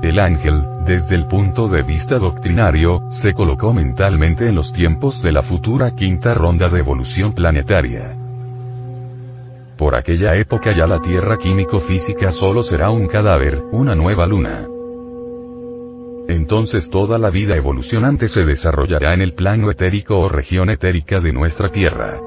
El 0.00 0.20
ángel, 0.20 0.64
desde 0.86 1.16
el 1.16 1.26
punto 1.26 1.66
de 1.66 1.82
vista 1.82 2.18
doctrinario, 2.18 3.02
se 3.10 3.34
colocó 3.34 3.72
mentalmente 3.72 4.46
en 4.46 4.54
los 4.54 4.72
tiempos 4.72 5.20
de 5.20 5.32
la 5.32 5.42
futura 5.42 5.96
quinta 5.96 6.32
ronda 6.32 6.68
de 6.68 6.78
evolución 6.78 7.32
planetaria. 7.32 8.19
Por 9.80 9.94
aquella 9.94 10.36
época 10.36 10.76
ya 10.76 10.86
la 10.86 11.00
Tierra 11.00 11.38
químico-física 11.38 12.30
solo 12.32 12.62
será 12.62 12.90
un 12.90 13.06
cadáver, 13.06 13.62
una 13.72 13.94
nueva 13.94 14.26
luna. 14.26 14.68
Entonces 16.28 16.90
toda 16.90 17.18
la 17.18 17.30
vida 17.30 17.56
evolucionante 17.56 18.28
se 18.28 18.44
desarrollará 18.44 19.14
en 19.14 19.22
el 19.22 19.32
plano 19.32 19.70
etérico 19.70 20.18
o 20.18 20.28
región 20.28 20.68
etérica 20.68 21.20
de 21.20 21.32
nuestra 21.32 21.70
Tierra. 21.70 22.20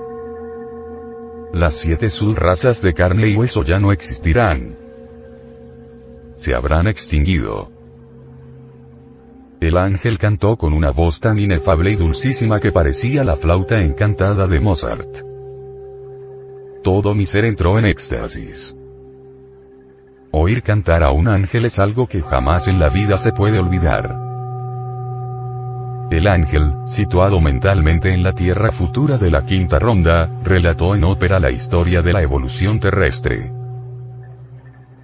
Las 1.53 1.75
siete 1.75 2.09
subrazas 2.09 2.81
de 2.81 2.95
carne 2.95 3.27
y 3.27 3.35
hueso 3.35 3.61
ya 3.61 3.77
no 3.77 3.91
existirán. 3.91 4.75
Se 6.33 6.55
habrán 6.55 6.87
extinguido. 6.87 7.69
El 9.61 9.77
ángel 9.77 10.17
cantó 10.17 10.57
con 10.57 10.73
una 10.73 10.89
voz 10.89 11.19
tan 11.19 11.37
inefable 11.37 11.91
y 11.91 11.97
dulcísima 11.97 12.59
que 12.59 12.71
parecía 12.71 13.23
la 13.23 13.35
flauta 13.35 13.79
encantada 13.79 14.47
de 14.47 14.59
Mozart. 14.59 15.32
Todo 16.83 17.15
mi 17.15 17.25
ser 17.25 17.45
entró 17.45 17.79
en 17.79 17.85
éxtasis. 17.85 18.75
Oír 20.31 20.61
cantar 20.61 21.01
a 21.01 21.11
un 21.11 21.29
ángel 21.29 21.63
es 21.63 21.79
algo 21.79 22.07
que 22.07 22.21
jamás 22.21 22.67
en 22.67 22.77
la 22.77 22.89
vida 22.89 23.15
se 23.15 23.31
puede 23.31 23.57
olvidar. 23.57 24.13
El 26.11 26.27
ángel, 26.27 26.73
situado 26.85 27.39
mentalmente 27.39 28.13
en 28.13 28.21
la 28.21 28.33
Tierra 28.33 28.73
futura 28.73 29.17
de 29.17 29.31
la 29.31 29.45
quinta 29.45 29.79
ronda, 29.79 30.29
relató 30.43 30.93
en 30.93 31.05
ópera 31.05 31.39
la 31.39 31.51
historia 31.51 32.01
de 32.01 32.11
la 32.11 32.21
evolución 32.21 32.81
terrestre. 32.81 33.49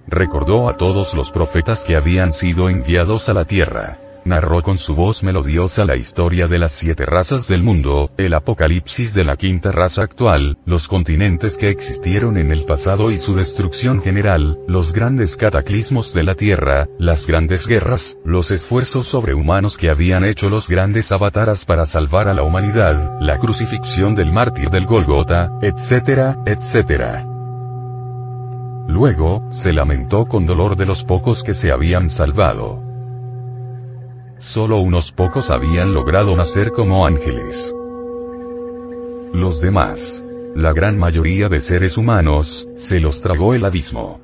Recordó 0.06 0.68
a 0.68 0.76
todos 0.76 1.14
los 1.14 1.30
profetas 1.30 1.84
que 1.84 1.96
habían 1.96 2.32
sido 2.32 2.68
enviados 2.68 3.30
a 3.30 3.32
la 3.32 3.46
Tierra 3.46 3.96
narró 4.24 4.62
con 4.62 4.78
su 4.78 4.94
voz 4.94 5.22
melodiosa 5.22 5.84
la 5.84 5.96
historia 5.96 6.46
de 6.46 6.58
las 6.58 6.72
siete 6.72 7.06
razas 7.06 7.48
del 7.48 7.62
mundo, 7.62 8.10
el 8.16 8.34
apocalipsis 8.34 9.12
de 9.14 9.24
la 9.24 9.36
quinta 9.36 9.72
raza 9.72 10.02
actual, 10.02 10.58
los 10.66 10.86
continentes 10.86 11.56
que 11.56 11.68
existieron 11.68 12.36
en 12.36 12.52
el 12.52 12.64
pasado 12.64 13.10
y 13.10 13.18
su 13.18 13.34
destrucción 13.34 14.00
general, 14.02 14.58
los 14.66 14.92
grandes 14.92 15.36
cataclismos 15.36 16.12
de 16.12 16.22
la 16.22 16.34
Tierra, 16.34 16.86
las 16.98 17.26
grandes 17.26 17.66
guerras, 17.66 18.18
los 18.24 18.50
esfuerzos 18.50 19.08
sobrehumanos 19.08 19.76
que 19.76 19.90
habían 19.90 20.24
hecho 20.24 20.48
los 20.48 20.68
grandes 20.68 21.12
avataras 21.12 21.64
para 21.64 21.86
salvar 21.86 22.28
a 22.28 22.34
la 22.34 22.42
humanidad, 22.42 23.18
la 23.20 23.38
crucifixión 23.38 24.14
del 24.14 24.32
mártir 24.32 24.70
del 24.70 24.86
Golgota, 24.86 25.50
etcétera, 25.62 26.38
etcétera. 26.46 27.26
Luego, 28.88 29.44
se 29.50 29.72
lamentó 29.72 30.26
con 30.26 30.46
dolor 30.46 30.76
de 30.76 30.84
los 30.84 31.04
pocos 31.04 31.44
que 31.44 31.54
se 31.54 31.70
habían 31.70 32.10
salvado. 32.10 32.89
Solo 34.40 34.78
unos 34.78 35.12
pocos 35.12 35.50
habían 35.50 35.92
logrado 35.92 36.34
nacer 36.34 36.72
como 36.72 37.04
ángeles. 37.04 37.74
Los 39.34 39.60
demás, 39.60 40.24
la 40.56 40.72
gran 40.72 40.98
mayoría 40.98 41.50
de 41.50 41.60
seres 41.60 41.98
humanos, 41.98 42.66
se 42.74 43.00
los 43.00 43.20
tragó 43.20 43.52
el 43.52 43.66
abismo. 43.66 44.18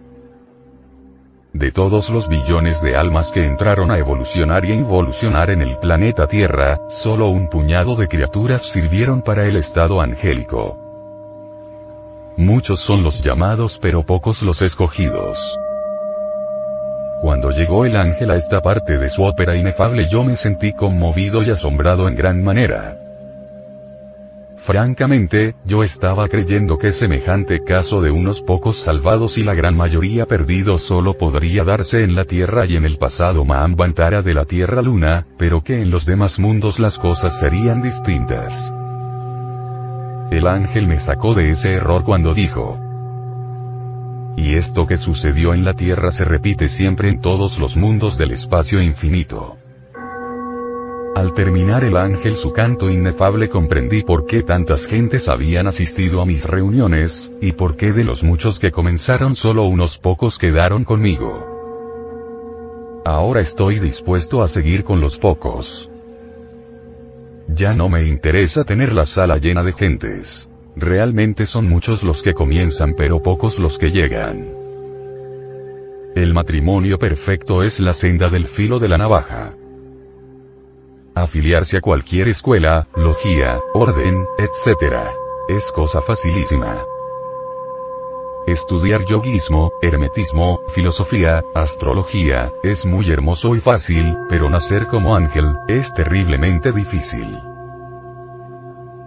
De 1.53 1.71
todos 1.71 2.09
los 2.09 2.29
billones 2.29 2.81
de 2.81 2.97
almas 2.97 3.29
que 3.29 3.45
entraron 3.45 3.91
a 3.91 3.99
evolucionar 3.99 4.65
y 4.65 4.73
involucionar 4.73 5.51
en 5.51 5.61
el 5.61 5.77
planeta 5.79 6.27
Tierra, 6.27 6.81
solo 6.89 7.29
un 7.29 7.51
puñado 7.51 7.95
de 7.95 8.09
criaturas 8.09 8.63
sirvieron 8.63 9.21
para 9.21 9.45
el 9.45 9.57
estado 9.57 10.01
angélico. 10.01 10.79
Muchos 12.39 12.81
son 12.81 13.03
los 13.03 13.23
llamados 13.23 13.79
pero 13.79 14.03
pocos 14.07 14.41
los 14.41 14.63
escogidos. 14.63 15.39
Cuando 17.21 17.51
llegó 17.51 17.85
el 17.85 17.97
ángel 17.97 18.31
a 18.31 18.37
esta 18.37 18.61
parte 18.61 18.99
de 18.99 19.09
su 19.09 19.23
ópera 19.23 19.57
inefable 19.57 20.07
yo 20.07 20.23
me 20.23 20.37
sentí 20.37 20.73
conmovido 20.73 21.43
y 21.43 21.51
asombrado 21.51 22.09
en 22.09 22.15
gran 22.15 22.43
manera. 22.43 22.99
Francamente, 24.67 25.55
yo 25.65 25.85
estaba 25.85 26.29
creyendo 26.29 26.77
que 26.77 26.91
semejante 26.91 27.63
caso 27.63 28.01
de 28.01 28.11
unos 28.11 28.43
pocos 28.43 28.77
salvados 28.79 29.39
y 29.39 29.45
la 29.45 29.55
gran 29.55 29.77
mayoría 29.77 30.27
perdidos 30.27 30.83
solo 30.83 31.15
podría 31.15 31.63
darse 31.63 32.03
en 32.03 32.17
la 32.17 32.25
Tierra 32.25 32.67
y 32.67 32.75
en 32.75 32.85
el 32.85 32.97
pasado 32.97 33.45
Mahambantara 33.45 34.23
de 34.23 34.35
la 34.35 34.45
Tierra 34.45 34.83
Luna, 34.83 35.25
pero 35.39 35.63
que 35.63 35.81
en 35.81 35.91
los 35.93 36.05
demás 36.05 36.41
mundos 36.41 36.81
las 36.81 36.99
cosas 36.99 37.39
serían 37.39 37.81
distintas. 37.81 38.73
El 40.33 40.49
ángel 40.49 40.89
me 40.89 40.99
sacó 40.99 41.35
de 41.35 41.51
ese 41.51 41.75
error 41.75 42.03
cuando 42.03 42.35
dijo, 42.35 42.77
y 44.37 44.55
esto 44.55 44.87
que 44.87 44.97
sucedió 44.97 45.55
en 45.55 45.65
la 45.65 45.73
Tierra 45.73 46.13
se 46.13 46.25
repite 46.25 46.69
siempre 46.69 47.09
en 47.09 47.21
todos 47.21 47.59
los 47.59 47.77
mundos 47.77 48.19
del 48.19 48.33
espacio 48.33 48.83
infinito. 48.83 49.57
Al 51.17 51.33
terminar 51.33 51.83
el 51.83 51.97
ángel 51.97 52.35
su 52.35 52.53
canto 52.53 52.91
inefable 52.91 53.49
comprendí 53.49 54.03
por 54.03 54.27
qué 54.27 54.43
tantas 54.43 54.87
gentes 54.87 55.31
habían 55.31 55.67
asistido 55.67 56.21
a 56.21 56.27
mis 56.27 56.45
reuniones, 56.45 57.33
y 57.41 57.53
por 57.53 57.75
qué 57.75 57.93
de 57.93 58.05
los 58.05 58.23
muchos 58.23 58.59
que 58.59 58.71
comenzaron 58.71 59.35
solo 59.35 59.65
unos 59.65 59.97
pocos 59.97 60.39
quedaron 60.39 60.85
conmigo. 60.85 61.57
Ahora 63.07 63.41
estoy 63.41 63.81
dispuesto 63.81 64.43
a 64.43 64.49
seguir 64.49 64.85
con 64.85 65.01
los 65.01 65.17
pocos. 65.17 65.91
Ya 67.49 67.73
no 67.73 67.89
me 67.89 68.07
interesa 68.07 68.65
tener 68.65 68.93
la 68.93 69.07
sala 69.07 69.39
llena 69.39 69.63
de 69.63 69.73
gentes. 69.73 70.51
Realmente 70.77 71.47
son 71.47 71.67
muchos 71.71 72.03
los 72.03 72.23
que 72.23 72.35
comienzan 72.35 72.93
pero 72.95 73.23
pocos 73.23 73.59
los 73.59 73.79
que 73.79 73.91
llegan. 73.91 74.47
El 76.15 76.35
matrimonio 76.35 76.99
perfecto 76.99 77.63
es 77.63 77.81
la 77.81 77.95
senda 77.95 78.29
del 78.29 78.47
filo 78.47 78.79
de 78.79 78.89
la 78.89 78.99
navaja. 78.99 79.55
Afiliarse 81.15 81.79
a 81.79 81.81
cualquier 81.81 82.29
escuela, 82.29 82.89
logía, 82.95 83.59
orden, 83.73 84.27
etc. 84.37 84.97
Es 85.49 85.73
cosa 85.73 86.03
facilísima. 86.03 86.85
Estudiar 88.47 89.07
yoguismo, 89.07 89.73
hermetismo, 89.81 90.61
filosofía, 90.75 91.43
astrología, 91.55 92.53
es 92.63 92.85
muy 92.85 93.11
hermoso 93.11 93.57
y 93.57 93.61
fácil, 93.61 94.15
pero 94.29 94.51
nacer 94.51 94.89
como 94.89 95.17
ángel, 95.17 95.57
es 95.69 95.93
terriblemente 95.95 96.71
difícil. 96.71 97.56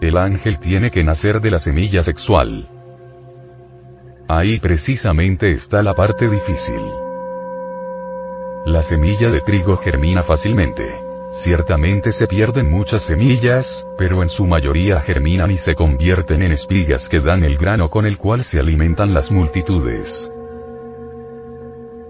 El 0.02 0.18
ángel 0.18 0.60
tiene 0.60 0.92
que 0.92 1.04
nacer 1.04 1.42
de 1.42 1.52
la 1.52 1.60
semilla 1.60 2.04
sexual. 2.04 2.70
Ahí 4.30 4.58
precisamente 4.60 5.52
está 5.52 5.84
la 5.84 5.94
parte 5.94 6.30
difícil. 6.30 6.82
La 8.66 8.82
semilla 8.82 9.30
de 9.30 9.42
trigo 9.42 9.78
germina 9.78 10.24
fácilmente. 10.24 11.02
Ciertamente 11.32 12.12
se 12.12 12.28
pierden 12.28 12.72
muchas 12.72 13.04
semillas, 13.04 13.86
pero 13.98 14.22
en 14.22 14.30
su 14.30 14.46
mayoría 14.46 15.02
germinan 15.02 15.52
y 15.52 15.58
se 15.58 15.76
convierten 15.76 16.44
en 16.44 16.54
espigas 16.54 17.10
que 17.10 17.20
dan 17.20 17.44
el 17.44 17.58
grano 17.58 17.90
con 17.90 18.06
el 18.06 18.18
cual 18.18 18.44
se 18.44 18.60
alimentan 18.60 19.14
las 19.14 19.32
multitudes. 19.32 20.32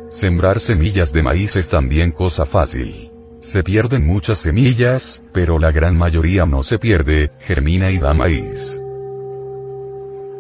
Sembrar 0.10 0.60
semillas 0.60 1.12
de 1.12 1.24
maíz 1.24 1.56
es 1.56 1.70
también 1.70 2.12
cosa 2.12 2.46
fácil. 2.46 3.09
Se 3.42 3.64
pierden 3.64 4.06
muchas 4.06 4.40
semillas, 4.40 5.22
pero 5.34 5.60
la 5.60 5.72
gran 5.72 5.98
mayoría 5.98 6.46
no 6.46 6.62
se 6.62 6.78
pierde, 6.78 7.32
germina 7.40 7.90
y 7.90 7.98
da 7.98 8.14
maíz. 8.14 8.82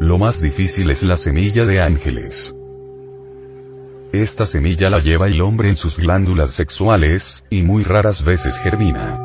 Lo 0.02 0.18
más 0.18 0.42
difícil 0.42 0.90
es 0.90 1.02
la 1.04 1.16
semilla 1.16 1.64
de 1.66 1.82
ángeles. 1.82 2.54
Esta 4.12 4.46
semilla 4.46 4.90
la 4.90 5.00
lleva 5.00 5.28
el 5.28 5.40
hombre 5.42 5.70
en 5.70 5.78
sus 5.78 5.98
glándulas 5.98 6.52
sexuales, 6.52 7.46
y 7.50 7.62
muy 7.62 7.84
raras 7.84 8.24
veces 8.24 8.58
germina. 8.60 9.18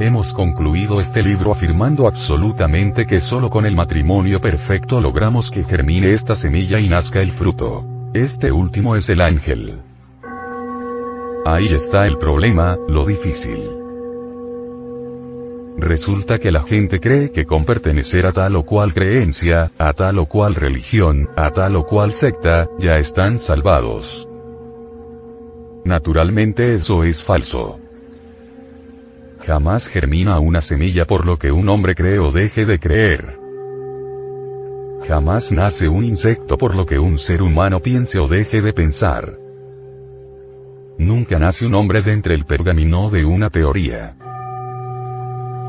Hemos 0.00 0.32
concluido 0.32 1.00
este 1.00 1.22
libro 1.22 1.52
afirmando 1.52 2.08
absolutamente 2.08 3.06
que 3.06 3.20
solo 3.20 3.48
con 3.48 3.64
el 3.64 3.76
matrimonio 3.76 4.40
perfecto 4.40 5.00
logramos 5.00 5.50
que 5.50 5.62
germine 5.62 6.12
esta 6.12 6.34
semilla 6.34 6.80
y 6.80 6.88
nazca 6.88 7.20
el 7.20 7.30
fruto. 7.32 7.84
Este 8.12 8.50
último 8.50 8.96
es 8.96 9.08
el 9.08 9.20
ángel. 9.20 9.85
Ahí 11.48 11.68
está 11.72 12.06
el 12.06 12.18
problema, 12.18 12.76
lo 12.88 13.06
difícil. 13.06 13.70
Resulta 15.76 16.40
que 16.40 16.50
la 16.50 16.64
gente 16.64 16.98
cree 16.98 17.30
que 17.30 17.44
con 17.44 17.64
pertenecer 17.64 18.26
a 18.26 18.32
tal 18.32 18.56
o 18.56 18.64
cual 18.64 18.92
creencia, 18.92 19.70
a 19.78 19.92
tal 19.92 20.18
o 20.18 20.26
cual 20.26 20.56
religión, 20.56 21.28
a 21.36 21.52
tal 21.52 21.76
o 21.76 21.86
cual 21.86 22.10
secta, 22.10 22.68
ya 22.80 22.96
están 22.96 23.38
salvados. 23.38 24.26
Naturalmente 25.84 26.72
eso 26.72 27.04
es 27.04 27.22
falso. 27.22 27.76
Jamás 29.46 29.86
germina 29.86 30.40
una 30.40 30.60
semilla 30.60 31.04
por 31.04 31.24
lo 31.24 31.38
que 31.38 31.52
un 31.52 31.68
hombre 31.68 31.94
cree 31.94 32.18
o 32.18 32.32
deje 32.32 32.64
de 32.64 32.80
creer. 32.80 33.38
Jamás 35.06 35.52
nace 35.52 35.88
un 35.88 36.04
insecto 36.04 36.58
por 36.58 36.74
lo 36.74 36.86
que 36.86 36.98
un 36.98 37.18
ser 37.18 37.40
humano 37.40 37.78
piense 37.78 38.18
o 38.18 38.26
deje 38.26 38.62
de 38.62 38.72
pensar. 38.72 39.45
Nunca 40.98 41.38
nace 41.38 41.66
un 41.66 41.74
hombre 41.74 42.00
de 42.00 42.12
entre 42.12 42.34
el 42.34 42.46
pergamino 42.46 43.10
de 43.10 43.24
una 43.24 43.50
teoría. 43.50 44.14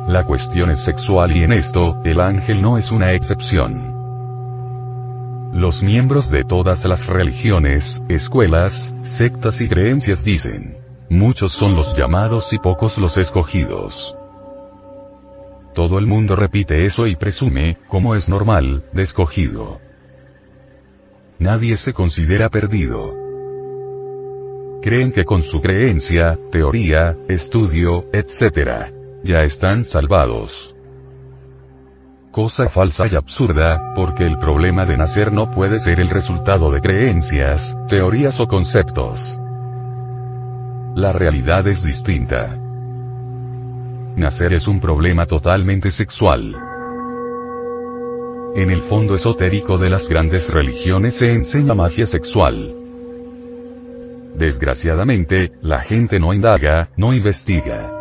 La 0.08 0.24
cuestión 0.26 0.70
es 0.70 0.80
sexual 0.80 1.36
y 1.36 1.44
en 1.44 1.52
esto, 1.52 2.02
el 2.06 2.22
ángel 2.22 2.62
no 2.62 2.78
es 2.78 2.92
una 2.92 3.12
excepción. 3.12 3.98
Los 5.52 5.84
miembros 5.84 6.30
de 6.30 6.46
todas 6.46 6.86
las 6.86 7.08
religiones, 7.08 8.02
escuelas, 8.08 8.96
sectas 9.02 9.60
y 9.60 9.68
creencias 9.68 10.24
dicen, 10.24 10.78
muchos 11.10 11.52
son 11.52 11.76
los 11.76 11.94
llamados 11.98 12.54
y 12.54 12.60
pocos 12.60 12.98
los 12.98 13.18
escogidos. 13.18 14.16
Todo 15.74 16.00
el 16.00 16.06
mundo 16.06 16.38
repite 16.38 16.86
eso 16.86 17.06
y 17.06 17.18
presume, 17.18 17.78
como 17.90 18.16
es 18.16 18.30
normal, 18.30 18.86
de 18.94 19.04
escogido. 19.04 19.80
Nadie 21.38 21.76
se 21.76 21.92
considera 21.92 22.50
perdido. 22.50 23.17
Creen 24.82 25.12
que 25.12 25.26
con 25.26 25.44
su 25.44 25.60
creencia, 25.60 26.38
teoría, 26.52 27.18
estudio, 27.28 28.06
etc 28.14 28.98
ya 29.24 29.44
están 29.44 29.84
salvados. 29.84 30.74
Cosa 32.32 32.70
falsa 32.70 33.08
y 33.12 33.16
absurda, 33.16 33.94
porque 33.96 34.26
el 34.26 34.38
problema 34.38 34.86
de 34.86 34.96
nacer 34.96 35.34
no 35.34 35.52
puede 35.52 35.80
ser 35.80 36.00
el 36.00 36.10
resultado 36.10 36.72
de 36.72 36.82
creencias, 36.82 37.78
teorías 37.90 38.40
o 38.40 38.48
conceptos. 38.48 39.20
La 40.96 41.12
realidad 41.14 41.68
es 41.68 41.84
distinta. 41.84 42.56
Nacer 44.16 44.54
es 44.54 44.68
un 44.68 44.80
problema 44.80 45.26
totalmente 45.26 45.92
sexual. 45.92 46.56
En 48.56 48.72
el 48.72 48.82
fondo 48.82 49.14
esotérico 49.14 49.78
de 49.78 49.90
las 49.90 50.08
grandes 50.08 50.50
religiones 50.50 51.16
se 51.16 51.32
enseña 51.32 51.76
magia 51.76 52.06
sexual. 52.06 52.77
Desgraciadamente, 54.38 55.52
la 55.62 55.80
gente 55.80 56.20
no 56.20 56.32
indaga, 56.32 56.90
no 56.96 57.12
investiga. 57.12 57.92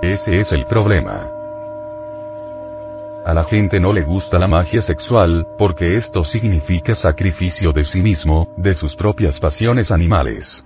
Ese 0.00 0.38
es 0.38 0.52
el 0.52 0.64
problema. 0.64 1.28
A 3.24 3.34
la 3.34 3.42
gente 3.42 3.80
no 3.80 3.92
le 3.92 4.02
gusta 4.02 4.38
la 4.38 4.46
magia 4.46 4.80
sexual, 4.80 5.44
porque 5.58 5.96
esto 5.96 6.22
significa 6.22 6.94
sacrificio 6.94 7.72
de 7.72 7.82
sí 7.82 8.00
mismo, 8.00 8.54
de 8.58 8.74
sus 8.74 8.94
propias 8.94 9.40
pasiones 9.40 9.90
animales. 9.90 10.64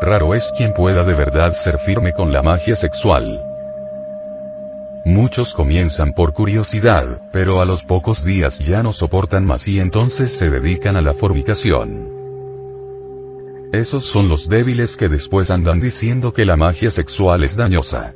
Raro 0.00 0.32
es 0.32 0.48
quien 0.56 0.72
pueda 0.72 1.02
de 1.02 1.14
verdad 1.14 1.50
ser 1.50 1.80
firme 1.80 2.12
con 2.12 2.32
la 2.32 2.42
magia 2.42 2.76
sexual. 2.76 3.40
Muchos 5.04 5.52
comienzan 5.52 6.12
por 6.12 6.32
curiosidad, 6.32 7.18
pero 7.32 7.60
a 7.60 7.64
los 7.64 7.82
pocos 7.82 8.24
días 8.24 8.60
ya 8.60 8.84
no 8.84 8.92
soportan 8.92 9.44
más 9.44 9.66
y 9.66 9.80
entonces 9.80 10.30
se 10.30 10.48
dedican 10.48 10.96
a 10.96 11.00
la 11.00 11.12
fornicación. 11.12 12.21
Esos 13.72 14.04
son 14.04 14.28
los 14.28 14.50
débiles 14.50 14.98
que 14.98 15.08
después 15.08 15.50
andan 15.50 15.80
diciendo 15.80 16.34
que 16.34 16.44
la 16.44 16.56
magia 16.58 16.90
sexual 16.90 17.42
es 17.42 17.56
dañosa. 17.56 18.12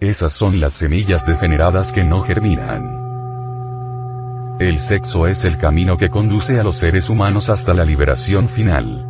Esas 0.00 0.32
son 0.32 0.58
las 0.58 0.72
semillas 0.72 1.26
degeneradas 1.26 1.92
que 1.92 2.02
no 2.02 2.22
germinan. 2.22 2.98
El 4.58 4.80
sexo 4.80 5.26
es 5.26 5.44
el 5.44 5.58
camino 5.58 5.98
que 5.98 6.08
conduce 6.08 6.58
a 6.58 6.62
los 6.62 6.76
seres 6.76 7.10
humanos 7.10 7.50
hasta 7.50 7.74
la 7.74 7.84
liberación 7.84 8.48
final. 8.48 9.04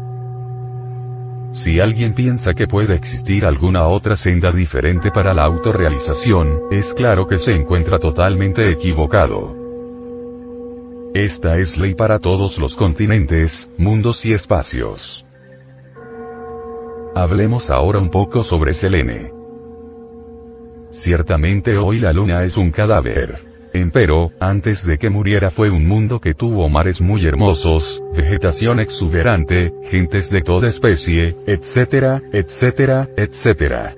Si 1.53 1.79
alguien 1.79 2.13
piensa 2.13 2.53
que 2.55 2.67
puede 2.67 2.97
existir 2.97 3.45
alguna 3.45 3.87
otra 3.87 4.17
senda 4.17 4.51
diferente 4.51 5.13
para 5.13 5.33
la 5.35 5.45
autorrealización, 5.45 6.63
es 6.73 6.93
claro 6.93 7.29
que 7.29 7.39
se 7.39 7.53
encuentra 7.53 8.01
totalmente 8.01 8.69
equivocado. 8.73 9.60
Esta 11.15 11.59
es 11.59 11.77
ley 11.77 11.95
para 11.95 12.21
todos 12.21 12.57
los 12.59 12.77
continentes, 12.77 13.69
mundos 13.77 14.25
y 14.25 14.33
espacios. 14.33 15.27
Hablemos 17.17 17.69
ahora 17.69 17.99
un 17.99 18.11
poco 18.11 18.45
sobre 18.45 18.73
Selene. 18.73 19.33
Ciertamente 20.91 21.77
hoy 21.77 21.99
la 21.99 22.13
luna 22.13 22.45
es 22.45 22.57
un 22.57 22.71
cadáver. 22.71 23.45
Empero, 23.73 24.31
antes 24.39 24.87
de 24.87 24.99
que 24.99 25.11
muriera 25.11 25.51
fue 25.51 25.69
un 25.69 25.85
mundo 25.85 26.21
que 26.21 26.35
tuvo 26.35 26.69
mares 26.69 27.01
muy 27.01 27.27
hermosos, 27.27 28.01
vegetación 28.15 28.79
exuberante, 28.79 29.73
gentes 29.91 30.31
de 30.31 30.43
toda 30.43 30.69
especie, 30.69 31.37
etcétera, 31.45 32.23
etcétera, 32.33 33.09
etcétera. 33.17 33.97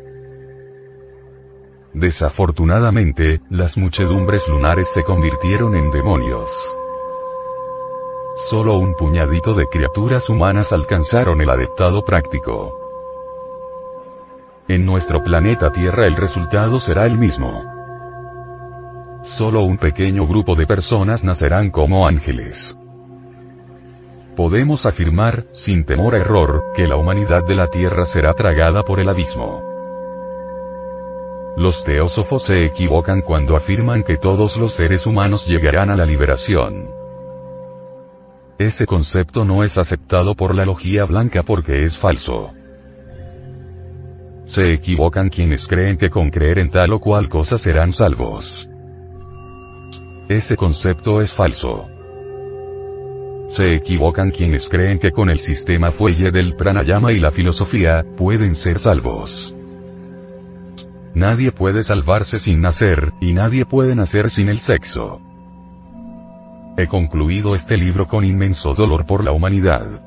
Desafortunadamente, 1.93 3.43
las 3.51 3.77
muchedumbres 3.77 4.49
lunares 4.49 4.89
se 4.95 5.03
convirtieron 5.03 5.75
en 5.75 5.91
demonios. 5.91 6.51
Solo 8.49 8.77
un 8.77 8.95
puñadito 8.95 9.55
de 9.55 9.67
criaturas 9.67 10.29
humanas 10.29 10.73
alcanzaron 10.73 11.41
el 11.41 11.49
adaptado 11.49 12.03
práctico. 12.05 12.73
En 14.69 14.85
nuestro 14.85 15.23
planeta 15.23 15.71
Tierra 15.71 16.07
el 16.07 16.17
resultado 16.17 16.81
será 16.81 17.07
el 17.07 17.17
mismo. 17.17 17.63
Solo 19.23 19.63
un 19.63 19.79
pequeño 19.79 20.27
grupo 20.27 20.57
de 20.57 20.67
personas 20.67 21.23
nacerán 21.23 21.71
como 21.71 22.07
ángeles. 22.07 22.77
Podemos 24.37 24.87
afirmar, 24.87 25.47
sin 25.53 25.85
temor 25.85 26.15
a 26.15 26.19
error, 26.19 26.73
que 26.75 26.89
la 26.89 26.97
humanidad 26.97 27.45
de 27.45 27.55
la 27.55 27.69
Tierra 27.69 28.05
será 28.05 28.35
tragada 28.35 28.83
por 28.83 28.99
el 28.99 29.09
abismo. 29.09 29.63
Los 31.57 31.85
teósofos 31.85 32.43
se 32.43 32.65
equivocan 32.65 33.23
cuando 33.23 33.57
afirman 33.57 34.03
que 34.03 34.17
todos 34.17 34.57
los 34.57 34.73
seres 34.73 35.07
humanos 35.07 35.47
llegarán 35.47 35.91
a 35.91 35.97
la 35.97 36.07
liberación. 36.07 37.02
Este 38.63 38.87
concepto 38.87 39.45
no 39.45 39.65
es 39.65 39.77
aceptado 39.77 40.37
por 40.37 40.55
la 40.55 40.65
logía 40.65 41.05
blanca 41.05 41.43
porque 41.43 41.83
es 41.83 41.97
falso. 41.97 42.53
Se 44.45 44.73
equivocan 44.73 45.31
quienes 45.31 45.67
creen 45.67 45.97
que 45.97 46.11
con 46.11 46.31
creer 46.31 46.61
en 46.61 46.71
tal 46.71 46.93
o 46.93 47.01
cual 47.01 47.29
cosa 47.29 47.59
serán 47.59 47.93
salvos. 47.93 48.69
Este 50.29 50.55
concepto 50.55 51.21
es 51.21 51.33
falso. 51.33 51.89
Se 53.49 53.75
equivocan 53.75 54.31
quienes 54.31 54.69
creen 54.69 55.01
que 55.01 55.11
con 55.11 55.29
el 55.29 55.41
sistema 55.41 55.91
fuelle 55.91 56.31
del 56.31 56.55
pranayama 56.55 57.11
y 57.11 57.19
la 57.19 57.33
filosofía, 57.33 58.05
pueden 58.17 58.55
ser 58.55 58.79
salvos. 58.79 59.57
Nadie 61.15 61.51
puede 61.51 61.83
salvarse 61.83 62.39
sin 62.39 62.61
nacer, 62.61 63.13
y 63.21 63.33
nadie 63.33 63.67
puede 63.67 63.97
nacer 63.97 64.31
sin 64.31 64.49
el 64.49 64.61
sexo. 64.61 65.32
He 66.77 66.87
concluido 66.87 67.55
este 67.55 67.77
libro 67.77 68.07
con 68.07 68.25
inmenso 68.25 68.73
dolor 68.73 69.05
por 69.05 69.23
la 69.23 69.33
humanidad. 69.33 70.01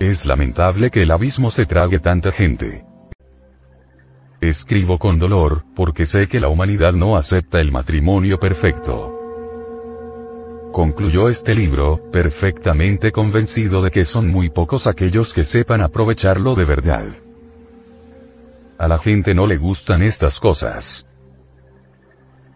Es 0.00 0.26
lamentable 0.26 0.90
que 0.90 1.02
el 1.02 1.12
abismo 1.12 1.50
se 1.50 1.66
trague 1.66 2.00
tanta 2.00 2.32
gente. 2.32 2.84
Escribo 4.40 4.98
con 4.98 5.18
dolor, 5.18 5.64
porque 5.76 6.04
sé 6.04 6.26
que 6.26 6.40
la 6.40 6.48
humanidad 6.48 6.92
no 6.92 7.16
acepta 7.16 7.60
el 7.60 7.70
matrimonio 7.70 8.38
perfecto. 8.38 9.12
Concluyó 10.72 11.28
este 11.28 11.54
libro, 11.54 12.00
perfectamente 12.10 13.12
convencido 13.12 13.82
de 13.82 13.92
que 13.92 14.04
son 14.04 14.28
muy 14.28 14.50
pocos 14.50 14.88
aquellos 14.88 15.32
que 15.32 15.44
sepan 15.44 15.80
aprovecharlo 15.80 16.56
de 16.56 16.64
verdad. 16.64 17.06
A 18.76 18.88
la 18.88 18.98
gente 18.98 19.32
no 19.32 19.46
le 19.46 19.56
gustan 19.58 20.02
estas 20.02 20.40
cosas. 20.40 21.06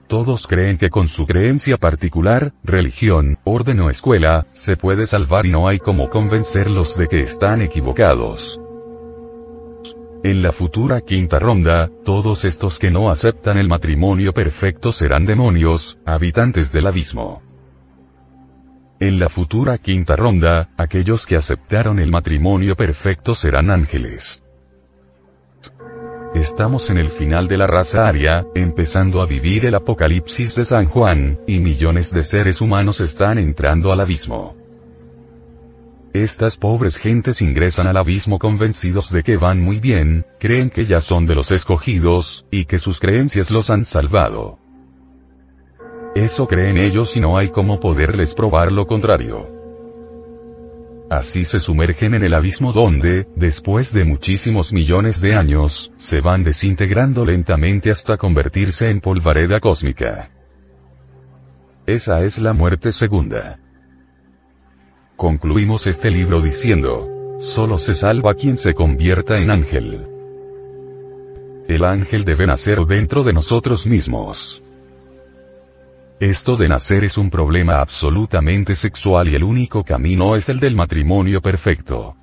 Todos 0.08 0.46
creen 0.46 0.78
que 0.78 0.88
con 0.88 1.06
su 1.06 1.26
creencia 1.26 1.76
particular, 1.76 2.54
religión, 2.64 3.38
orden 3.44 3.80
o 3.80 3.90
escuela, 3.90 4.46
se 4.54 4.78
puede 4.78 5.06
salvar 5.06 5.44
y 5.44 5.50
no 5.50 5.68
hay 5.68 5.78
como 5.78 6.08
convencerlos 6.08 6.96
de 6.96 7.08
que 7.08 7.20
están 7.20 7.60
equivocados. 7.60 8.58
En 10.24 10.42
la 10.42 10.50
futura 10.52 11.02
quinta 11.02 11.38
ronda, 11.38 11.90
todos 12.06 12.46
estos 12.46 12.78
que 12.78 12.90
no 12.90 13.10
aceptan 13.10 13.58
el 13.58 13.68
matrimonio 13.68 14.32
perfecto 14.32 14.92
serán 14.92 15.26
demonios, 15.26 15.98
habitantes 16.06 16.72
del 16.72 16.86
abismo. 16.86 17.42
En 19.00 19.18
la 19.18 19.28
futura 19.28 19.76
quinta 19.76 20.16
ronda, 20.16 20.70
aquellos 20.78 21.26
que 21.26 21.36
aceptaron 21.36 21.98
el 21.98 22.10
matrimonio 22.10 22.76
perfecto 22.76 23.34
serán 23.34 23.70
ángeles. 23.70 24.42
Estamos 26.34 26.90
en 26.90 26.98
el 26.98 27.08
final 27.08 27.48
de 27.48 27.56
la 27.56 27.66
raza 27.66 28.06
aria, 28.06 28.46
empezando 28.54 29.22
a 29.22 29.26
vivir 29.26 29.64
el 29.64 29.74
apocalipsis 29.74 30.54
de 30.54 30.64
San 30.66 30.88
Juan, 30.88 31.40
y 31.46 31.58
millones 31.58 32.12
de 32.12 32.22
seres 32.22 32.60
humanos 32.60 33.00
están 33.00 33.38
entrando 33.38 33.92
al 33.92 34.00
abismo. 34.00 34.54
Estas 36.12 36.58
pobres 36.58 36.98
gentes 36.98 37.40
ingresan 37.40 37.86
al 37.86 37.96
abismo 37.96 38.38
convencidos 38.38 39.10
de 39.10 39.22
que 39.22 39.38
van 39.38 39.60
muy 39.60 39.80
bien, 39.80 40.26
creen 40.38 40.68
que 40.68 40.86
ya 40.86 41.00
son 41.00 41.26
de 41.26 41.34
los 41.34 41.50
escogidos, 41.50 42.44
y 42.50 42.66
que 42.66 42.78
sus 42.78 43.00
creencias 43.00 43.50
los 43.50 43.70
han 43.70 43.84
salvado. 43.84 44.58
Eso 46.14 46.46
creen 46.46 46.76
ellos 46.76 47.16
y 47.16 47.20
no 47.20 47.38
hay 47.38 47.48
como 47.48 47.80
poderles 47.80 48.34
probar 48.34 48.70
lo 48.70 48.86
contrario. 48.86 49.57
Así 51.10 51.44
se 51.44 51.58
sumergen 51.58 52.14
en 52.14 52.24
el 52.24 52.34
abismo 52.34 52.72
donde, 52.72 53.26
después 53.34 53.94
de 53.94 54.04
muchísimos 54.04 54.74
millones 54.74 55.22
de 55.22 55.34
años, 55.34 55.90
se 55.96 56.20
van 56.20 56.44
desintegrando 56.44 57.24
lentamente 57.24 57.90
hasta 57.90 58.18
convertirse 58.18 58.90
en 58.90 59.00
polvareda 59.00 59.58
cósmica. 59.58 60.30
Esa 61.86 62.20
es 62.20 62.38
la 62.38 62.52
muerte 62.52 62.92
segunda. 62.92 63.58
Concluimos 65.16 65.86
este 65.86 66.10
libro 66.10 66.42
diciendo, 66.42 67.38
solo 67.38 67.78
se 67.78 67.94
salva 67.94 68.34
quien 68.34 68.58
se 68.58 68.74
convierta 68.74 69.38
en 69.38 69.50
ángel. 69.50 70.06
El 71.68 71.84
ángel 71.84 72.24
debe 72.26 72.46
nacer 72.46 72.80
dentro 72.80 73.24
de 73.24 73.32
nosotros 73.32 73.86
mismos. 73.86 74.62
Esto 76.20 76.56
de 76.56 76.68
nacer 76.68 77.04
es 77.04 77.16
un 77.16 77.30
problema 77.30 77.80
absolutamente 77.80 78.74
sexual 78.74 79.28
y 79.28 79.36
el 79.36 79.44
único 79.44 79.84
camino 79.84 80.34
es 80.34 80.48
el 80.48 80.58
del 80.58 80.74
matrimonio 80.74 81.40
perfecto. 81.40 82.16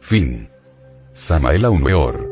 Fin. 0.00 0.48
Samael 1.14 1.66
Weor. 1.66 2.31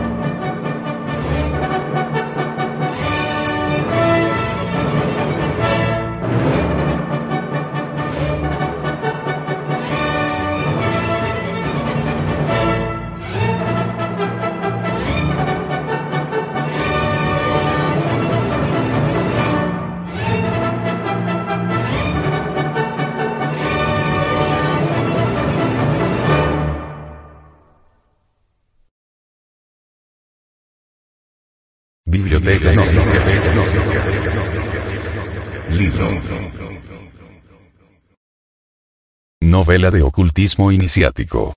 Novela 39.41 39.89
de 39.89 40.01
ocultismo 40.01 40.69
iniciático. 40.69 41.53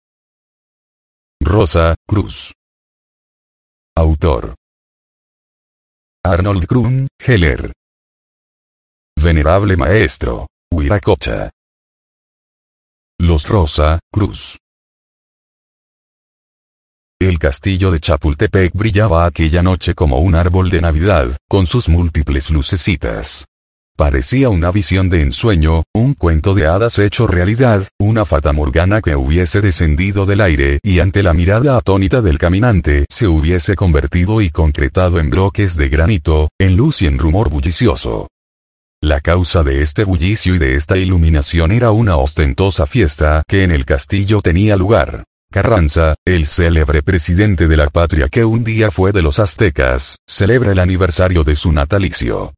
Rosa, 1.41 1.97
Cruz. 2.07 2.53
Autor. 3.97 4.55
Arnold 6.25 6.67
Krum, 6.67 7.09
Heller. 7.19 7.73
Venerable 9.21 9.77
Maestro, 9.77 10.47
Huiracocha. 10.73 11.51
Los 13.19 13.49
Rosa, 13.49 13.99
Cruz. 14.13 14.59
El 17.21 17.41
castillo 17.41 17.91
de 17.91 17.99
Chapultepec 17.99 18.75
brillaba 18.75 19.27
aquella 19.27 19.63
noche 19.63 19.95
como 19.95 20.19
un 20.19 20.37
árbol 20.37 20.71
de 20.71 20.81
Navidad, 20.81 21.37
con 21.49 21.67
sus 21.67 21.89
múltiples 21.89 22.51
lucecitas. 22.51 23.47
Parecía 23.97 24.49
una 24.49 24.73
visión 24.73 25.09
de 25.09 25.23
ensueño, 25.23 25.85
un 25.95 26.15
cuento 26.15 26.53
de 26.55 26.67
hadas 26.67 26.99
hecho 26.99 27.29
realidad, 27.29 27.85
una 28.01 28.25
fata 28.25 28.53
morgana 28.53 29.01
que 29.01 29.15
hubiese 29.15 29.61
descendido 29.61 30.27
del 30.27 30.41
aire 30.41 30.81
y 30.83 30.99
ante 30.99 31.23
la 31.23 31.33
mirada 31.33 31.77
atónita 31.77 32.21
del 32.21 32.37
caminante 32.37 33.07
se 33.09 33.29
hubiese 33.29 33.77
convertido 33.77 34.41
y 34.41 34.51
concretado 34.51 35.21
en 35.21 35.31
bloques 35.31 35.77
de 35.77 35.89
granito, 35.91 36.49
en 36.59 36.75
luz 36.75 37.03
y 37.03 37.07
en 37.07 37.19
rumor 37.19 37.51
bullicioso. 37.51 38.27
La 39.01 39.21
causa 39.21 39.63
de 39.63 39.81
este 39.81 40.03
bullicio 40.03 40.57
y 40.57 40.59
de 40.59 40.75
esta 40.75 40.97
iluminación 40.97 41.71
era 41.71 41.93
una 41.93 42.17
ostentosa 42.17 42.87
fiesta 42.87 43.45
que 43.47 43.63
en 43.63 43.71
el 43.71 43.85
castillo 43.85 44.41
tenía 44.41 44.75
lugar. 44.75 45.23
Carranza, 45.53 46.17
el 46.27 46.49
célebre 46.49 47.05
presidente 47.05 47.69
de 47.69 47.77
la 47.77 47.91
patria 47.91 48.29
que 48.29 48.45
un 48.45 48.65
día 48.65 48.91
fue 48.91 49.13
de 49.13 49.23
los 49.23 49.39
aztecas, 49.39 50.17
celebra 50.27 50.73
el 50.73 50.81
aniversario 50.81 51.45
de 51.45 51.55
su 51.55 51.71
natalicio. 51.71 52.55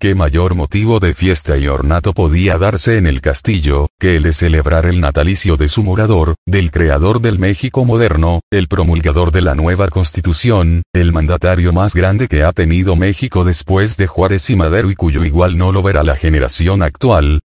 ¿Qué 0.00 0.14
mayor 0.14 0.54
motivo 0.54 1.00
de 1.00 1.12
fiesta 1.12 1.58
y 1.58 1.66
ornato 1.66 2.14
podía 2.14 2.56
darse 2.56 2.98
en 2.98 3.08
el 3.08 3.20
castillo, 3.20 3.88
que 3.98 4.14
el 4.14 4.22
de 4.22 4.32
celebrar 4.32 4.86
el 4.86 5.00
natalicio 5.00 5.56
de 5.56 5.68
su 5.68 5.82
morador, 5.82 6.36
del 6.46 6.70
creador 6.70 7.20
del 7.20 7.40
México 7.40 7.84
moderno, 7.84 8.42
el 8.52 8.68
promulgador 8.68 9.32
de 9.32 9.42
la 9.42 9.56
nueva 9.56 9.88
constitución, 9.88 10.84
el 10.92 11.12
mandatario 11.12 11.72
más 11.72 11.96
grande 11.96 12.28
que 12.28 12.44
ha 12.44 12.52
tenido 12.52 12.94
México 12.94 13.42
después 13.42 13.96
de 13.96 14.06
Juárez 14.06 14.48
y 14.50 14.54
Madero 14.54 14.88
y 14.88 14.94
cuyo 14.94 15.24
igual 15.24 15.58
no 15.58 15.72
lo 15.72 15.82
verá 15.82 16.04
la 16.04 16.14
generación 16.14 16.84
actual? 16.84 17.40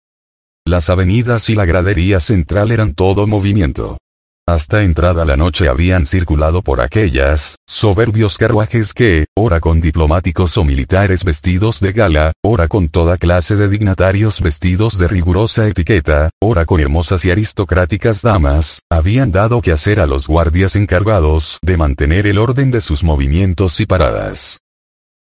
Las 0.67 0.91
avenidas 0.91 1.51
y 1.51 1.55
la 1.55 1.67
gradería 1.67 2.19
central 2.19 2.73
eran 2.73 2.95
todo 2.95 3.29
movimiento. 3.29 3.99
Hasta 4.47 4.82
entrada 4.82 5.24
la 5.24 5.36
noche 5.36 5.68
habían 5.68 6.05
circulado 6.05 6.62
por 6.62 6.80
aquellas, 6.80 7.57
soberbios 7.68 8.36
carruajes 8.36 8.93
que, 8.93 9.26
ora 9.36 9.61
con 9.61 9.80
diplomáticos 9.80 10.57
o 10.57 10.64
militares 10.64 11.24
vestidos 11.24 11.78
de 11.80 11.93
gala, 11.93 12.32
ora 12.43 12.66
con 12.66 12.88
toda 12.88 13.16
clase 13.16 13.55
de 13.55 13.68
dignatarios 13.68 14.41
vestidos 14.41 14.99
de 14.99 15.07
rigurosa 15.07 15.68
etiqueta, 15.68 16.30
ora 16.41 16.64
con 16.64 16.80
hermosas 16.80 17.24
y 17.24 17.30
aristocráticas 17.30 18.22
damas, 18.22 18.80
habían 18.91 19.30
dado 19.30 19.61
que 19.61 19.72
hacer 19.72 20.01
a 20.01 20.07
los 20.07 20.26
guardias 20.26 20.74
encargados 20.74 21.59
de 21.62 21.76
mantener 21.76 22.26
el 22.26 22.38
orden 22.38 22.70
de 22.70 22.80
sus 22.80 23.05
movimientos 23.05 23.78
y 23.80 23.86
paradas. 23.86 24.61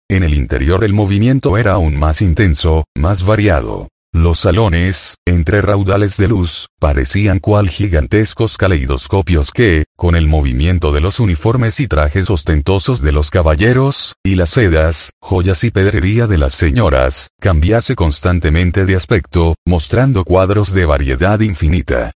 En 0.09 0.23
el 0.23 0.33
interior 0.33 0.85
el 0.85 0.93
movimiento 0.93 1.57
era 1.57 1.73
aún 1.73 1.97
más 1.97 2.21
intenso, 2.21 2.85
más 2.95 3.25
variado. 3.25 3.89
Los 4.13 4.39
salones, 4.39 5.15
entre 5.25 5.61
raudales 5.61 6.17
de 6.17 6.29
luz, 6.29 6.67
parecían 6.79 7.39
cual 7.39 7.69
gigantescos 7.69 8.57
caleidoscopios 8.57 9.51
que, 9.51 9.85
con 9.95 10.15
el 10.15 10.27
movimiento 10.27 10.91
de 10.91 11.01
los 11.01 11.19
uniformes 11.19 11.79
y 11.79 11.87
trajes 11.87 12.29
ostentosos 12.29 13.01
de 13.01 13.11
los 13.11 13.29
caballeros, 13.29 14.15
y 14.23 14.35
las 14.35 14.51
sedas, 14.51 15.11
joyas 15.21 15.63
y 15.65 15.71
pedrería 15.71 16.25
de 16.25 16.37
las 16.37 16.55
señoras, 16.55 17.29
cambiase 17.39 17.95
constantemente 17.95 18.85
de 18.85 18.95
aspecto, 18.95 19.55
mostrando 19.65 20.23
cuadros 20.23 20.73
de 20.73 20.85
variedad 20.85 21.39
infinita. 21.41 22.13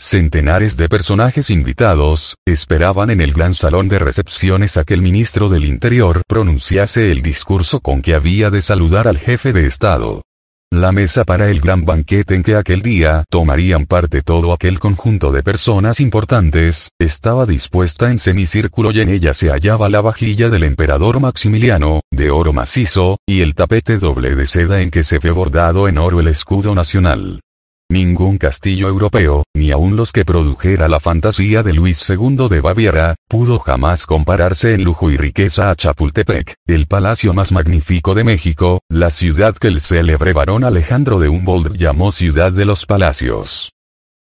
Centenares 0.00 0.78
de 0.78 0.88
personajes 0.88 1.50
invitados, 1.50 2.36
esperaban 2.46 3.10
en 3.10 3.20
el 3.20 3.34
gran 3.34 3.52
salón 3.52 3.90
de 3.90 3.98
recepciones 3.98 4.78
a 4.78 4.84
que 4.84 4.94
el 4.94 5.02
ministro 5.02 5.50
del 5.50 5.66
Interior 5.66 6.22
pronunciase 6.26 7.12
el 7.12 7.20
discurso 7.20 7.80
con 7.80 8.00
que 8.00 8.14
había 8.14 8.48
de 8.48 8.62
saludar 8.62 9.06
al 9.06 9.18
jefe 9.18 9.52
de 9.52 9.66
Estado. 9.66 10.22
La 10.72 10.92
mesa 10.92 11.24
para 11.24 11.50
el 11.50 11.60
gran 11.60 11.84
banquete 11.84 12.36
en 12.36 12.44
que 12.44 12.54
aquel 12.54 12.80
día 12.80 13.24
tomarían 13.28 13.86
parte 13.86 14.22
todo 14.22 14.52
aquel 14.52 14.78
conjunto 14.78 15.32
de 15.32 15.42
personas 15.42 15.98
importantes, 15.98 16.92
estaba 17.00 17.44
dispuesta 17.44 18.08
en 18.08 18.18
semicírculo 18.18 18.92
y 18.92 19.00
en 19.00 19.08
ella 19.08 19.34
se 19.34 19.50
hallaba 19.50 19.88
la 19.88 20.00
vajilla 20.00 20.48
del 20.48 20.62
emperador 20.62 21.18
Maximiliano, 21.18 22.02
de 22.12 22.30
oro 22.30 22.52
macizo, 22.52 23.18
y 23.26 23.40
el 23.40 23.56
tapete 23.56 23.98
doble 23.98 24.36
de 24.36 24.46
seda 24.46 24.80
en 24.80 24.92
que 24.92 25.02
se 25.02 25.18
ve 25.18 25.32
bordado 25.32 25.88
en 25.88 25.98
oro 25.98 26.20
el 26.20 26.28
escudo 26.28 26.72
nacional. 26.72 27.40
Ningún 27.90 28.38
castillo 28.38 28.86
europeo, 28.86 29.42
ni 29.52 29.72
aun 29.72 29.96
los 29.96 30.12
que 30.12 30.24
produjera 30.24 30.88
la 30.88 31.00
fantasía 31.00 31.64
de 31.64 31.72
Luis 31.72 32.08
II 32.08 32.46
de 32.48 32.60
Baviera, 32.60 33.16
pudo 33.28 33.58
jamás 33.58 34.06
compararse 34.06 34.74
en 34.74 34.84
lujo 34.84 35.10
y 35.10 35.16
riqueza 35.16 35.70
a 35.70 35.74
Chapultepec, 35.74 36.54
el 36.68 36.86
palacio 36.86 37.32
más 37.32 37.50
magnífico 37.50 38.14
de 38.14 38.22
México, 38.22 38.80
la 38.88 39.10
ciudad 39.10 39.56
que 39.56 39.66
el 39.66 39.80
célebre 39.80 40.32
barón 40.32 40.62
Alejandro 40.62 41.18
de 41.18 41.30
Humboldt 41.30 41.74
llamó 41.74 42.12
ciudad 42.12 42.52
de 42.52 42.64
los 42.64 42.86
palacios. 42.86 43.72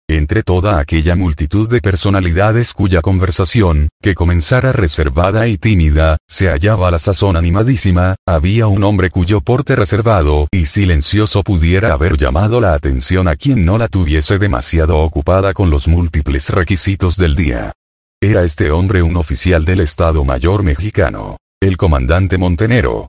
Entre 0.07 0.43
toda 0.43 0.79
aquella 0.79 1.15
multitud 1.15 1.67
de 1.67 1.81
personalidades 1.81 2.73
cuya 2.73 3.01
conversación, 3.01 3.89
que 3.99 4.13
comenzara 4.13 4.71
reservada 4.71 5.47
y 5.47 5.57
tímida, 5.57 6.17
se 6.27 6.47
hallaba 6.47 6.89
a 6.89 6.91
la 6.91 6.99
sazón 6.99 7.35
animadísima, 7.35 8.15
había 8.27 8.67
un 8.67 8.83
hombre 8.83 9.09
cuyo 9.09 9.41
porte 9.41 9.75
reservado 9.75 10.47
y 10.51 10.65
silencioso 10.65 11.41
pudiera 11.41 11.91
haber 11.91 12.17
llamado 12.17 12.61
la 12.61 12.75
atención 12.75 13.27
a 13.27 13.35
quien 13.35 13.65
no 13.65 13.79
la 13.79 13.87
tuviese 13.87 14.37
demasiado 14.37 14.99
ocupada 14.99 15.53
con 15.53 15.71
los 15.71 15.87
múltiples 15.87 16.51
requisitos 16.51 17.17
del 17.17 17.35
día. 17.35 17.73
Era 18.21 18.43
este 18.43 18.69
hombre 18.69 19.01
un 19.01 19.17
oficial 19.17 19.65
del 19.65 19.79
Estado 19.79 20.23
Mayor 20.23 20.61
mexicano, 20.61 21.37
el 21.59 21.77
comandante 21.77 22.37
Montenero, 22.37 23.07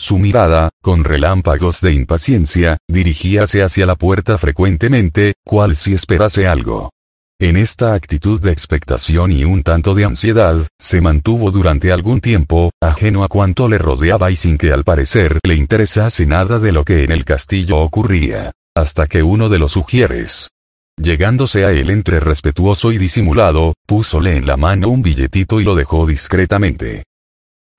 su 0.00 0.18
mirada, 0.18 0.70
con 0.80 1.04
relámpagos 1.04 1.82
de 1.82 1.92
impaciencia, 1.92 2.78
dirigíase 2.88 3.62
hacia 3.62 3.84
la 3.84 3.96
puerta 3.96 4.38
frecuentemente, 4.38 5.34
cual 5.44 5.76
si 5.76 5.92
esperase 5.92 6.48
algo. 6.48 6.90
En 7.38 7.58
esta 7.58 7.92
actitud 7.92 8.40
de 8.40 8.50
expectación 8.50 9.30
y 9.30 9.44
un 9.44 9.62
tanto 9.62 9.94
de 9.94 10.06
ansiedad, 10.06 10.66
se 10.78 11.02
mantuvo 11.02 11.50
durante 11.50 11.92
algún 11.92 12.22
tiempo, 12.22 12.70
ajeno 12.82 13.24
a 13.24 13.28
cuanto 13.28 13.68
le 13.68 13.76
rodeaba 13.76 14.30
y 14.30 14.36
sin 14.36 14.56
que 14.56 14.72
al 14.72 14.84
parecer 14.84 15.38
le 15.46 15.54
interesase 15.54 16.24
nada 16.24 16.58
de 16.58 16.72
lo 16.72 16.82
que 16.82 17.04
en 17.04 17.12
el 17.12 17.26
castillo 17.26 17.76
ocurría, 17.76 18.52
hasta 18.74 19.06
que 19.06 19.22
uno 19.22 19.50
de 19.50 19.58
los 19.58 19.72
sugieres, 19.72 20.48
llegándose 20.96 21.66
a 21.66 21.72
él 21.72 21.90
entre 21.90 22.20
respetuoso 22.20 22.90
y 22.90 22.96
disimulado, 22.96 23.74
púsole 23.86 24.36
en 24.36 24.46
la 24.46 24.56
mano 24.56 24.88
un 24.88 25.02
billetito 25.02 25.60
y 25.60 25.64
lo 25.64 25.74
dejó 25.74 26.06
discretamente. 26.06 27.04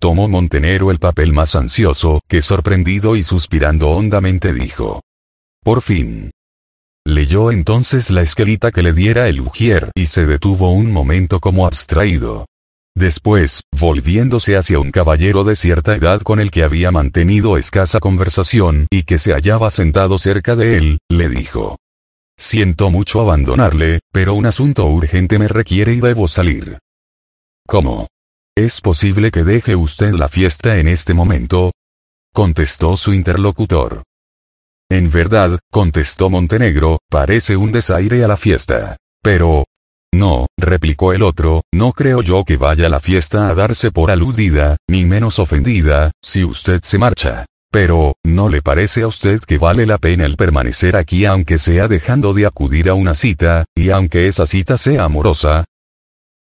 Tomó 0.01 0.27
Montenero 0.27 0.89
el 0.89 0.97
papel 0.97 1.31
más 1.31 1.55
ansioso, 1.55 2.21
que 2.27 2.41
sorprendido 2.41 3.15
y 3.15 3.21
suspirando 3.21 3.91
hondamente 3.91 4.51
dijo. 4.51 5.03
Por 5.63 5.83
fin. 5.83 6.31
Leyó 7.05 7.51
entonces 7.51 8.09
la 8.09 8.23
esquelita 8.23 8.71
que 8.71 8.81
le 8.81 8.93
diera 8.93 9.27
el 9.27 9.41
ujier 9.41 9.91
y 9.93 10.07
se 10.07 10.25
detuvo 10.25 10.71
un 10.71 10.91
momento 10.91 11.39
como 11.39 11.67
abstraído. 11.67 12.47
Después, 12.95 13.61
volviéndose 13.79 14.57
hacia 14.57 14.79
un 14.79 14.89
caballero 14.89 15.43
de 15.43 15.55
cierta 15.55 15.95
edad 15.95 16.21
con 16.21 16.39
el 16.39 16.49
que 16.49 16.63
había 16.63 16.89
mantenido 16.89 17.55
escasa 17.55 17.99
conversación 17.99 18.87
y 18.89 19.03
que 19.03 19.19
se 19.19 19.33
hallaba 19.33 19.69
sentado 19.69 20.17
cerca 20.17 20.55
de 20.55 20.77
él, 20.77 20.97
le 21.11 21.29
dijo. 21.29 21.77
Siento 22.39 22.89
mucho 22.89 23.21
abandonarle, 23.21 23.99
pero 24.11 24.33
un 24.33 24.47
asunto 24.47 24.87
urgente 24.87 25.37
me 25.37 25.47
requiere 25.47 25.93
y 25.93 25.99
debo 25.99 26.27
salir. 26.27 26.79
¿Cómo? 27.67 28.07
¿Es 28.57 28.81
posible 28.81 29.31
que 29.31 29.45
deje 29.45 29.77
usted 29.77 30.11
la 30.11 30.27
fiesta 30.27 30.77
en 30.77 30.89
este 30.89 31.13
momento? 31.13 31.71
contestó 32.33 32.97
su 32.97 33.13
interlocutor. 33.13 34.03
En 34.89 35.09
verdad, 35.09 35.57
contestó 35.71 36.29
Montenegro, 36.29 36.99
parece 37.09 37.55
un 37.55 37.71
desaire 37.71 38.23
a 38.23 38.27
la 38.27 38.37
fiesta. 38.37 38.97
Pero... 39.23 39.65
No, 40.13 40.47
replicó 40.59 41.13
el 41.13 41.23
otro, 41.23 41.61
no 41.73 41.93
creo 41.93 42.21
yo 42.21 42.43
que 42.43 42.57
vaya 42.57 42.89
la 42.89 42.99
fiesta 42.99 43.47
a 43.47 43.55
darse 43.55 43.91
por 43.91 44.11
aludida, 44.11 44.75
ni 44.89 45.05
menos 45.05 45.39
ofendida, 45.39 46.11
si 46.21 46.43
usted 46.43 46.81
se 46.83 46.97
marcha. 46.97 47.45
Pero, 47.71 48.15
¿no 48.25 48.49
le 48.49 48.61
parece 48.61 49.03
a 49.03 49.07
usted 49.07 49.39
que 49.39 49.57
vale 49.57 49.85
la 49.85 49.97
pena 49.97 50.25
el 50.25 50.35
permanecer 50.35 50.97
aquí 50.97 51.23
aunque 51.25 51.57
sea 51.57 51.87
dejando 51.87 52.33
de 52.33 52.45
acudir 52.45 52.89
a 52.89 52.95
una 52.95 53.15
cita, 53.15 53.63
y 53.73 53.91
aunque 53.91 54.27
esa 54.27 54.45
cita 54.45 54.77
sea 54.77 55.05
amorosa? 55.05 55.63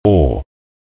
Oh, 0.05 0.43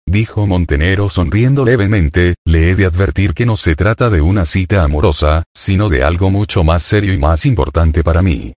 dijo 0.07 0.47
Montenero 0.47 1.09
sonriendo 1.09 1.63
levemente, 1.63 2.35
le 2.45 2.71
he 2.71 2.75
de 2.75 2.85
advertir 2.85 3.33
que 3.35 3.45
no 3.45 3.57
se 3.57 3.75
trata 3.75 4.09
de 4.09 4.21
una 4.21 4.45
cita 4.45 4.81
amorosa, 4.81 5.43
sino 5.53 5.89
de 5.89 6.03
algo 6.03 6.31
mucho 6.31 6.63
más 6.63 6.81
serio 6.81 7.13
y 7.13 7.19
más 7.19 7.45
importante 7.45 8.03
para 8.03 8.23
mí. 8.23 8.53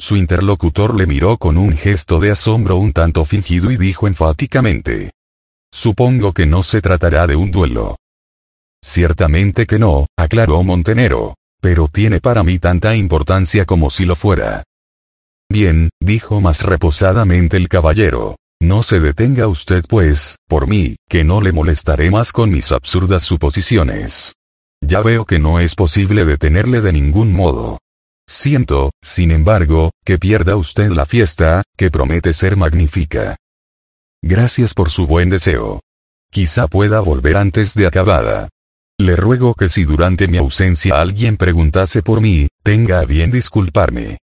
Su 0.00 0.16
interlocutor 0.16 0.94
le 0.94 1.06
miró 1.06 1.36
con 1.36 1.58
un 1.58 1.76
gesto 1.76 2.20
de 2.20 2.30
asombro 2.30 2.76
un 2.76 2.92
tanto 2.92 3.24
fingido 3.24 3.70
y 3.70 3.76
dijo 3.76 4.06
enfáticamente. 4.06 5.10
Supongo 5.72 6.32
que 6.32 6.46
no 6.46 6.62
se 6.62 6.80
tratará 6.80 7.26
de 7.26 7.36
un 7.36 7.50
duelo. 7.50 7.96
Ciertamente 8.82 9.66
que 9.66 9.78
no, 9.78 10.06
aclaró 10.16 10.62
Montenero. 10.62 11.34
Pero 11.60 11.88
tiene 11.88 12.20
para 12.20 12.44
mí 12.44 12.60
tanta 12.60 12.94
importancia 12.94 13.64
como 13.64 13.90
si 13.90 14.04
lo 14.04 14.14
fuera. 14.14 14.62
Bien, 15.50 15.90
dijo 16.00 16.40
más 16.40 16.62
reposadamente 16.62 17.56
el 17.56 17.68
caballero. 17.68 18.36
No 18.60 18.82
se 18.82 18.98
detenga 18.98 19.46
usted 19.46 19.84
pues, 19.88 20.38
por 20.48 20.66
mí, 20.66 20.96
que 21.08 21.22
no 21.22 21.40
le 21.40 21.52
molestaré 21.52 22.10
más 22.10 22.32
con 22.32 22.50
mis 22.50 22.72
absurdas 22.72 23.22
suposiciones. 23.22 24.34
Ya 24.80 25.00
veo 25.00 25.24
que 25.24 25.38
no 25.38 25.60
es 25.60 25.74
posible 25.74 26.24
detenerle 26.24 26.80
de 26.80 26.92
ningún 26.92 27.32
modo. 27.32 27.78
Siento, 28.28 28.90
sin 29.02 29.30
embargo, 29.30 29.92
que 30.04 30.18
pierda 30.18 30.56
usted 30.56 30.90
la 30.90 31.06
fiesta, 31.06 31.62
que 31.76 31.90
promete 31.90 32.32
ser 32.32 32.56
magnífica. 32.56 33.36
Gracias 34.22 34.74
por 34.74 34.90
su 34.90 35.06
buen 35.06 35.30
deseo. 35.30 35.80
Quizá 36.30 36.66
pueda 36.66 37.00
volver 37.00 37.36
antes 37.36 37.74
de 37.74 37.86
acabada. 37.86 38.48
Le 39.00 39.14
ruego 39.14 39.54
que 39.54 39.68
si 39.68 39.84
durante 39.84 40.26
mi 40.26 40.38
ausencia 40.38 41.00
alguien 41.00 41.36
preguntase 41.36 42.02
por 42.02 42.20
mí, 42.20 42.48
tenga 42.64 42.98
a 42.98 43.04
bien 43.04 43.30
disculparme. 43.30 44.18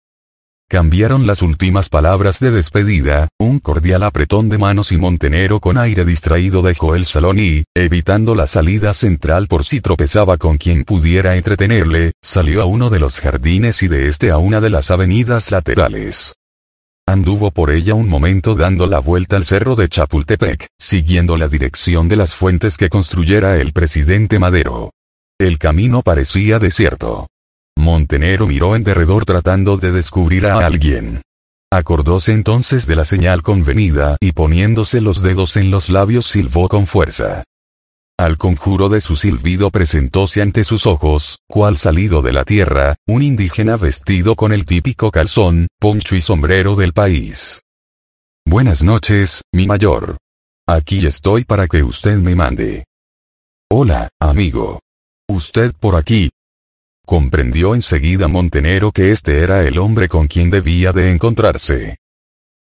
Cambiaron 0.69 1.27
las 1.27 1.43
últimas 1.43 1.91
palabras 1.91 2.41
de 2.41 2.51
despedida, 2.51 3.29
un 3.39 3.59
cordial 3.59 4.03
apretón 4.03 4.49
de 4.49 4.57
manos 4.57 4.93
y 4.93 4.97
Montenero 4.97 5.61
con 5.61 5.77
aire 5.77 6.07
distraído 6.07 6.63
dejó 6.63 6.95
el 6.95 7.05
salón 7.05 7.39
y, 7.39 7.65
evitando 7.75 8.35
la 8.35 8.47
salida 8.47 8.95
central 8.95 9.47
por 9.47 9.65
si 9.65 9.81
tropezaba 9.83 10.39
con 10.39 10.57
quien 10.57 10.85
pudiera 10.85 11.37
entretenerle, 11.37 12.13
salió 12.23 12.63
a 12.63 12.65
uno 12.65 12.89
de 12.89 12.99
los 12.99 13.21
jardines 13.21 13.83
y 13.83 13.89
de 13.89 14.09
este 14.09 14.31
a 14.31 14.39
una 14.39 14.63
de 14.63 14.71
las 14.71 14.91
avenidas 14.91 15.51
laterales. 15.53 16.35
Anduvo 17.07 17.51
por 17.51 17.71
ella 17.71 17.93
un 17.93 18.09
momento 18.09 18.55
dando 18.55 18.87
la 18.87 19.01
vuelta 19.01 19.37
al 19.37 19.45
cerro 19.45 19.77
de 19.77 19.91
Chapultepec, 19.91 20.69
siguiendo 20.81 21.37
la 21.37 21.49
dirección 21.49 22.09
de 22.09 22.17
las 22.17 22.35
fuentes 22.35 22.79
que 22.79 22.89
construyera 22.89 23.59
el 23.61 23.75
presidente 23.75 24.39
Madero. 24.39 24.91
El 25.39 25.59
camino 25.59 26.01
parecía 26.01 26.59
desierto. 26.59 27.29
Montenero 27.77 28.47
miró 28.47 28.77
en 28.77 28.85
derredor 28.85 29.25
tratando 29.25 29.77
de 29.77 29.93
descubrir 29.93 30.47
a 30.47 30.65
alguien. 30.65 31.23
Acordóse 31.73 32.33
entonces 32.33 32.87
de 32.87 32.97
la 32.97 33.05
señal 33.05 33.43
convenida 33.43 34.17
y 34.21 34.33
poniéndose 34.33 35.01
los 35.01 35.23
dedos 35.23 35.57
en 35.57 35.71
los 35.71 35.89
labios 35.89 36.27
silbó 36.27 36.69
con 36.69 36.87
fuerza. 36.87 37.43
Al 38.17 38.39
conjuro 38.39 38.89
de 38.89 39.01
su 39.01 39.17
silbido 39.17 39.71
presentóse 39.71 40.41
ante 40.41 40.63
sus 40.63 40.87
ojos, 40.87 41.41
cual 41.49 41.77
salido 41.79 42.23
de 42.23 42.33
la 42.33 42.45
tierra, 42.45 42.95
un 43.09 43.25
indígena 43.25 43.77
vestido 43.77 44.37
con 44.37 44.53
el 44.53 44.67
típico 44.67 45.11
calzón, 45.11 45.67
poncho 45.81 46.15
y 46.15 46.21
sombrero 46.21 46.77
del 46.77 46.93
país. 46.93 47.61
Buenas 48.47 48.85
noches, 48.85 49.43
mi 49.53 49.67
mayor. 49.67 50.19
Aquí 50.69 51.05
estoy 51.05 51.45
para 51.45 51.67
que 51.67 51.83
usted 51.83 52.17
me 52.19 52.37
mande. 52.37 52.85
Hola, 53.69 54.11
amigo. 54.21 54.81
Usted 55.29 55.73
por 55.81 55.97
aquí, 55.97 56.31
Comprendió 57.05 57.75
enseguida 57.75 58.29
Montenero 58.29 58.91
que 58.91 59.11
este 59.11 59.41
era 59.41 59.63
el 59.63 59.79
hombre 59.79 60.09
con 60.09 60.27
quien 60.27 60.51
debía 60.51 60.93
de 60.93 61.13
encontrarse. 61.13 61.99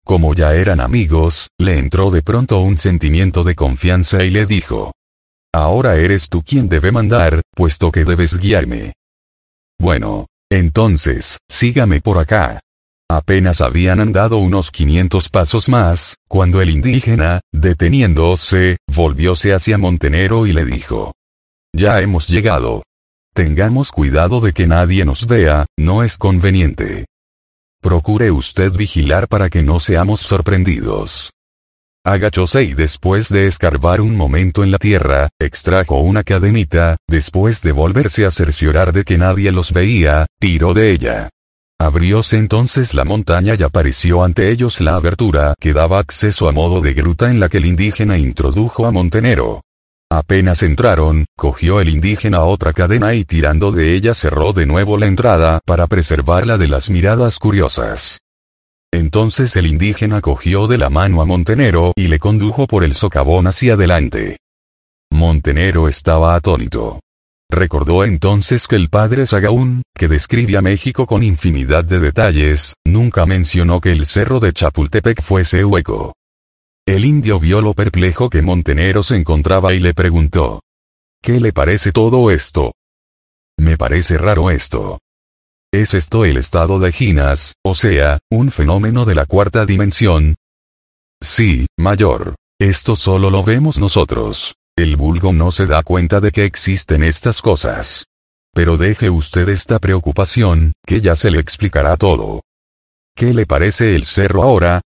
Como 0.06 0.36
ya 0.36 0.54
eran 0.54 0.80
amigos, 0.80 1.50
le 1.58 1.78
entró 1.78 2.12
de 2.12 2.22
pronto 2.22 2.60
un 2.60 2.78
sentimiento 2.78 3.44
de 3.44 3.56
confianza 3.56 4.24
y 4.24 4.30
le 4.30 4.46
dijo. 4.46 4.94
Ahora 5.54 5.96
eres 5.98 6.30
tú 6.30 6.44
quien 6.44 6.70
debe 6.70 6.92
mandar, 6.92 7.42
puesto 7.56 7.92
que 7.92 8.06
debes 8.06 8.38
guiarme. 8.38 8.94
Bueno, 9.80 10.28
Entonces, 10.50 11.40
sígame 11.50 12.00
por 12.00 12.20
acá. 12.20 12.62
Apenas 13.10 13.60
habían 13.60 14.00
andado 14.00 14.38
unos 14.38 14.72
500 14.72 15.30
pasos 15.30 15.68
más, 15.68 16.16
cuando 16.30 16.62
el 16.62 16.70
indígena, 16.70 17.42
deteniéndose, 17.52 18.78
volvióse 18.88 19.54
hacia 19.54 19.78
Montenero 19.78 20.46
y 20.46 20.54
le 20.54 20.64
dijo. 20.64 21.14
Ya 21.74 22.00
hemos 22.00 22.30
llegado. 22.30 22.84
Tengamos 23.38 23.92
cuidado 23.92 24.42
de 24.42 24.52
que 24.52 24.66
nadie 24.66 25.06
nos 25.06 25.28
vea, 25.28 25.68
no 25.78 26.02
es 26.02 26.18
conveniente. 26.18 27.06
Procure 27.80 28.32
usted 28.32 28.72
vigilar 28.72 29.28
para 29.28 29.48
que 29.52 29.62
no 29.62 29.80
seamos 29.80 30.22
sorprendidos. 30.22 31.30
Agachóse 32.04 32.64
y 32.64 32.74
después 32.74 33.30
de 33.30 33.46
escarbar 33.46 34.02
un 34.02 34.16
momento 34.16 34.64
en 34.64 34.72
la 34.72 34.80
tierra, 34.80 35.30
extrajo 35.40 36.00
una 36.00 36.24
cadenita, 36.24 36.98
después 37.08 37.62
de 37.62 37.74
volverse 37.74 38.26
a 38.26 38.32
cerciorar 38.32 38.92
de 38.92 39.04
que 39.04 39.20
nadie 39.20 39.52
los 39.52 39.72
veía, 39.72 40.26
tiró 40.40 40.74
de 40.74 40.90
ella. 40.90 41.30
Abrióse 41.80 42.40
entonces 42.40 42.96
la 42.96 43.06
montaña 43.06 43.54
y 43.54 43.62
apareció 43.62 44.24
ante 44.24 44.50
ellos 44.50 44.82
la 44.82 44.96
abertura 44.96 45.54
que 45.60 45.74
daba 45.74 46.00
acceso 46.00 46.50
a 46.50 46.52
modo 46.52 46.82
de 46.82 46.96
gruta 46.96 47.30
en 47.30 47.40
la 47.40 47.50
que 47.50 47.58
el 47.58 47.68
indígena 47.68 48.18
introdujo 48.18 48.88
a 48.88 48.92
Montenero. 48.92 49.62
Apenas 50.10 50.64
entraron, 50.64 51.26
cogió 51.36 51.82
el 51.82 51.90
indígena 51.90 52.44
otra 52.44 52.72
cadena 52.72 53.14
y 53.14 53.26
tirando 53.26 53.72
de 53.72 53.94
ella 53.94 54.14
cerró 54.14 54.54
de 54.54 54.66
nuevo 54.66 54.98
la 54.98 55.06
entrada 55.06 55.60
para 55.66 55.88
preservarla 55.88 56.58
de 56.58 56.68
las 56.68 56.90
miradas 56.90 57.40
curiosas. 57.40 58.20
Entonces 58.94 59.58
el 59.58 59.68
indígena 59.68 60.22
cogió 60.22 60.68
de 60.68 60.78
la 60.78 60.90
mano 60.90 61.22
a 61.22 61.26
Montenero 61.26 61.92
y 61.98 62.08
le 62.08 62.20
condujo 62.20 62.68
por 62.68 62.86
el 62.86 62.96
socavón 62.96 63.48
hacia 63.48 63.74
adelante. 63.74 64.38
Montenero 65.12 65.90
estaba 65.90 66.36
atónito. 66.36 67.02
Recordó 67.50 68.06
entonces 68.06 68.68
que 68.68 68.78
el 68.78 68.90
padre 68.90 69.26
Sagaún, 69.26 69.82
que 69.94 70.08
describe 70.08 70.58
a 70.58 70.62
México 70.62 71.06
con 71.06 71.24
infinidad 71.24 71.84
de 71.84 72.00
detalles, 72.00 72.76
nunca 72.86 73.26
mencionó 73.26 73.82
que 73.82 73.92
el 73.92 74.06
cerro 74.06 74.40
de 74.40 74.54
Chapultepec 74.54 75.22
fuese 75.22 75.66
hueco. 75.66 76.14
El 76.88 77.04
indio 77.04 77.38
vio 77.38 77.62
lo 77.62 77.74
perplejo 77.74 78.30
que 78.30 78.42
Montenero 78.42 79.04
se 79.04 79.18
encontraba 79.18 79.74
y 79.74 79.80
le 79.82 79.94
preguntó. 79.94 80.64
¿Qué 81.22 81.42
le 81.42 81.52
parece 81.52 81.92
todo 81.92 82.32
esto? 82.32 82.76
Me 83.58 83.78
parece 83.78 84.18
raro 84.18 84.50
esto. 84.50 85.02
¿Es 85.70 85.94
esto 85.94 86.24
el 86.24 86.38
estado 86.38 86.80
de 86.80 86.94
Ginas, 86.94 87.56
o 87.62 87.76
sea, 87.76 88.20
un 88.32 88.52
fenómeno 88.52 89.04
de 89.04 89.16
la 89.16 89.26
cuarta 89.26 89.66
dimensión? 89.66 90.36
Sí, 91.22 91.68
mayor. 91.78 92.36
Esto 92.58 92.96
solo 92.96 93.30
lo 93.30 93.44
vemos 93.44 93.78
nosotros. 93.80 94.56
El 94.78 94.96
vulgo 94.96 95.34
no 95.34 95.52
se 95.52 95.66
da 95.66 95.84
cuenta 95.84 96.22
de 96.22 96.32
que 96.32 96.46
existen 96.46 97.04
estas 97.04 97.42
cosas. 97.42 98.06
Pero 98.54 98.78
deje 98.78 99.10
usted 99.10 99.50
esta 99.50 99.80
preocupación, 99.80 100.72
que 100.86 101.02
ya 101.02 101.18
se 101.18 101.32
le 101.32 101.42
explicará 101.42 101.98
todo. 101.98 102.44
¿Qué 103.14 103.34
le 103.34 103.46
parece 103.46 103.94
el 103.94 104.06
cerro 104.06 104.42
ahora? 104.44 104.80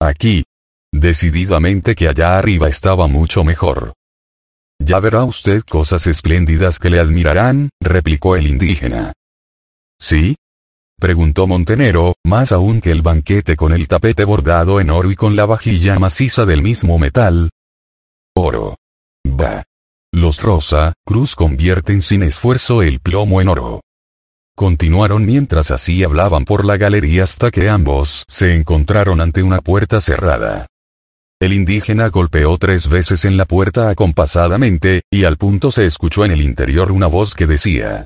Aquí. 0.00 0.44
Decididamente 0.92 1.94
que 1.94 2.08
allá 2.08 2.36
arriba 2.36 2.68
estaba 2.68 3.06
mucho 3.06 3.44
mejor. 3.44 3.94
Ya 4.82 4.98
verá 4.98 5.24
usted 5.24 5.62
cosas 5.62 6.06
espléndidas 6.06 6.78
que 6.78 6.90
le 6.90 6.98
admirarán, 6.98 7.70
replicó 7.80 8.36
el 8.36 8.46
indígena. 8.46 9.12
¿Sí? 10.00 10.36
preguntó 10.98 11.46
Montenero, 11.46 12.14
más 12.24 12.52
aún 12.52 12.80
que 12.80 12.90
el 12.90 13.02
banquete 13.02 13.56
con 13.56 13.72
el 13.72 13.88
tapete 13.88 14.24
bordado 14.24 14.80
en 14.80 14.90
oro 14.90 15.10
y 15.10 15.16
con 15.16 15.36
la 15.36 15.46
vajilla 15.46 15.98
maciza 15.98 16.44
del 16.44 16.62
mismo 16.62 16.98
metal. 16.98 17.50
Oro. 18.34 18.76
Bah. 19.24 19.64
Los 20.12 20.42
Rosa, 20.42 20.94
Cruz 21.06 21.36
convierten 21.36 22.02
sin 22.02 22.22
esfuerzo 22.22 22.82
el 22.82 23.00
plomo 23.00 23.40
en 23.40 23.48
oro. 23.48 23.80
Continuaron 24.56 25.24
mientras 25.24 25.70
así 25.70 26.02
hablaban 26.02 26.44
por 26.44 26.64
la 26.64 26.76
galería 26.76 27.22
hasta 27.22 27.50
que 27.50 27.68
ambos 27.68 28.24
se 28.28 28.54
encontraron 28.54 29.20
ante 29.20 29.42
una 29.42 29.60
puerta 29.60 30.00
cerrada. 30.00 30.66
El 31.40 31.54
indígena 31.54 32.08
golpeó 32.08 32.58
tres 32.58 32.86
veces 32.86 33.24
en 33.24 33.38
la 33.38 33.46
puerta 33.46 33.88
acompasadamente, 33.88 35.02
y 35.10 35.24
al 35.24 35.38
punto 35.38 35.70
se 35.70 35.86
escuchó 35.86 36.26
en 36.26 36.32
el 36.32 36.42
interior 36.42 36.92
una 36.92 37.06
voz 37.06 37.34
que 37.34 37.46
decía. 37.46 38.04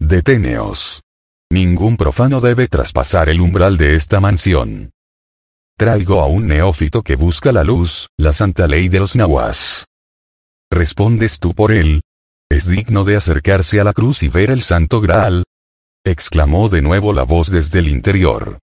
Deteneos. 0.00 1.02
Ningún 1.50 1.98
profano 1.98 2.40
debe 2.40 2.68
traspasar 2.68 3.28
el 3.28 3.42
umbral 3.42 3.76
de 3.76 3.94
esta 3.94 4.20
mansión. 4.20 4.90
Traigo 5.76 6.22
a 6.22 6.26
un 6.26 6.48
neófito 6.48 7.02
que 7.02 7.14
busca 7.14 7.52
la 7.52 7.62
luz, 7.62 8.08
la 8.16 8.32
santa 8.32 8.66
ley 8.66 8.88
de 8.88 9.00
los 9.00 9.16
nahuas. 9.16 9.86
¿Respondes 10.70 11.40
tú 11.40 11.54
por 11.54 11.72
él? 11.72 12.00
¿Es 12.50 12.68
digno 12.68 13.04
de 13.04 13.16
acercarse 13.16 13.80
a 13.80 13.84
la 13.84 13.92
cruz 13.92 14.22
y 14.22 14.28
ver 14.28 14.50
el 14.50 14.62
santo 14.62 15.02
Graal? 15.02 15.44
exclamó 16.04 16.70
de 16.70 16.80
nuevo 16.80 17.12
la 17.12 17.24
voz 17.24 17.50
desde 17.50 17.80
el 17.80 17.88
interior. 17.88 18.58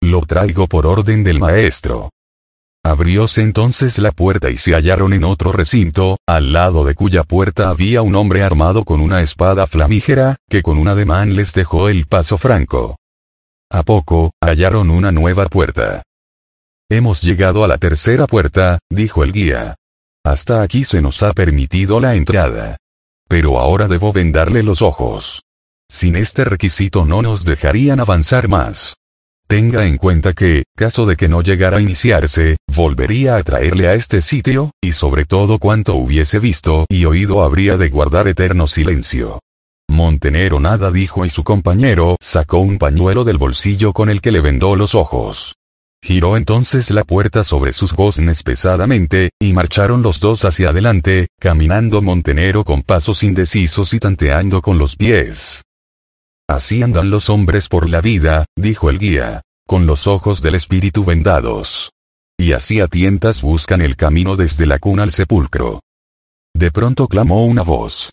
Lo 0.00 0.22
traigo 0.22 0.66
por 0.66 0.86
orden 0.86 1.22
del 1.24 1.40
maestro. 1.40 2.10
Abrióse 2.88 3.42
entonces 3.42 3.98
la 3.98 4.12
puerta 4.12 4.48
y 4.48 4.56
se 4.56 4.72
hallaron 4.72 5.12
en 5.12 5.22
otro 5.22 5.52
recinto, 5.52 6.16
al 6.26 6.54
lado 6.54 6.86
de 6.86 6.94
cuya 6.94 7.22
puerta 7.22 7.68
había 7.68 8.00
un 8.00 8.14
hombre 8.16 8.42
armado 8.42 8.82
con 8.86 9.02
una 9.02 9.20
espada 9.20 9.66
flamígera, 9.66 10.36
que 10.48 10.62
con 10.62 10.78
un 10.78 10.88
ademán 10.88 11.36
les 11.36 11.52
dejó 11.52 11.90
el 11.90 12.06
paso 12.06 12.38
franco. 12.38 12.96
A 13.70 13.82
poco, 13.82 14.32
hallaron 14.40 14.88
una 14.88 15.12
nueva 15.12 15.44
puerta. 15.50 16.02
Hemos 16.88 17.20
llegado 17.20 17.62
a 17.62 17.68
la 17.68 17.76
tercera 17.76 18.26
puerta, 18.26 18.78
dijo 18.88 19.22
el 19.22 19.32
guía. 19.32 19.74
Hasta 20.24 20.62
aquí 20.62 20.82
se 20.82 21.02
nos 21.02 21.22
ha 21.22 21.34
permitido 21.34 22.00
la 22.00 22.14
entrada. 22.14 22.78
Pero 23.28 23.58
ahora 23.58 23.86
debo 23.86 24.14
vendarle 24.14 24.62
los 24.62 24.80
ojos. 24.80 25.42
Sin 25.90 26.16
este 26.16 26.46
requisito 26.46 27.04
no 27.04 27.20
nos 27.20 27.44
dejarían 27.44 28.00
avanzar 28.00 28.48
más. 28.48 28.94
Tenga 29.48 29.86
en 29.86 29.96
cuenta 29.96 30.34
que, 30.34 30.64
caso 30.76 31.06
de 31.06 31.16
que 31.16 31.26
no 31.26 31.40
llegara 31.40 31.78
a 31.78 31.80
iniciarse, 31.80 32.58
volvería 32.66 33.36
a 33.36 33.42
traerle 33.42 33.88
a 33.88 33.94
este 33.94 34.20
sitio, 34.20 34.72
y 34.78 34.92
sobre 34.92 35.24
todo 35.24 35.58
cuanto 35.58 35.94
hubiese 35.94 36.38
visto 36.38 36.84
y 36.90 37.06
oído 37.06 37.42
habría 37.42 37.78
de 37.78 37.88
guardar 37.88 38.28
eterno 38.28 38.66
silencio. 38.66 39.40
Montenero 39.88 40.60
nada 40.60 40.90
dijo 40.90 41.24
y 41.24 41.30
su 41.30 41.44
compañero 41.44 42.18
sacó 42.20 42.58
un 42.58 42.76
pañuelo 42.76 43.24
del 43.24 43.38
bolsillo 43.38 43.94
con 43.94 44.10
el 44.10 44.20
que 44.20 44.32
le 44.32 44.42
vendó 44.42 44.76
los 44.76 44.94
ojos. 44.94 45.54
Giró 46.02 46.36
entonces 46.36 46.90
la 46.90 47.04
puerta 47.04 47.42
sobre 47.42 47.72
sus 47.72 47.94
goznes 47.94 48.42
pesadamente, 48.42 49.30
y 49.40 49.54
marcharon 49.54 50.02
los 50.02 50.20
dos 50.20 50.44
hacia 50.44 50.68
adelante, 50.68 51.28
caminando 51.40 52.02
Montenero 52.02 52.64
con 52.64 52.82
pasos 52.82 53.22
indecisos 53.24 53.94
y 53.94 53.98
tanteando 53.98 54.60
con 54.60 54.76
los 54.76 54.94
pies. 54.94 55.62
Así 56.48 56.82
andan 56.82 57.10
los 57.10 57.28
hombres 57.28 57.68
por 57.68 57.88
la 57.88 58.00
vida, 58.00 58.46
dijo 58.56 58.88
el 58.88 58.98
guía, 58.98 59.42
con 59.66 59.86
los 59.86 60.06
ojos 60.06 60.40
del 60.40 60.54
espíritu 60.54 61.04
vendados. 61.04 61.92
Y 62.40 62.52
así 62.52 62.80
a 62.80 62.86
tientas 62.86 63.42
buscan 63.42 63.82
el 63.82 63.96
camino 63.96 64.34
desde 64.34 64.64
la 64.64 64.78
cuna 64.78 65.02
al 65.02 65.10
sepulcro. 65.10 65.82
De 66.56 66.70
pronto 66.72 67.06
clamó 67.06 67.44
una 67.44 67.62
voz. 67.62 68.10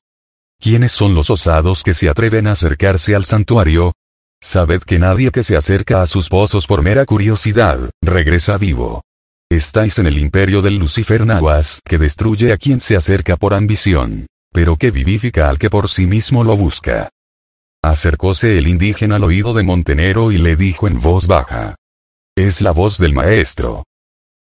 ¿Quiénes 0.60 0.92
son 0.92 1.16
los 1.16 1.30
osados 1.30 1.82
que 1.82 1.94
se 1.94 2.10
atreven 2.10 2.48
a 2.48 2.52
acercarse 2.52 3.16
al 3.16 3.24
santuario? 3.24 3.94
Sabed 4.42 4.82
que 4.82 5.00
nadie 5.00 5.32
que 5.32 5.44
se 5.44 5.56
acerca 5.56 6.02
a 6.02 6.06
sus 6.06 6.28
pozos 6.28 6.68
por 6.68 6.82
mera 6.82 7.06
curiosidad, 7.06 7.90
regresa 8.02 8.58
vivo. 8.58 9.02
Estáis 9.50 9.98
en 10.00 10.08
el 10.08 10.18
imperio 10.18 10.62
del 10.62 10.76
Lucifer 10.78 11.26
Nahuas, 11.26 11.80
que 11.86 11.98
destruye 11.98 12.52
a 12.52 12.58
quien 12.58 12.82
se 12.82 12.96
acerca 12.96 13.38
por 13.38 13.54
ambición, 13.54 14.28
pero 14.52 14.76
que 14.76 14.92
vivifica 14.92 15.50
al 15.50 15.58
que 15.58 15.70
por 15.70 15.88
sí 15.88 16.06
mismo 16.06 16.44
lo 16.44 16.58
busca. 16.58 17.10
Acercóse 17.86 18.58
el 18.58 18.66
indígena 18.66 19.18
al 19.18 19.26
oído 19.26 19.54
de 19.54 19.62
Montenero 19.62 20.32
y 20.32 20.40
le 20.40 20.56
dijo 20.56 20.88
en 20.88 21.00
voz 21.00 21.28
baja. 21.28 21.76
Es 22.36 22.62
la 22.62 22.72
voz 22.72 22.98
del 22.98 23.14
maestro. 23.14 23.84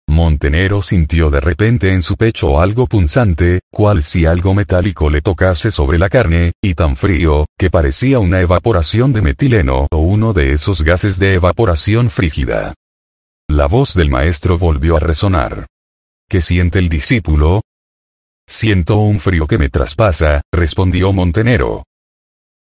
Montenero 0.08 0.82
sintió 0.82 1.30
de 1.30 1.42
repente 1.42 1.92
en 1.92 2.02
su 2.02 2.16
pecho 2.16 2.62
algo 2.62 2.88
punzante, 2.88 3.60
cual 3.70 4.04
si 4.04 4.26
algo 4.26 4.54
metálico 4.54 5.10
le 5.10 5.22
tocase 5.22 5.70
sobre 5.70 5.98
la 5.98 6.08
carne, 6.08 6.54
y 6.64 6.76
tan 6.76 6.96
frío, 6.96 7.46
que 7.60 7.70
parecía 7.70 8.20
una 8.20 8.40
evaporación 8.40 9.12
de 9.12 9.22
metileno 9.22 9.88
o 9.92 9.98
uno 9.98 10.32
de 10.32 10.54
esos 10.54 10.82
gases 10.82 11.20
de 11.20 11.34
evaporación 11.34 12.10
frígida. 12.10 12.74
La 13.50 13.68
voz 13.68 13.96
del 13.96 14.10
maestro 14.10 14.58
volvió 14.58 14.96
a 14.96 15.02
resonar. 15.02 15.68
¿Qué 16.30 16.40
siente 16.40 16.80
el 16.80 16.88
discípulo? 16.88 17.64
Siento 18.48 19.00
un 19.00 19.20
frío 19.20 19.46
que 19.46 19.58
me 19.58 19.68
traspasa, 19.68 20.42
respondió 20.54 21.12
Montenero. 21.12 21.84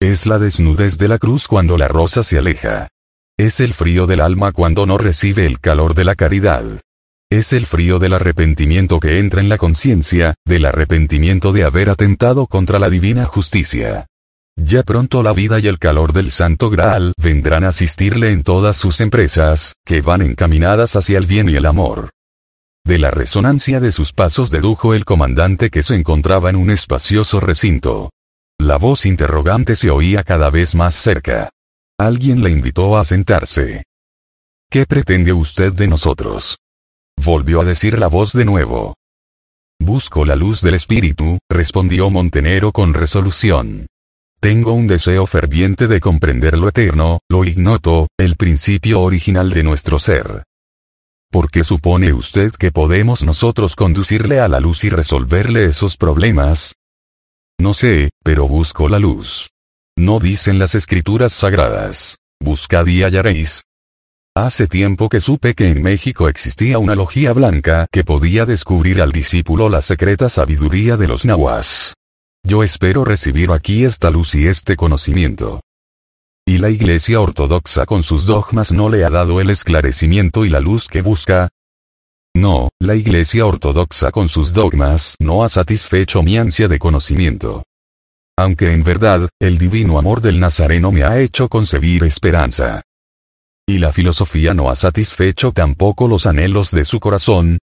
Es 0.01 0.27
la 0.27 0.39
desnudez 0.39 0.99
de 0.99 1.09
la 1.09 1.17
cruz 1.17 1.49
cuando 1.49 1.79
la 1.79 1.89
rosa 1.89 2.23
se 2.23 2.37
aleja. 2.37 2.89
Es 3.39 3.61
el 3.61 3.73
frío 3.73 4.07
del 4.07 4.21
alma 4.21 4.53
cuando 4.53 4.85
no 4.85 4.99
recibe 4.99 5.47
el 5.47 5.59
calor 5.59 5.95
de 5.95 6.05
la 6.05 6.15
caridad. 6.15 6.65
Es 7.31 7.55
el 7.55 7.65
frío 7.65 7.99
del 7.99 8.13
arrepentimiento 8.13 9.01
que 9.01 9.19
entra 9.19 9.41
en 9.41 9.49
la 9.49 9.57
conciencia, 9.57 10.35
del 10.45 10.67
arrepentimiento 10.67 11.51
de 11.51 11.65
haber 11.65 11.89
atentado 11.89 12.47
contra 12.47 12.79
la 12.79 12.91
divina 12.91 13.25
justicia. 13.25 14.05
Ya 14.55 14.83
pronto 14.83 15.23
la 15.23 15.33
vida 15.33 15.61
y 15.61 15.67
el 15.67 15.79
calor 15.79 16.13
del 16.13 16.31
Santo 16.31 16.69
Graal 16.69 17.15
vendrán 17.17 17.65
a 17.65 17.69
asistirle 17.69 18.33
en 18.33 18.43
todas 18.43 18.77
sus 18.77 19.01
empresas, 19.01 19.73
que 19.83 20.03
van 20.03 20.21
encaminadas 20.21 20.95
hacia 20.95 21.17
el 21.17 21.25
bien 21.25 21.49
y 21.49 21.57
el 21.57 21.65
amor. 21.65 22.11
De 22.85 22.99
la 22.99 23.11
resonancia 23.11 23.81
de 23.81 23.93
sus 23.93 24.13
pasos 24.13 24.51
dedujo 24.51 24.93
el 24.93 25.07
comandante 25.07 25.71
que 25.71 25.83
se 25.83 25.95
encontraba 25.95 26.51
en 26.51 26.57
un 26.57 26.71
espacioso 26.71 27.41
recinto. 27.41 28.11
La 28.67 28.79
voz 28.79 29.07
interrogante 29.07 29.77
se 29.77 29.91
oía 29.91 30.25
cada 30.25 30.51
vez 30.51 30.75
más 30.75 30.97
cerca. 30.97 31.51
Alguien 32.01 32.43
le 32.43 32.51
invitó 32.51 32.97
a 32.97 33.05
sentarse. 33.05 33.85
¿Qué 34.69 34.87
pretende 34.87 35.33
usted 35.33 35.73
de 35.73 35.87
nosotros? 35.87 36.59
Volvió 37.17 37.61
a 37.61 37.65
decir 37.65 37.97
la 37.97 38.09
voz 38.09 38.33
de 38.33 38.45
nuevo. 38.45 38.97
Busco 39.79 40.25
la 40.25 40.35
luz 40.35 40.63
del 40.63 40.75
espíritu, 40.75 41.39
respondió 41.49 42.11
Montenero 42.11 42.73
con 42.73 42.93
resolución. 42.93 43.87
Tengo 44.41 44.73
un 44.73 44.89
deseo 44.89 45.27
ferviente 45.27 45.87
de 45.87 46.01
comprender 46.01 46.59
lo 46.59 46.69
eterno, 46.69 47.21
lo 47.29 47.45
ignoto, 47.45 48.09
el 48.19 48.35
principio 48.35 49.01
original 49.03 49.51
de 49.51 49.63
nuestro 49.63 50.01
ser. 50.01 50.43
¿Por 51.31 51.53
qué 51.53 51.63
supone 51.63 52.13
usted 52.13 52.51
que 52.51 52.73
podemos 52.73 53.23
nosotros 53.23 53.77
conducirle 53.77 54.41
a 54.41 54.49
la 54.49 54.59
luz 54.59 54.83
y 54.83 54.91
resolverle 54.91 55.67
esos 55.67 55.97
problemas? 55.97 56.75
No 57.59 57.75
sé, 57.75 58.11
pero 58.23 58.47
busco 58.47 58.89
la 58.89 58.99
luz. 58.99 59.51
No 59.97 60.19
dicen 60.19 60.59
las 60.59 60.75
escrituras 60.75 61.33
sagradas. 61.33 62.19
Buscad 62.41 62.87
y 62.87 63.03
hallaréis. 63.03 63.65
Hace 64.37 64.67
tiempo 64.67 65.09
que 65.09 65.21
supe 65.21 65.55
que 65.55 65.71
en 65.71 65.83
México 65.83 66.29
existía 66.29 66.79
una 66.79 66.95
logía 66.95 67.33
blanca 67.33 67.87
que 67.91 68.05
podía 68.05 68.45
descubrir 68.45 69.01
al 69.01 69.11
discípulo 69.11 69.71
la 69.71 69.81
secreta 69.81 70.29
sabiduría 70.29 70.99
de 70.99 71.09
los 71.09 71.25
nahuas. 71.25 71.95
Yo 72.45 72.63
espero 72.63 73.07
recibir 73.07 73.51
aquí 73.51 73.85
esta 73.85 74.11
luz 74.11 74.35
y 74.35 74.47
este 74.47 74.77
conocimiento. 74.77 75.63
¿Y 76.47 76.59
la 76.59 76.69
Iglesia 76.69 77.21
Ortodoxa 77.21 77.87
con 77.87 78.03
sus 78.03 78.27
dogmas 78.27 78.71
no 78.71 78.91
le 78.91 79.05
ha 79.07 79.11
dado 79.11 79.41
el 79.41 79.49
esclarecimiento 79.49 80.45
y 80.45 80.51
la 80.51 80.61
luz 80.61 80.87
que 80.87 81.01
busca? 81.01 81.49
No, 82.37 82.69
la 82.79 82.95
Iglesia 82.95 83.47
Ortodoxa 83.47 84.11
con 84.11 84.29
sus 84.29 84.53
dogmas 84.53 85.17
no 85.19 85.43
ha 85.43 85.49
satisfecho 85.49 86.23
mi 86.23 86.37
ansia 86.37 86.69
de 86.69 86.79
conocimiento. 86.79 87.65
Aunque 88.39 88.75
en 88.75 88.83
verdad, 88.83 89.31
el 89.41 89.57
divino 89.57 89.99
amor 89.99 90.21
del 90.21 90.39
Nazareno 90.39 90.93
me 90.93 91.03
ha 91.03 91.19
hecho 91.19 91.49
concebir 91.49 92.05
esperanza. 92.05 92.83
¿Y 93.67 93.79
la 93.79 93.91
filosofía 93.91 94.53
no 94.53 94.69
ha 94.69 94.77
satisfecho 94.77 95.53
tampoco 95.53 96.09
los 96.09 96.27
anhelos 96.27 96.73
de 96.73 96.85
su 96.85 97.01
corazón? 97.01 97.57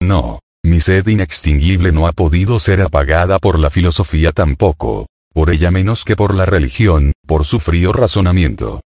No, 0.00 0.40
mi 0.64 0.80
sed 0.80 1.06
inextinguible 1.06 1.92
no 1.92 2.06
ha 2.06 2.12
podido 2.12 2.58
ser 2.60 2.80
apagada 2.80 3.38
por 3.38 3.58
la 3.58 3.68
filosofía 3.68 4.32
tampoco, 4.32 5.06
por 5.34 5.50
ella 5.50 5.70
menos 5.70 6.06
que 6.06 6.16
por 6.16 6.34
la 6.34 6.46
religión, 6.46 7.12
por 7.26 7.44
su 7.44 7.60
frío 7.60 7.92
razonamiento. 7.92 8.80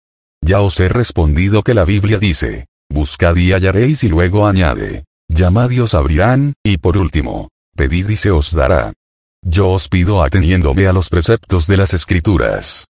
Ya 0.42 0.62
os 0.62 0.80
he 0.80 0.88
respondido 0.88 1.62
que 1.62 1.74
la 1.74 1.84
Biblia 1.84 2.18
dice, 2.18 2.64
buscad 2.94 3.36
y 3.36 3.52
hallaréis 3.52 4.04
y 4.04 4.08
luego 4.08 4.46
añade, 4.46 5.04
llamad 5.28 5.70
y 5.70 5.80
os 5.80 5.92
abrirán, 5.92 6.54
y 6.64 6.78
por 6.78 6.96
último, 6.96 7.50
pedid 7.76 8.08
y 8.08 8.16
se 8.16 8.30
os 8.30 8.54
dará. 8.54 8.94
Yo 9.42 9.70
os 9.72 9.88
pido 9.88 10.22
ateniéndome 10.22 10.86
a 10.86 10.94
los 10.94 11.10
preceptos 11.10 11.66
de 11.66 11.76
las 11.76 11.92
escrituras. 11.92 12.86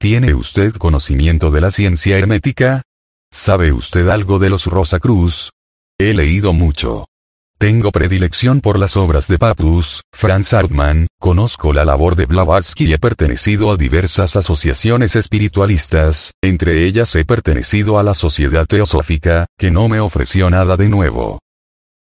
¿Tiene 0.00 0.34
usted 0.34 0.72
conocimiento 0.74 1.50
de 1.50 1.60
la 1.60 1.70
ciencia 1.70 2.18
hermética? 2.18 2.82
¿Sabe 3.30 3.70
usted 3.70 4.08
algo 4.08 4.40
de 4.40 4.50
los 4.50 4.66
Rosacruz? 4.66 5.50
He 5.98 6.14
leído 6.14 6.52
mucho. 6.52 7.06
Tengo 7.60 7.92
predilección 7.92 8.62
por 8.62 8.78
las 8.78 8.96
obras 8.96 9.28
de 9.28 9.38
Papus, 9.38 10.00
Franz 10.14 10.54
Hartmann, 10.54 11.08
conozco 11.20 11.74
la 11.74 11.84
labor 11.84 12.16
de 12.16 12.24
Blavatsky 12.24 12.86
y 12.86 12.94
he 12.94 12.98
pertenecido 12.98 13.70
a 13.70 13.76
diversas 13.76 14.34
asociaciones 14.34 15.14
espiritualistas, 15.14 16.32
entre 16.42 16.86
ellas 16.86 17.14
he 17.16 17.26
pertenecido 17.26 17.98
a 17.98 18.02
la 18.02 18.14
Sociedad 18.14 18.64
Teosófica, 18.66 19.44
que 19.58 19.70
no 19.70 19.90
me 19.90 20.00
ofreció 20.00 20.48
nada 20.48 20.78
de 20.78 20.88
nuevo. 20.88 21.38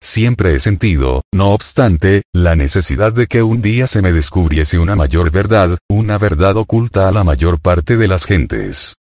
Siempre 0.03 0.55
he 0.55 0.61
sentido, 0.61 1.23
no 1.33 1.55
obstante, 1.55 2.25
la 2.35 2.55
necesidad 2.55 3.15
de 3.15 3.27
que 3.27 3.43
un 3.43 3.63
día 3.63 3.87
se 3.87 4.03
me 4.03 4.13
descubriese 4.13 4.79
una 4.79 4.97
mayor 4.97 5.31
verdad, 5.31 5.79
una 5.89 6.19
verdad 6.19 6.59
oculta 6.59 7.09
a 7.09 7.11
la 7.11 7.25
mayor 7.25 7.59
parte 7.59 7.97
de 7.97 8.07
las 8.07 8.27
gentes. 8.27 8.97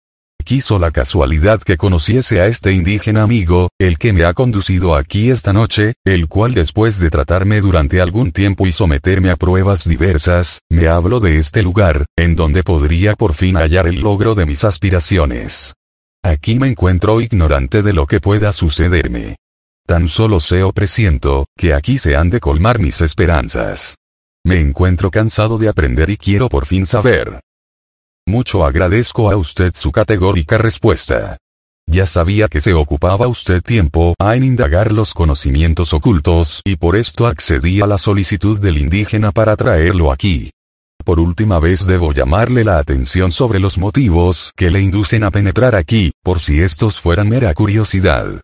Quiso 0.44 0.78
la 0.78 0.90
casualidad 0.90 1.62
que 1.62 1.78
conociese 1.78 2.42
a 2.42 2.46
este 2.46 2.70
indígena 2.70 3.22
amigo, 3.22 3.70
el 3.78 3.96
que 3.96 4.12
me 4.12 4.26
ha 4.26 4.34
conducido 4.34 4.94
aquí 4.94 5.30
esta 5.30 5.54
noche, 5.54 5.94
el 6.04 6.28
cual 6.28 6.52
después 6.52 7.00
de 7.00 7.08
tratarme 7.08 7.62
durante 7.62 8.02
algún 8.02 8.30
tiempo 8.30 8.66
y 8.66 8.72
someterme 8.72 9.30
a 9.30 9.36
pruebas 9.36 9.88
diversas, 9.88 10.60
me 10.68 10.86
habló 10.86 11.18
de 11.18 11.38
este 11.38 11.62
lugar, 11.62 12.04
en 12.14 12.36
donde 12.36 12.62
podría 12.62 13.14
por 13.14 13.32
fin 13.32 13.56
hallar 13.56 13.86
el 13.86 14.00
logro 14.00 14.34
de 14.34 14.44
mis 14.44 14.64
aspiraciones. 14.64 15.72
Aquí 16.22 16.58
me 16.58 16.68
encuentro 16.68 17.22
ignorante 17.22 17.80
de 17.80 17.94
lo 17.94 18.06
que 18.06 18.20
pueda 18.20 18.52
sucederme. 18.52 19.36
Tan 19.86 20.10
solo 20.10 20.40
sé 20.40 20.62
o 20.62 20.72
presiento, 20.72 21.46
que 21.56 21.72
aquí 21.72 21.96
se 21.96 22.16
han 22.16 22.28
de 22.28 22.40
colmar 22.40 22.80
mis 22.80 23.00
esperanzas. 23.00 23.96
Me 24.44 24.60
encuentro 24.60 25.10
cansado 25.10 25.56
de 25.56 25.70
aprender 25.70 26.10
y 26.10 26.18
quiero 26.18 26.50
por 26.50 26.66
fin 26.66 26.84
saber. 26.84 27.40
Mucho 28.26 28.64
agradezco 28.64 29.30
a 29.30 29.36
usted 29.36 29.74
su 29.74 29.92
categórica 29.92 30.56
respuesta. 30.56 31.36
Ya 31.86 32.06
sabía 32.06 32.48
que 32.48 32.62
se 32.62 32.72
ocupaba 32.72 33.28
usted 33.28 33.62
tiempo 33.62 34.14
a 34.18 34.34
en 34.34 34.44
indagar 34.44 34.92
los 34.92 35.12
conocimientos 35.12 35.92
ocultos 35.92 36.62
y 36.64 36.76
por 36.76 36.96
esto 36.96 37.26
accedí 37.26 37.82
a 37.82 37.86
la 37.86 37.98
solicitud 37.98 38.58
del 38.58 38.78
indígena 38.78 39.30
para 39.30 39.54
traerlo 39.56 40.10
aquí. 40.10 40.50
Por 41.04 41.20
última 41.20 41.60
vez 41.60 41.86
debo 41.86 42.14
llamarle 42.14 42.64
la 42.64 42.78
atención 42.78 43.30
sobre 43.30 43.60
los 43.60 43.76
motivos 43.76 44.52
que 44.56 44.70
le 44.70 44.80
inducen 44.80 45.22
a 45.22 45.30
penetrar 45.30 45.74
aquí, 45.74 46.12
por 46.22 46.40
si 46.40 46.60
estos 46.60 46.98
fueran 46.98 47.28
mera 47.28 47.52
curiosidad. 47.52 48.40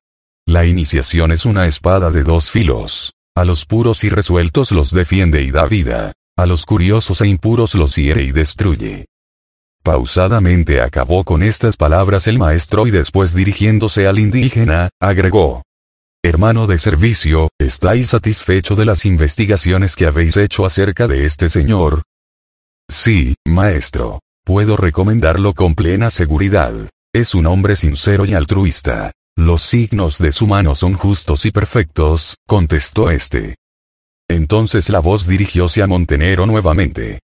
La 0.47 0.66
iniciación 0.66 1.33
es 1.33 1.47
una 1.47 1.66
espada 1.66 2.11
de 2.11 2.22
dos 2.22 2.51
filos. 2.51 3.14
A 3.35 3.47
los 3.47 3.64
puros 3.64 4.05
y 4.05 4.11
resueltos 4.11 4.72
los 4.72 4.91
defiende 4.91 5.43
y 5.43 5.51
da 5.51 5.64
vida. 5.66 6.12
A 6.37 6.45
los 6.45 6.66
curiosos 6.66 7.22
e 7.22 7.28
impuros 7.28 7.74
los 7.74 7.97
hiere 7.97 8.22
y 8.22 8.33
destruye. 8.33 9.07
Pausadamente 9.83 10.83
acabó 10.83 11.24
con 11.24 11.43
estas 11.43 11.76
palabras 11.76 12.28
el 12.28 12.39
maestro 12.39 12.87
y 12.87 12.91
después 12.91 13.35
dirigiéndose 13.35 14.07
al 14.07 14.18
indígena, 14.18 14.91
agregó. 15.01 15.62
Hermano 16.22 16.66
de 16.66 16.76
servicio, 16.78 17.49
¿estáis 17.59 18.09
satisfecho 18.09 18.74
de 18.76 18.85
las 18.85 19.07
investigaciones 19.07 19.97
que 19.97 20.05
habéis 20.05 20.37
hecho 20.37 20.66
acerca 20.66 21.09
de 21.09 21.24
este 21.24 21.49
señor? 21.49 22.03
Sí, 22.91 23.37
maestro. 23.47 24.20
Puedo 24.45 24.76
recomendarlo 24.76 25.55
con 25.55 25.74
plena 25.74 26.11
seguridad. 26.11 26.74
Es 27.14 27.35
un 27.35 27.47
hombre 27.47 27.74
sincero 27.74 28.26
y 28.26 28.35
altruista. 28.35 29.12
Los 29.37 29.62
signos 29.62 30.18
de 30.18 30.33
su 30.33 30.47
mano 30.47 30.74
son 30.74 30.93
justos 30.93 31.47
y 31.47 31.51
perfectos, 31.51 32.37
contestó 32.47 33.11
este. 33.11 33.57
Entonces 34.28 34.91
la 34.91 35.01
voz 35.01 35.26
dirigióse 35.26 35.83
a 35.83 35.87
Montenero 35.87 36.45
nuevamente. 36.45 37.20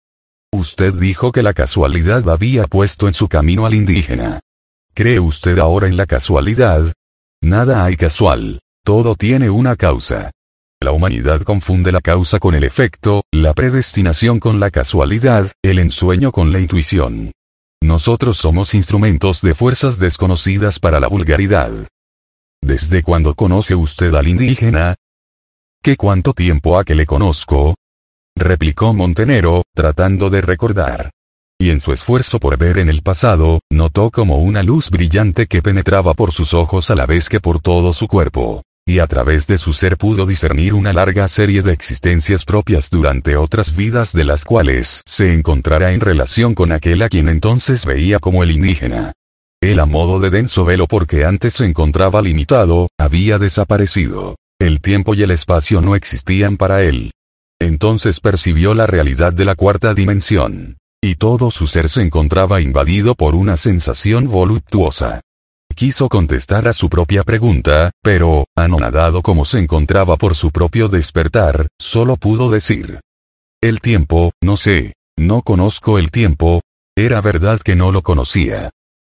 Usted 0.55 0.92
dijo 0.94 1.32
que 1.32 1.42
la 1.42 1.55
casualidad 1.55 2.28
había 2.28 2.66
puesto 2.66 3.07
en 3.07 3.14
su 3.14 3.26
camino 3.26 3.64
al 3.64 3.72
indígena. 3.72 4.40
¿Cree 4.94 5.18
usted 5.18 5.59
ahora 5.59 5.88
en 5.88 5.96
la 5.96 6.05
casualidad? 6.05 6.92
Nada 7.42 7.84
hay 7.84 7.96
casual. 7.96 8.61
Todo 8.84 9.14
tiene 9.14 9.48
una 9.48 9.76
causa. 9.76 10.30
La 10.82 10.92
humanidad 10.92 11.40
confunde 11.42 11.90
la 11.90 12.00
causa 12.00 12.38
con 12.38 12.55
el 12.55 12.64
efecto, 12.64 13.22
la 13.32 13.55
predestinación 13.55 14.40
con 14.40 14.61
la 14.61 14.70
casualidad, 14.70 15.50
el 15.62 15.78
ensueño 15.78 16.32
con 16.32 16.53
la 16.53 16.61
intuición. 16.61 17.32
Nosotros 17.82 18.36
somos 18.36 18.74
instrumentos 18.74 19.40
de 19.40 19.55
fuerzas 19.55 19.98
desconocidas 19.98 20.78
para 20.78 21.01
la 21.01 21.09
vulgaridad. 21.09 21.72
¿Desde 22.60 23.02
cuándo 23.02 23.35
conoce 23.35 23.74
usted 23.74 24.14
al 24.14 24.28
indígena? 24.28 24.97
¿Qué 25.82 25.97
cuánto 25.97 26.35
tiempo 26.35 26.78
ha 26.78 26.85
que 26.85 26.94
le 26.94 27.06
conozco? 27.06 27.74
Replicó 28.36 28.92
Montenero, 28.92 29.62
tratando 29.74 30.30
de 30.30 30.40
recordar. 30.40 31.10
Y 31.60 31.70
en 31.70 31.80
su 31.80 31.92
esfuerzo 31.92 32.40
por 32.40 32.59
ver 32.59 32.78
en 32.78 32.88
el 32.88 33.02
pasado, 33.02 33.60
notó 33.70 34.10
como 34.10 34.38
una 34.38 34.62
luz 34.62 34.90
brillante 34.90 35.46
que 35.46 35.62
penetraba 35.62 36.14
por 36.14 36.32
sus 36.32 36.54
ojos 36.54 36.90
a 36.90 36.94
la 36.94 37.06
vez 37.06 37.28
que 37.28 37.40
por 37.40 37.60
todo 37.60 37.92
su 37.92 38.09
cuerpo. 38.09 38.62
Y 38.84 38.98
a 38.98 39.06
través 39.06 39.46
de 39.46 39.59
su 39.59 39.72
ser 39.72 39.96
pudo 39.96 40.26
discernir 40.26 40.74
una 40.74 40.92
larga 40.92 41.28
serie 41.28 41.62
de 41.62 41.72
existencias 41.72 42.44
propias 42.44 42.90
durante 42.90 43.36
otras 43.36 43.76
vidas 43.76 44.12
de 44.12 44.24
las 44.24 44.44
cuales 44.44 45.02
se 45.06 45.32
encontrará 45.32 45.92
en 45.92 46.00
relación 46.00 46.54
con 46.54 46.72
aquel 46.72 47.02
a 47.02 47.09
quien 47.09 47.28
entonces 47.28 47.86
veía 47.86 48.18
como 48.18 48.42
el 48.42 48.50
indígena. 48.50 49.12
El 49.62 49.78
a 49.78 49.86
modo 49.86 50.18
de 50.18 50.30
denso 50.30 50.64
velo 50.64 50.88
porque 50.88 51.24
antes 51.24 51.54
se 51.54 51.64
encontraba 51.64 52.20
limitado, 52.22 52.88
había 52.98 53.38
desaparecido. 53.38 54.34
El 54.60 54.80
tiempo 54.80 55.14
y 55.14 55.22
el 55.22 55.30
espacio 55.30 55.80
no 55.80 55.94
existían 55.94 56.56
para 56.56 56.82
él. 56.82 57.12
Entonces 57.62 58.18
percibió 58.18 58.74
la 58.74 58.89
realidad 58.89 59.32
de 59.32 59.44
la 59.44 59.55
cuarta 59.55 59.94
dimensión. 59.94 60.78
Y 61.01 61.14
todo 61.14 61.52
su 61.52 61.68
ser 61.68 61.89
se 61.89 62.02
encontraba 62.02 62.60
invadido 62.60 63.14
por 63.14 63.36
una 63.36 63.56
sensación 63.56 64.26
voluptuosa. 64.26 65.20
Quiso 65.72 66.09
contestar 66.09 66.66
a 66.66 66.72
su 66.72 66.90
propia 66.90 67.22
pregunta, 67.22 67.93
pero, 68.02 68.47
anonadado 68.56 69.22
como 69.22 69.44
se 69.44 69.60
encontraba 69.60 70.16
por 70.16 70.34
su 70.34 70.51
propio 70.51 70.89
despertar, 70.89 71.68
solo 71.80 72.16
pudo 72.16 72.51
decir. 72.51 72.98
El 73.62 73.80
tiempo, 73.80 74.32
no 74.43 74.56
sé, 74.56 74.94
no 75.16 75.43
conozco 75.43 75.98
el 75.98 76.10
tiempo. 76.10 76.62
Era 76.97 77.20
verdad 77.20 77.60
que 77.60 77.76
no 77.76 77.93
lo 77.93 78.02
conocía. 78.02 78.70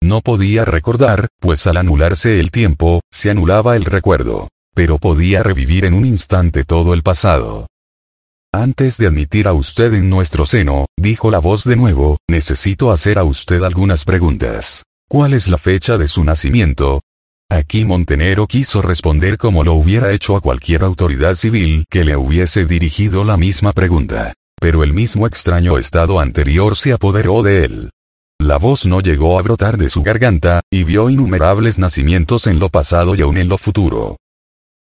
No 0.02 0.20
podía 0.20 0.66
recordar, 0.66 1.28
pues 1.40 1.66
al 1.66 1.78
anularse 1.78 2.38
el 2.40 2.50
tiempo, 2.50 3.00
se 3.10 3.30
anulaba 3.30 3.74
el 3.74 3.86
recuerdo. 3.86 4.48
Pero 4.74 4.98
podía 4.98 5.42
revivir 5.42 5.86
en 5.86 5.94
un 5.94 6.04
instante 6.04 6.64
todo 6.64 6.92
el 6.92 7.02
pasado. 7.02 7.68
Antes 8.54 8.98
de 8.98 9.08
admitir 9.08 9.48
a 9.48 9.52
usted 9.52 9.92
en 9.94 10.08
nuestro 10.08 10.46
seno, 10.46 10.86
dijo 10.96 11.28
la 11.32 11.40
voz 11.40 11.64
de 11.64 11.74
nuevo, 11.74 12.18
necesito 12.30 12.92
hacer 12.92 13.18
a 13.18 13.24
usted 13.24 13.60
algunas 13.64 14.04
preguntas. 14.04 14.84
¿Cuál 15.08 15.34
es 15.34 15.48
la 15.48 15.58
fecha 15.58 15.98
de 15.98 16.06
su 16.06 16.22
nacimiento? 16.22 17.00
Aquí 17.50 17.84
Montenero 17.84 18.46
quiso 18.46 18.80
responder 18.80 19.38
como 19.38 19.64
lo 19.64 19.72
hubiera 19.72 20.12
hecho 20.12 20.36
a 20.36 20.40
cualquier 20.40 20.84
autoridad 20.84 21.34
civil 21.34 21.84
que 21.90 22.04
le 22.04 22.16
hubiese 22.16 22.64
dirigido 22.64 23.24
la 23.24 23.36
misma 23.36 23.72
pregunta. 23.72 24.34
Pero 24.60 24.84
el 24.84 24.92
mismo 24.92 25.26
extraño 25.26 25.76
estado 25.76 26.20
anterior 26.20 26.76
se 26.76 26.92
apoderó 26.92 27.42
de 27.42 27.64
él. 27.64 27.90
La 28.40 28.58
voz 28.58 28.86
no 28.86 29.00
llegó 29.00 29.36
a 29.36 29.42
brotar 29.42 29.78
de 29.78 29.90
su 29.90 30.04
garganta, 30.04 30.60
y 30.70 30.84
vio 30.84 31.10
innumerables 31.10 31.80
nacimientos 31.80 32.46
en 32.46 32.60
lo 32.60 32.68
pasado 32.68 33.16
y 33.16 33.22
aún 33.22 33.36
en 33.36 33.48
lo 33.48 33.58
futuro. 33.58 34.18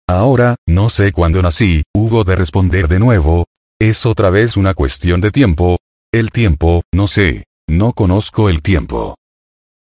Ahora, 0.09 0.55
no 0.65 0.89
sé 0.89 1.11
cuándo 1.11 1.39
nací, 1.39 1.83
hubo 1.93 2.23
de 2.23 2.35
responder 2.35 2.87
de 2.87 2.97
nuevo. 2.97 3.45
Es 3.79 4.07
otra 4.07 4.31
vez 4.31 4.57
una 4.57 4.73
cuestión 4.73 5.21
de 5.21 5.29
tiempo. 5.29 5.77
El 6.11 6.31
tiempo, 6.31 6.81
no 6.91 7.07
sé. 7.07 7.45
No 7.67 7.93
conozco 7.93 8.49
el 8.49 8.63
tiempo. 8.63 9.19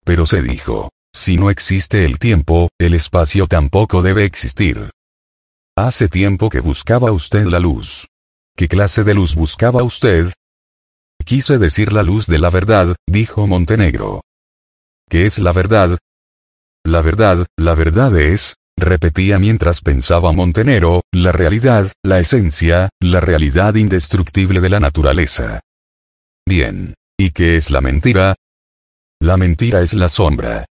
Pero 0.04 0.24
se 0.24 0.40
dijo. 0.40 0.90
Si 1.12 1.34
no 1.34 1.50
existe 1.50 2.04
el 2.04 2.20
tiempo, 2.20 2.68
el 2.78 2.94
espacio 2.94 3.48
tampoco 3.48 4.00
debe 4.00 4.24
existir. 4.24 4.92
Hace 5.76 6.06
tiempo 6.06 6.50
que 6.50 6.60
buscaba 6.60 7.10
usted 7.10 7.44
la 7.46 7.58
luz. 7.58 8.06
¿Qué 8.56 8.68
clase 8.68 9.02
de 9.02 9.14
luz 9.14 9.34
buscaba 9.34 9.82
usted? 9.82 10.32
Quise 11.24 11.58
decir 11.58 11.92
la 11.92 12.04
luz 12.04 12.28
de 12.28 12.38
la 12.38 12.50
verdad, 12.50 12.94
dijo 13.08 13.48
Montenegro. 13.48 14.20
¿Qué 15.10 15.26
es 15.26 15.40
la 15.40 15.52
verdad? 15.52 15.98
La 16.84 17.02
verdad, 17.02 17.44
la 17.56 17.74
verdad 17.74 18.16
es, 18.16 18.54
repetía 18.76 19.38
mientras 19.38 19.80
pensaba 19.80 20.32
Montenegro, 20.32 21.02
la 21.12 21.32
realidad, 21.32 21.92
la 22.02 22.18
esencia, 22.18 22.90
la 23.00 23.20
realidad 23.20 23.74
indestructible 23.74 24.60
de 24.60 24.70
la 24.70 24.80
naturaleza. 24.80 25.60
Bien. 26.46 26.94
¿Y 27.18 27.30
qué 27.30 27.56
es 27.56 27.70
la 27.70 27.80
mentira? 27.80 28.34
La 29.20 29.36
mentira 29.36 29.80
es 29.80 29.94
la 29.94 30.08
sombra. 30.08 30.64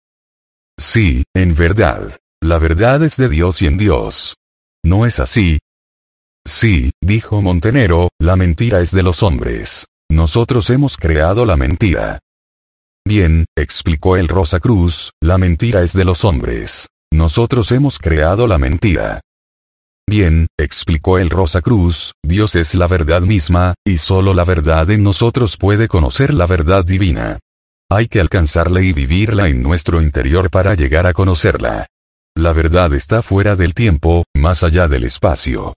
Sí, 0.79 1.25
en 1.35 1.55
verdad. 1.55 2.17
La 2.41 2.59
verdad 2.59 3.03
es 3.03 3.17
de 3.17 3.29
Dios 3.29 3.61
y 3.61 3.67
en 3.67 3.77
Dios. 3.77 4.37
¿No 4.83 5.05
es 5.05 5.21
así? 5.21 5.59
Sí, 6.47 6.93
dijo 7.03 7.43
Montenero, 7.43 8.09
la 8.19 8.37
mentira 8.37 8.81
es 8.81 8.93
de 8.93 9.03
los 9.03 9.23
hombres. 9.23 9.87
Nosotros 10.11 10.71
hemos 10.71 10.97
creado 10.97 11.45
la 11.45 11.57
mentira. 11.57 12.21
Bien, 13.07 13.45
explicó 13.57 14.17
el 14.17 14.29
Rosa 14.29 14.61
Cruz, 14.61 15.11
la 15.21 15.37
mentira 15.37 15.83
es 15.83 15.93
de 15.93 16.05
los 16.05 16.25
hombres. 16.25 16.89
Nosotros 17.13 17.73
hemos 17.73 17.99
creado 17.99 18.47
la 18.47 18.59
mentira. 18.59 19.21
Bien, 20.09 20.47
explicó 20.59 21.19
el 21.19 21.29
Rosa 21.29 21.61
Cruz, 21.61 22.15
Dios 22.25 22.57
es 22.57 22.75
la 22.75 22.87
verdad 22.87 23.21
misma, 23.21 23.75
y 23.87 23.99
solo 23.99 24.33
la 24.33 24.45
verdad 24.45 24.89
en 24.91 25.03
nosotros 25.03 25.57
puede 25.59 25.87
conocer 25.87 26.33
la 26.33 26.47
verdad 26.47 26.85
divina. 26.85 27.39
Hay 27.91 28.09
que 28.09 28.21
alcanzarla 28.21 28.81
y 28.81 28.93
vivirla 28.93 29.49
en 29.49 29.63
nuestro 29.63 30.01
interior 30.01 30.51
para 30.51 30.75
llegar 30.75 31.07
a 31.07 31.13
conocerla. 31.13 31.87
La 32.37 32.53
verdad 32.53 32.95
está 32.95 33.21
fuera 33.21 33.57
del 33.57 33.75
tiempo, 33.75 34.25
más 34.35 34.63
allá 34.63 34.89
del 34.89 35.05
espacio. 35.05 35.75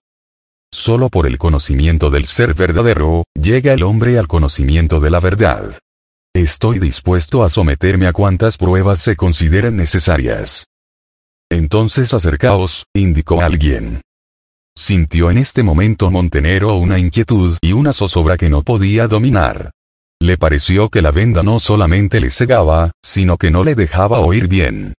Solo 0.72 1.10
por 1.10 1.26
el 1.26 1.36
conocimiento 1.36 2.08
del 2.08 2.24
ser 2.24 2.54
verdadero, 2.54 3.24
llega 3.34 3.74
el 3.74 3.82
hombre 3.82 4.18
al 4.18 4.28
conocimiento 4.28 5.00
de 5.00 5.10
la 5.10 5.20
verdad. 5.20 5.78
Estoy 6.34 6.78
dispuesto 6.78 7.44
a 7.44 7.50
someterme 7.50 8.06
a 8.06 8.14
cuantas 8.14 8.56
pruebas 8.56 8.98
se 8.98 9.16
consideren 9.16 9.76
necesarias. 9.76 10.64
Entonces 11.52 12.14
acercaos, 12.14 12.86
indicó 12.94 13.42
alguien. 13.42 14.00
Sintió 14.74 15.30
en 15.30 15.36
este 15.36 15.62
momento 15.62 16.10
Montenero 16.10 16.76
una 16.76 16.98
inquietud 16.98 17.58
y 17.60 17.74
una 17.74 17.92
zozobra 17.92 18.38
que 18.38 18.48
no 18.48 18.62
podía 18.62 19.06
dominar. 19.06 19.70
Le 20.18 20.38
pareció 20.38 20.88
que 20.88 21.02
la 21.02 21.10
venda 21.10 21.42
no 21.42 21.60
solamente 21.60 22.20
le 22.20 22.30
cegaba, 22.30 22.92
sino 23.04 23.36
que 23.36 23.50
no 23.50 23.64
le 23.64 23.74
dejaba 23.74 24.20
oír 24.20 24.48
bien. 24.48 24.94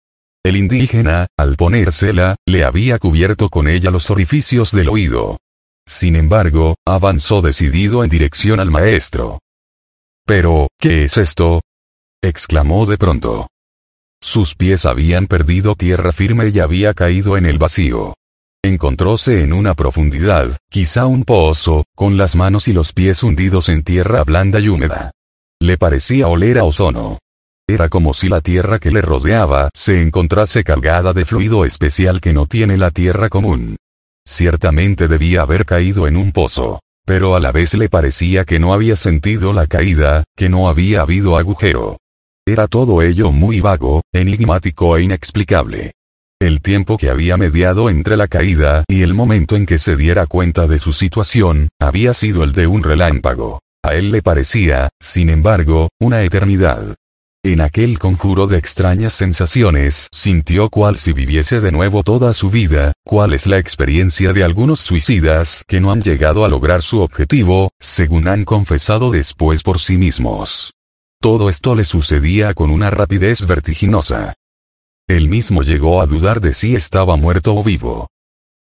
El 0.45 0.55
indígena, 0.55 1.25
al 1.39 1.55
ponérsela, 1.55 2.35
le 2.45 2.63
había 2.63 2.99
cubierto 2.99 3.49
con 3.49 3.67
ella 3.67 3.89
los 3.89 4.11
orificios 4.11 4.71
del 4.73 4.89
oído. 4.89 5.39
Sin 5.87 6.15
embargo, 6.15 6.75
avanzó 6.85 7.41
decidido 7.41 8.03
en 8.03 8.11
dirección 8.11 8.59
al 8.59 8.69
maestro. 8.69 9.39
Pero, 10.27 10.67
¿qué 10.79 11.05
es 11.05 11.17
esto? 11.17 11.61
exclamó 12.21 12.85
de 12.85 12.99
pronto. 12.99 13.47
Sus 14.23 14.55
pies 14.55 14.85
habían 14.85 15.27
perdido 15.27 15.75
tierra 15.75 16.13
firme 16.13 16.47
y 16.47 16.59
había 16.61 16.93
caído 16.93 17.35
en 17.35 17.45
el 17.45 17.57
vacío. 17.57 18.15
Encontróse 18.63 19.43
en 19.43 19.51
una 19.51 19.73
profundidad, 19.73 20.57
quizá 20.71 21.07
un 21.07 21.25
pozo, 21.25 21.83
con 21.93 22.15
las 22.15 22.33
manos 22.33 22.69
y 22.69 22.73
los 22.73 22.93
pies 22.93 23.21
hundidos 23.21 23.67
en 23.67 23.83
tierra 23.83 24.23
blanda 24.23 24.61
y 24.61 24.69
húmeda. 24.69 25.11
Le 25.61 25.77
parecía 25.77 26.29
oler 26.29 26.57
a 26.57 26.63
ozono. 26.63 27.19
Era 27.67 27.89
como 27.89 28.13
si 28.13 28.29
la 28.29 28.39
tierra 28.39 28.79
que 28.79 28.91
le 28.91 29.01
rodeaba 29.01 29.69
se 29.73 30.01
encontrase 30.01 30.63
cargada 30.63 31.11
de 31.11 31.25
fluido 31.25 31.65
especial 31.65 32.21
que 32.21 32.31
no 32.31 32.45
tiene 32.45 32.77
la 32.77 32.91
tierra 32.91 33.27
común. 33.27 33.75
Ciertamente 34.25 35.09
debía 35.09 35.41
haber 35.41 35.65
caído 35.65 36.07
en 36.07 36.15
un 36.15 36.31
pozo. 36.31 36.79
Pero 37.05 37.35
a 37.35 37.41
la 37.41 37.51
vez 37.51 37.73
le 37.73 37.89
parecía 37.89 38.45
que 38.45 38.59
no 38.59 38.73
había 38.73 38.95
sentido 38.95 39.51
la 39.51 39.67
caída, 39.67 40.23
que 40.37 40.47
no 40.47 40.69
había 40.69 41.01
habido 41.01 41.35
agujero. 41.35 41.97
Era 42.45 42.67
todo 42.67 43.01
ello 43.01 43.31
muy 43.31 43.61
vago, 43.61 44.01
enigmático 44.13 44.97
e 44.97 45.03
inexplicable. 45.03 45.93
El 46.41 46.59
tiempo 46.59 46.97
que 46.97 47.09
había 47.09 47.37
mediado 47.37 47.89
entre 47.89 48.17
la 48.17 48.27
caída 48.27 48.83
y 48.89 49.01
el 49.01 49.13
momento 49.13 49.55
en 49.55 49.65
que 49.65 49.77
se 49.77 49.95
diera 49.95 50.25
cuenta 50.25 50.67
de 50.67 50.77
su 50.77 50.91
situación, 50.91 51.69
había 51.79 52.13
sido 52.13 52.43
el 52.43 52.51
de 52.51 52.67
un 52.67 52.83
relámpago. 52.83 53.61
A 53.81 53.95
él 53.95 54.11
le 54.11 54.21
parecía, 54.21 54.89
sin 54.99 55.29
embargo, 55.29 55.87
una 56.01 56.23
eternidad. 56.23 56.95
En 57.45 57.61
aquel 57.61 57.97
conjuro 57.97 58.45
de 58.47 58.57
extrañas 58.57 59.13
sensaciones, 59.13 60.09
sintió 60.11 60.69
cual 60.69 60.97
si 60.97 61.13
viviese 61.13 61.61
de 61.61 61.71
nuevo 61.71 62.03
toda 62.03 62.33
su 62.33 62.49
vida, 62.49 62.91
cuál 63.05 63.31
es 63.31 63.47
la 63.47 63.57
experiencia 63.57 64.33
de 64.33 64.43
algunos 64.43 64.81
suicidas 64.81 65.63
que 65.65 65.79
no 65.79 65.93
han 65.93 66.01
llegado 66.01 66.43
a 66.43 66.49
lograr 66.49 66.81
su 66.81 66.99
objetivo, 66.99 67.71
según 67.79 68.27
han 68.27 68.43
confesado 68.43 69.11
después 69.11 69.63
por 69.63 69.79
sí 69.79 69.97
mismos. 69.97 70.73
Todo 71.23 71.47
esto 71.47 71.73
le 71.73 71.85
sucedía 71.85 72.53
con 72.53 72.69
una 72.69 72.89
rapidez 72.89 73.47
vertiginosa. 73.47 74.33
Él 75.07 75.29
mismo 75.29 75.61
llegó 75.63 76.01
a 76.01 76.05
dudar 76.05 76.41
de 76.41 76.53
si 76.53 76.75
estaba 76.75 77.15
muerto 77.15 77.55
o 77.55 77.63
vivo. 77.63 78.09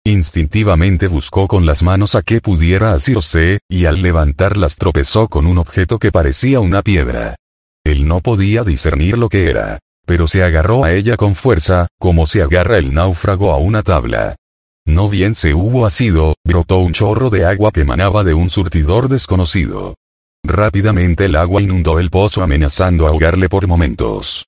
Instintivamente 0.06 1.10
buscó 1.10 1.50
con 1.50 1.66
las 1.66 1.84
manos 1.84 2.16
a 2.16 2.22
qué 2.22 2.40
pudiera 2.40 2.94
asirse, 2.94 3.60
y 3.68 3.84
al 3.84 4.02
levantarlas 4.02 4.78
tropezó 4.78 5.28
con 5.28 5.46
un 5.46 5.58
objeto 5.58 6.00
que 6.00 6.14
parecía 6.14 6.62
una 6.62 6.84
piedra. 6.84 7.36
Él 7.84 8.08
no 8.08 8.22
podía 8.22 8.64
discernir 8.64 9.18
lo 9.18 9.28
que 9.28 9.50
era, 9.50 9.80
pero 10.06 10.26
se 10.26 10.42
agarró 10.42 10.86
a 10.86 10.94
ella 10.94 11.18
con 11.18 11.36
fuerza, 11.36 11.90
como 12.00 12.26
se 12.26 12.44
agarra 12.44 12.78
el 12.78 12.94
náufrago 12.94 13.52
a 13.52 13.58
una 13.58 13.84
tabla. 13.84 14.38
No 14.86 15.10
bien 15.10 15.36
se 15.36 15.54
hubo 15.54 15.86
asido, 15.86 16.36
brotó 16.46 16.78
un 16.78 16.94
chorro 16.94 17.30
de 17.30 17.44
agua 17.44 17.74
que 17.74 17.82
emanaba 17.82 18.24
de 18.24 18.34
un 18.34 18.50
surtidor 18.50 19.10
desconocido. 19.10 19.96
Rápidamente 20.44 21.26
el 21.26 21.36
agua 21.36 21.62
inundó 21.62 22.00
el 22.00 22.10
pozo 22.10 22.44
amenazando 22.44 23.08
ahogarle 23.08 23.50
por 23.50 23.68
momentos. 23.68 24.46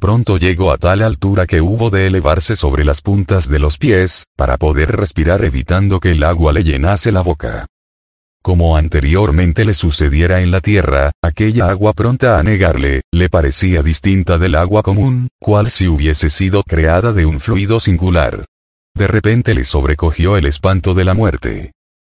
Pronto 0.00 0.38
llegó 0.38 0.72
a 0.72 0.78
tal 0.78 1.02
altura 1.02 1.46
que 1.46 1.60
hubo 1.60 1.90
de 1.90 2.06
elevarse 2.06 2.56
sobre 2.56 2.84
las 2.84 3.02
puntas 3.02 3.48
de 3.48 3.58
los 3.58 3.76
pies, 3.76 4.26
para 4.36 4.56
poder 4.56 4.96
respirar 4.96 5.44
evitando 5.44 6.00
que 6.00 6.12
el 6.12 6.24
agua 6.24 6.52
le 6.52 6.64
llenase 6.64 7.12
la 7.12 7.20
boca. 7.20 7.66
Como 8.42 8.78
anteriormente 8.78 9.66
le 9.66 9.74
sucediera 9.74 10.40
en 10.40 10.50
la 10.50 10.62
tierra, 10.62 11.12
aquella 11.22 11.68
agua 11.68 11.92
pronta 11.92 12.38
a 12.38 12.42
negarle, 12.42 13.02
le 13.12 13.28
parecía 13.28 13.82
distinta 13.82 14.38
del 14.38 14.54
agua 14.54 14.82
común, 14.82 15.28
cual 15.38 15.70
si 15.70 15.86
hubiese 15.86 16.30
sido 16.30 16.62
creada 16.62 17.12
de 17.12 17.26
un 17.26 17.38
fluido 17.38 17.80
singular. 17.80 18.46
De 18.94 19.06
repente 19.06 19.54
le 19.54 19.64
sobrecogió 19.64 20.38
el 20.38 20.46
espanto 20.46 20.94
de 20.94 21.04
la 21.04 21.12
muerte. 21.12 21.72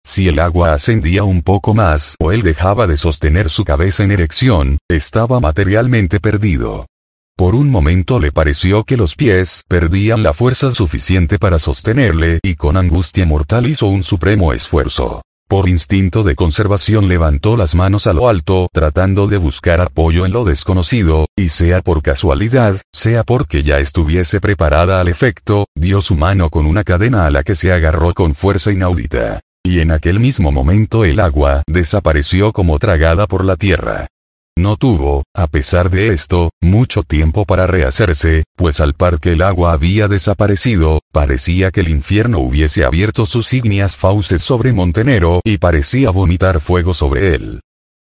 Si 0.06 0.28
el 0.28 0.40
agua 0.40 0.74
ascendía 0.74 1.24
un 1.24 1.42
poco 1.42 1.74
más 1.74 2.16
o 2.20 2.32
él 2.32 2.44
dejaba 2.44 2.88
de 2.88 2.98
sostener 2.98 3.50
su 3.50 3.64
cabeza 3.64 4.04
en 4.04 4.12
erección, 4.12 4.78
estaba 4.90 5.40
materialmente 5.40 6.20
perdido. 6.20 6.88
Por 7.36 7.56
un 7.56 7.72
momento 7.72 8.20
le 8.20 8.32
pareció 8.32 8.84
que 8.84 8.96
los 8.96 9.16
pies 9.16 9.64
perdían 9.68 10.22
la 10.22 10.34
fuerza 10.34 10.70
suficiente 10.70 11.40
para 11.40 11.58
sostenerle 11.58 12.40
y 12.44 12.56
con 12.56 12.78
angustia 12.78 13.26
mortal 13.26 13.66
hizo 13.66 13.88
un 13.88 14.04
supremo 14.04 14.54
esfuerzo. 14.54 15.24
Por 15.50 15.68
instinto 15.68 16.24
de 16.24 16.36
conservación 16.36 17.08
levantó 17.08 17.58
las 17.58 17.74
manos 17.74 18.06
a 18.06 18.14
lo 18.14 18.30
alto 18.30 18.70
tratando 18.72 19.28
de 19.28 19.38
buscar 19.38 19.82
apoyo 19.82 20.26
en 20.26 20.32
lo 20.32 20.44
desconocido, 20.46 21.26
y 21.36 21.50
sea 21.50 21.82
por 21.82 22.02
casualidad, 22.02 22.80
sea 22.94 23.24
porque 23.24 23.64
ya 23.64 23.80
estuviese 23.80 24.40
preparada 24.40 25.02
al 25.02 25.08
efecto, 25.08 25.66
dio 25.76 26.02
su 26.02 26.16
mano 26.16 26.50
con 26.50 26.66
una 26.66 26.84
cadena 26.84 27.26
a 27.26 27.32
la 27.32 27.44
que 27.44 27.56
se 27.56 27.72
agarró 27.72 28.14
con 28.14 28.36
fuerza 28.36 28.72
inaudita. 28.72 29.42
Y 29.66 29.80
en 29.80 29.92
aquel 29.92 30.20
mismo 30.20 30.52
momento 30.52 31.06
el 31.06 31.20
agua 31.20 31.64
desapareció 31.68 32.52
como 32.52 32.80
tragada 32.80 33.28
por 33.28 33.46
la 33.46 33.56
tierra. 33.56 34.08
No 34.56 34.78
tuvo, 34.78 35.24
a 35.34 35.48
pesar 35.48 35.90
de 35.90 36.10
esto, 36.14 36.52
mucho 36.62 37.02
tiempo 37.04 37.46
para 37.46 37.66
rehacerse, 37.66 38.44
pues 38.56 38.82
al 38.82 38.94
par 38.94 39.20
que 39.20 39.32
el 39.32 39.42
agua 39.42 39.74
había 39.74 40.08
desaparecido, 40.08 41.00
parecía 41.12 41.72
que 41.72 41.82
el 41.82 41.90
infierno 41.90 42.40
hubiese 42.40 42.86
abierto 42.86 43.26
sus 43.26 43.52
ígneas 43.54 43.96
fauces 43.96 44.44
sobre 44.44 44.72
Montenero 44.72 45.42
y 45.44 45.58
parecía 45.58 46.12
vomitar 46.12 46.60
fuego 46.60 46.94
sobre 46.94 47.34
él. 47.34 47.62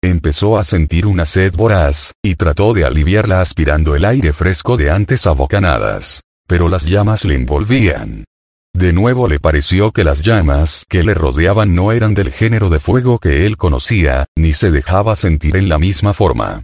Empezó 0.05 0.57
a 0.57 0.63
sentir 0.63 1.05
una 1.07 1.25
sed 1.25 1.55
voraz, 1.57 2.13
y 2.23 2.37
trató 2.37 2.75
de 2.75 2.85
aliviarla 2.85 3.41
aspirando 3.41 3.97
el 3.97 4.05
aire 4.05 4.33
fresco 4.33 4.77
de 4.77 4.91
antes 4.91 5.27
a 5.27 5.33
bocanadas. 5.33 6.23
Pero 6.47 6.69
las 6.69 6.85
llamas 6.85 7.25
le 7.25 7.35
envolvían. 7.35 8.25
De 8.77 8.93
nuevo 8.93 9.27
le 9.27 9.41
pareció 9.41 9.91
que 9.91 10.05
las 10.05 10.23
llamas 10.23 10.85
que 10.87 11.03
le 11.03 11.15
rodeaban 11.15 11.75
no 11.75 11.93
eran 11.93 12.13
del 12.13 12.31
género 12.31 12.69
de 12.69 12.79
fuego 12.79 13.19
que 13.19 13.47
él 13.47 13.57
conocía, 13.57 14.27
ni 14.37 14.53
se 14.53 14.71
dejaba 14.71 15.17
sentir 15.17 15.57
en 15.57 15.71
la 15.71 15.79
misma 15.79 16.13
forma. 16.13 16.63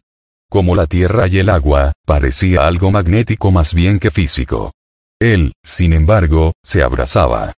Como 0.51 0.77
la 0.77 0.87
tierra 0.87 1.27
y 1.27 1.39
el 1.39 1.49
agua, 1.49 1.95
parecía 2.05 2.67
algo 2.67 2.91
magnético 2.91 3.51
más 3.51 3.73
bien 3.73 3.99
que 3.99 4.11
físico. 4.11 4.73
Él, 5.19 5.55
sin 5.65 5.95
embargo, 5.95 6.53
se 6.63 6.83
abrazaba. 6.83 7.55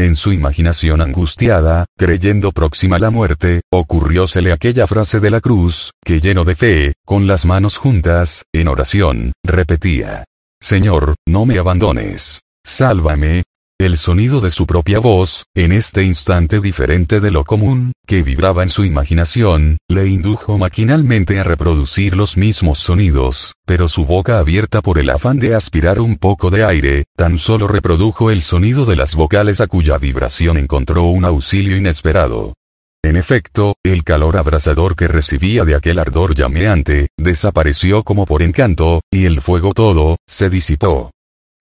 En 0.00 0.16
su 0.16 0.32
imaginación 0.32 1.02
angustiada, 1.02 1.84
creyendo 1.94 2.52
próxima 2.52 2.98
la 2.98 3.10
muerte, 3.10 3.60
ocurriósele 3.70 4.52
aquella 4.52 4.86
frase 4.86 5.20
de 5.20 5.30
la 5.30 5.42
cruz, 5.42 5.90
que 6.02 6.20
lleno 6.20 6.44
de 6.44 6.56
fe, 6.56 6.94
con 7.04 7.26
las 7.26 7.44
manos 7.44 7.76
juntas, 7.76 8.46
en 8.54 8.68
oración, 8.68 9.34
repetía. 9.44 10.24
Señor, 10.58 11.16
no 11.28 11.44
me 11.44 11.58
abandones. 11.58 12.40
Sálvame, 12.66 13.42
el 13.80 13.96
sonido 13.96 14.40
de 14.40 14.50
su 14.50 14.66
propia 14.66 15.00
voz, 15.00 15.46
en 15.54 15.72
este 15.72 16.04
instante 16.04 16.60
diferente 16.60 17.18
de 17.18 17.32
lo 17.32 17.44
común, 17.44 17.92
que 18.06 18.22
vibraba 18.22 18.62
en 18.62 18.68
su 18.68 18.84
imaginación, 18.84 19.78
le 19.88 20.06
indujo 20.06 20.58
maquinalmente 20.58 21.40
a 21.40 21.44
reproducir 21.44 22.16
los 22.16 22.36
mismos 22.36 22.78
sonidos, 22.78 23.54
pero 23.66 23.88
su 23.88 24.04
boca 24.04 24.38
abierta 24.38 24.80
por 24.80 24.98
el 24.98 25.10
afán 25.10 25.40
de 25.40 25.56
aspirar 25.56 25.98
un 25.98 26.16
poco 26.16 26.50
de 26.50 26.64
aire, 26.64 27.04
tan 27.16 27.36
solo 27.36 27.66
reprodujo 27.66 28.30
el 28.30 28.42
sonido 28.42 28.84
de 28.84 28.94
las 28.94 29.16
vocales 29.16 29.60
a 29.60 29.66
cuya 29.66 29.98
vibración 29.98 30.56
encontró 30.56 31.04
un 31.04 31.24
auxilio 31.24 31.76
inesperado. 31.76 32.54
En 33.02 33.16
efecto, 33.16 33.74
el 33.84 34.04
calor 34.04 34.36
abrasador 34.36 34.94
que 34.94 35.08
recibía 35.08 35.64
de 35.64 35.74
aquel 35.74 35.98
ardor 35.98 36.34
llameante, 36.34 37.08
desapareció 37.18 38.04
como 38.04 38.24
por 38.24 38.42
encanto, 38.42 39.02
y 39.12 39.26
el 39.26 39.40
fuego 39.40 39.74
todo, 39.74 40.16
se 40.26 40.48
disipó. 40.48 41.13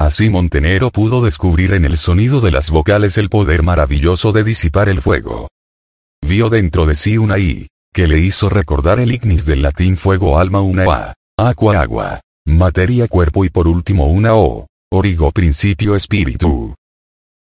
Así 0.04 0.30
Montenero 0.30 0.92
pudo 0.92 1.24
descubrir 1.24 1.72
en 1.72 1.86
el 1.86 1.96
sonido 1.96 2.42
de 2.42 2.52
las 2.52 2.70
vocales 2.70 3.18
el 3.18 3.30
poder 3.30 3.64
maravilloso 3.64 4.34
de 4.34 4.44
disipar 4.44 4.90
el 4.90 5.02
fuego. 5.02 5.48
Vio 6.22 6.50
dentro 6.50 6.86
de 6.86 6.94
sí 6.94 7.18
una 7.18 7.40
I, 7.40 7.70
que 7.94 8.10
le 8.10 8.20
hizo 8.20 8.50
recordar 8.50 9.00
el 9.00 9.14
ignis 9.14 9.46
del 9.46 9.62
latín 9.62 9.96
fuego 9.96 10.38
alma 10.38 10.60
una 10.60 10.84
A, 10.92 11.14
aqua 11.38 11.80
agua, 11.80 12.20
materia 12.46 13.08
cuerpo 13.08 13.46
y 13.46 13.50
por 13.50 13.66
último 13.66 14.08
una 14.08 14.36
O, 14.36 14.68
origo 14.92 15.32
principio 15.32 15.96
espíritu. 15.96 16.76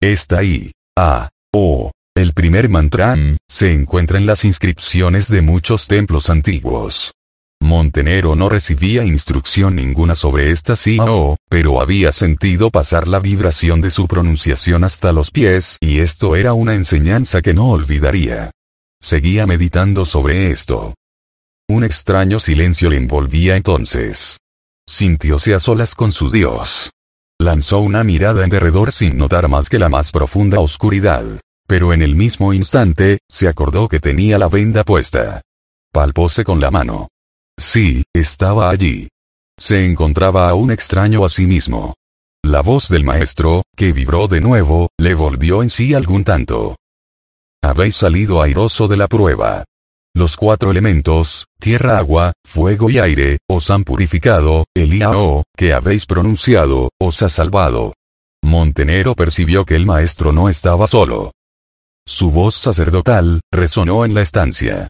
Esta 0.00 0.44
I, 0.44 0.70
A, 0.96 1.30
O, 1.52 1.90
el 2.14 2.34
primer 2.34 2.68
mantra, 2.68 3.16
se 3.50 3.72
encuentra 3.72 4.16
en 4.16 4.26
las 4.26 4.44
inscripciones 4.44 5.28
de 5.28 5.42
muchos 5.42 5.88
templos 5.88 6.30
antiguos. 6.30 7.10
Montenero 7.64 8.36
no 8.36 8.50
recibía 8.50 9.04
instrucción 9.04 9.76
ninguna 9.76 10.14
sobre 10.14 10.50
esta 10.50 10.76
sí 10.76 10.98
o, 11.00 11.36
pero 11.48 11.80
había 11.80 12.12
sentido 12.12 12.70
pasar 12.70 13.08
la 13.08 13.20
vibración 13.20 13.80
de 13.80 13.88
su 13.88 14.06
pronunciación 14.06 14.84
hasta 14.84 15.12
los 15.12 15.30
pies 15.30 15.78
y 15.80 16.00
esto 16.00 16.36
era 16.36 16.52
una 16.52 16.74
enseñanza 16.74 17.40
que 17.40 17.54
no 17.54 17.70
olvidaría. 17.70 18.50
Seguía 19.00 19.46
meditando 19.46 20.04
sobre 20.04 20.50
esto. 20.50 20.94
Un 21.66 21.84
extraño 21.84 22.38
silencio 22.38 22.90
le 22.90 22.96
envolvía 22.96 23.56
entonces. 23.56 24.38
Sintióse 24.86 25.54
a 25.54 25.58
solas 25.58 25.94
con 25.94 26.12
su 26.12 26.28
Dios. 26.30 26.90
Lanzó 27.40 27.78
una 27.78 28.04
mirada 28.04 28.44
en 28.44 28.50
derredor 28.50 28.92
sin 28.92 29.16
notar 29.16 29.48
más 29.48 29.70
que 29.70 29.78
la 29.78 29.88
más 29.88 30.12
profunda 30.12 30.60
oscuridad. 30.60 31.24
Pero 31.66 31.94
en 31.94 32.02
el 32.02 32.14
mismo 32.14 32.52
instante, 32.52 33.20
se 33.26 33.48
acordó 33.48 33.88
que 33.88 34.00
tenía 34.00 34.36
la 34.36 34.48
venda 34.48 34.84
puesta. 34.84 35.40
Palpóse 35.90 36.44
con 36.44 36.60
la 36.60 36.70
mano. 36.70 37.08
Sí, 37.58 38.04
estaba 38.14 38.70
allí. 38.70 39.08
Se 39.58 39.86
encontraba 39.86 40.48
aún 40.48 40.70
extraño 40.70 41.24
a 41.24 41.28
sí 41.28 41.46
mismo. 41.46 41.94
La 42.44 42.60
voz 42.60 42.88
del 42.88 43.04
maestro, 43.04 43.62
que 43.76 43.92
vibró 43.92 44.26
de 44.26 44.40
nuevo, 44.40 44.90
le 44.98 45.14
volvió 45.14 45.62
en 45.62 45.70
sí 45.70 45.94
algún 45.94 46.24
tanto. 46.24 46.76
Habéis 47.62 47.96
salido 47.96 48.42
airoso 48.42 48.88
de 48.88 48.96
la 48.96 49.08
prueba. 49.08 49.64
Los 50.14 50.36
cuatro 50.36 50.70
elementos, 50.70 51.46
tierra, 51.58 51.98
agua, 51.98 52.34
fuego 52.44 52.90
y 52.90 52.98
aire, 52.98 53.38
os 53.48 53.70
han 53.70 53.84
purificado, 53.84 54.66
el 54.76 54.92
IAO, 54.94 55.44
que 55.56 55.72
habéis 55.72 56.06
pronunciado, 56.06 56.90
os 57.00 57.22
ha 57.22 57.28
salvado. 57.28 57.94
Montenero 58.44 59.14
percibió 59.14 59.64
que 59.64 59.74
el 59.74 59.86
maestro 59.86 60.30
no 60.30 60.48
estaba 60.48 60.86
solo. 60.86 61.32
Su 62.06 62.30
voz 62.30 62.54
sacerdotal, 62.54 63.40
resonó 63.50 64.04
en 64.04 64.12
la 64.12 64.20
estancia. 64.20 64.88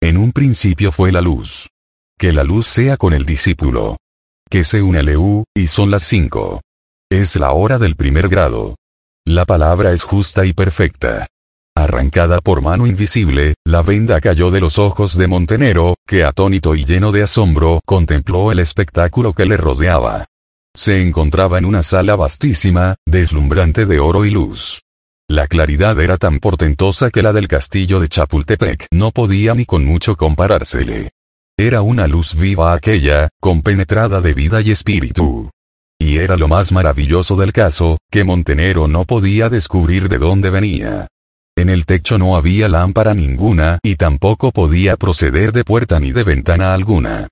En 0.00 0.16
un 0.16 0.32
principio 0.32 0.90
fue 0.90 1.12
la 1.12 1.20
luz. 1.20 1.68
Que 2.18 2.32
la 2.32 2.44
luz 2.44 2.66
sea 2.66 2.96
con 2.96 3.12
el 3.12 3.26
discípulo. 3.26 3.98
Que 4.48 4.64
se 4.64 4.80
une 4.80 5.02
Leú, 5.02 5.44
y 5.54 5.66
son 5.66 5.90
las 5.90 6.02
cinco. 6.02 6.62
Es 7.10 7.36
la 7.36 7.52
hora 7.52 7.78
del 7.78 7.94
primer 7.94 8.28
grado. 8.28 8.76
La 9.26 9.44
palabra 9.44 9.92
es 9.92 10.02
justa 10.02 10.46
y 10.46 10.54
perfecta. 10.54 11.26
Arrancada 11.76 12.40
por 12.40 12.62
mano 12.62 12.86
invisible, 12.86 13.54
la 13.66 13.82
venda 13.82 14.18
cayó 14.22 14.50
de 14.50 14.60
los 14.60 14.78
ojos 14.78 15.14
de 15.18 15.26
Montenero, 15.26 15.96
que 16.06 16.24
atónito 16.24 16.74
y 16.74 16.86
lleno 16.86 17.12
de 17.12 17.22
asombro 17.22 17.82
contempló 17.84 18.50
el 18.50 18.60
espectáculo 18.60 19.34
que 19.34 19.44
le 19.44 19.58
rodeaba. 19.58 20.24
Se 20.74 21.02
encontraba 21.02 21.58
en 21.58 21.66
una 21.66 21.82
sala 21.82 22.16
vastísima, 22.16 22.94
deslumbrante 23.04 23.84
de 23.84 24.00
oro 24.00 24.24
y 24.24 24.30
luz. 24.30 24.80
La 25.28 25.48
claridad 25.48 26.00
era 26.00 26.16
tan 26.16 26.38
portentosa 26.38 27.10
que 27.10 27.22
la 27.22 27.34
del 27.34 27.46
castillo 27.46 28.00
de 28.00 28.08
Chapultepec 28.08 28.86
no 28.90 29.10
podía 29.10 29.54
ni 29.54 29.66
con 29.66 29.84
mucho 29.84 30.16
comparársele. 30.16 31.10
Era 31.58 31.80
una 31.80 32.06
luz 32.06 32.34
viva 32.34 32.74
aquella, 32.74 33.30
compenetrada 33.40 34.20
de 34.20 34.34
vida 34.34 34.60
y 34.60 34.70
espíritu. 34.70 35.50
Y 35.98 36.18
era 36.18 36.36
lo 36.36 36.48
más 36.48 36.70
maravilloso 36.70 37.34
del 37.34 37.54
caso, 37.54 37.96
que 38.10 38.24
Montenero 38.24 38.88
no 38.88 39.06
podía 39.06 39.48
descubrir 39.48 40.10
de 40.10 40.18
dónde 40.18 40.50
venía. 40.50 41.06
En 41.56 41.70
el 41.70 41.86
techo 41.86 42.18
no 42.18 42.36
había 42.36 42.68
lámpara 42.68 43.14
ninguna 43.14 43.78
y 43.82 43.96
tampoco 43.96 44.52
podía 44.52 44.98
proceder 44.98 45.52
de 45.52 45.64
puerta 45.64 45.98
ni 45.98 46.12
de 46.12 46.24
ventana 46.24 46.74
alguna. 46.74 47.28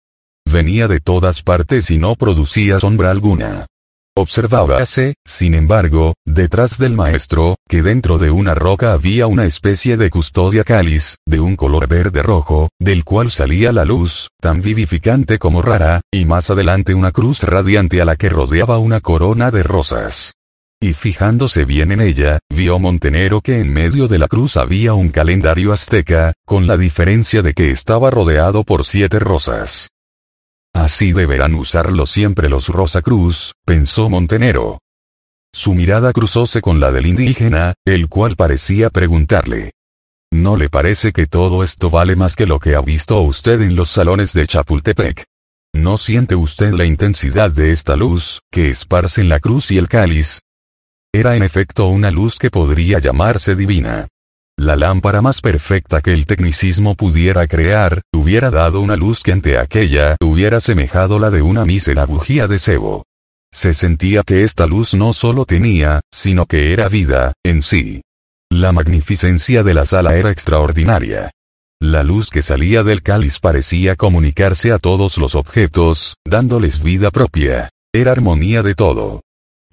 Venía 0.50 0.88
de 0.88 1.00
todas 1.00 1.42
partes 1.42 1.90
y 1.90 1.98
no 1.98 2.14
producía 2.14 2.80
sombra 2.80 3.10
alguna. 3.10 3.66
Observábase, 4.16 5.14
sin 5.24 5.54
embargo, 5.54 6.14
detrás 6.24 6.78
del 6.78 6.92
maestro, 6.92 7.56
que 7.68 7.82
dentro 7.82 8.16
de 8.16 8.30
una 8.30 8.54
roca 8.54 8.92
había 8.92 9.26
una 9.26 9.44
especie 9.44 9.96
de 9.96 10.08
custodia 10.08 10.62
cáliz, 10.62 11.16
de 11.26 11.40
un 11.40 11.56
color 11.56 11.88
verde 11.88 12.22
rojo, 12.22 12.68
del 12.78 13.02
cual 13.02 13.32
salía 13.32 13.72
la 13.72 13.84
luz, 13.84 14.28
tan 14.40 14.60
vivificante 14.60 15.40
como 15.40 15.62
rara, 15.62 16.00
y 16.12 16.26
más 16.26 16.48
adelante 16.48 16.94
una 16.94 17.10
cruz 17.10 17.42
radiante 17.42 18.00
a 18.00 18.04
la 18.04 18.14
que 18.14 18.28
rodeaba 18.28 18.78
una 18.78 19.00
corona 19.00 19.50
de 19.50 19.64
rosas. 19.64 20.34
Y 20.80 20.92
fijándose 20.92 21.64
bien 21.64 21.90
en 21.90 22.00
ella, 22.00 22.38
vio 22.54 22.78
Montenero 22.78 23.40
que 23.40 23.58
en 23.58 23.72
medio 23.72 24.06
de 24.06 24.20
la 24.20 24.28
cruz 24.28 24.56
había 24.56 24.94
un 24.94 25.08
calendario 25.08 25.72
azteca, 25.72 26.34
con 26.46 26.68
la 26.68 26.76
diferencia 26.76 27.42
de 27.42 27.52
que 27.52 27.72
estaba 27.72 28.12
rodeado 28.12 28.62
por 28.62 28.84
siete 28.84 29.18
rosas. 29.18 29.88
Así 30.74 31.12
deberán 31.12 31.54
usarlo 31.54 32.04
siempre 32.04 32.48
los 32.48 32.68
Rosacruz, 32.68 33.54
pensó 33.64 34.10
Montenero. 34.10 34.80
Su 35.54 35.72
mirada 35.72 36.12
cruzóse 36.12 36.60
con 36.60 36.80
la 36.80 36.90
del 36.90 37.06
indígena, 37.06 37.74
el 37.86 38.08
cual 38.08 38.34
parecía 38.34 38.90
preguntarle. 38.90 39.70
¿No 40.32 40.56
le 40.56 40.68
parece 40.68 41.12
que 41.12 41.26
todo 41.26 41.62
esto 41.62 41.90
vale 41.90 42.16
más 42.16 42.34
que 42.34 42.44
lo 42.44 42.58
que 42.58 42.74
ha 42.74 42.80
visto 42.80 43.20
usted 43.20 43.60
en 43.60 43.76
los 43.76 43.88
salones 43.88 44.32
de 44.32 44.48
Chapultepec? 44.48 45.24
¿No 45.72 45.96
siente 45.96 46.34
usted 46.34 46.72
la 46.72 46.84
intensidad 46.84 47.52
de 47.52 47.70
esta 47.70 47.94
luz, 47.94 48.40
que 48.50 48.68
esparce 48.68 49.22
la 49.22 49.38
cruz 49.38 49.70
y 49.70 49.78
el 49.78 49.88
cáliz? 49.88 50.40
Era 51.12 51.36
en 51.36 51.44
efecto 51.44 51.86
una 51.86 52.10
luz 52.10 52.36
que 52.36 52.50
podría 52.50 52.98
llamarse 52.98 53.54
divina. 53.54 54.08
La 54.56 54.76
lámpara 54.76 55.20
más 55.20 55.40
perfecta 55.40 56.00
que 56.00 56.12
el 56.12 56.26
tecnicismo 56.26 56.94
pudiera 56.94 57.46
crear, 57.48 58.02
hubiera 58.12 58.50
dado 58.50 58.80
una 58.80 58.94
luz 58.94 59.22
que 59.22 59.32
ante 59.32 59.58
aquella 59.58 60.16
hubiera 60.20 60.60
semejado 60.60 61.18
la 61.18 61.30
de 61.30 61.42
una 61.42 61.64
mísera 61.64 62.06
bujía 62.06 62.46
de 62.46 62.60
cebo. 62.60 63.04
Se 63.52 63.74
sentía 63.74 64.22
que 64.22 64.44
esta 64.44 64.66
luz 64.66 64.94
no 64.94 65.12
solo 65.12 65.44
tenía, 65.44 66.00
sino 66.12 66.46
que 66.46 66.72
era 66.72 66.88
vida, 66.88 67.32
en 67.44 67.62
sí. 67.62 68.02
La 68.48 68.70
magnificencia 68.70 69.64
de 69.64 69.74
la 69.74 69.84
sala 69.84 70.16
era 70.16 70.30
extraordinaria. 70.30 71.32
La 71.80 72.04
luz 72.04 72.30
que 72.30 72.40
salía 72.40 72.84
del 72.84 73.02
cáliz 73.02 73.40
parecía 73.40 73.96
comunicarse 73.96 74.70
a 74.70 74.78
todos 74.78 75.18
los 75.18 75.34
objetos, 75.34 76.14
dándoles 76.24 76.82
vida 76.82 77.10
propia. 77.10 77.70
Era 77.92 78.12
armonía 78.12 78.62
de 78.62 78.74
todo 78.76 79.23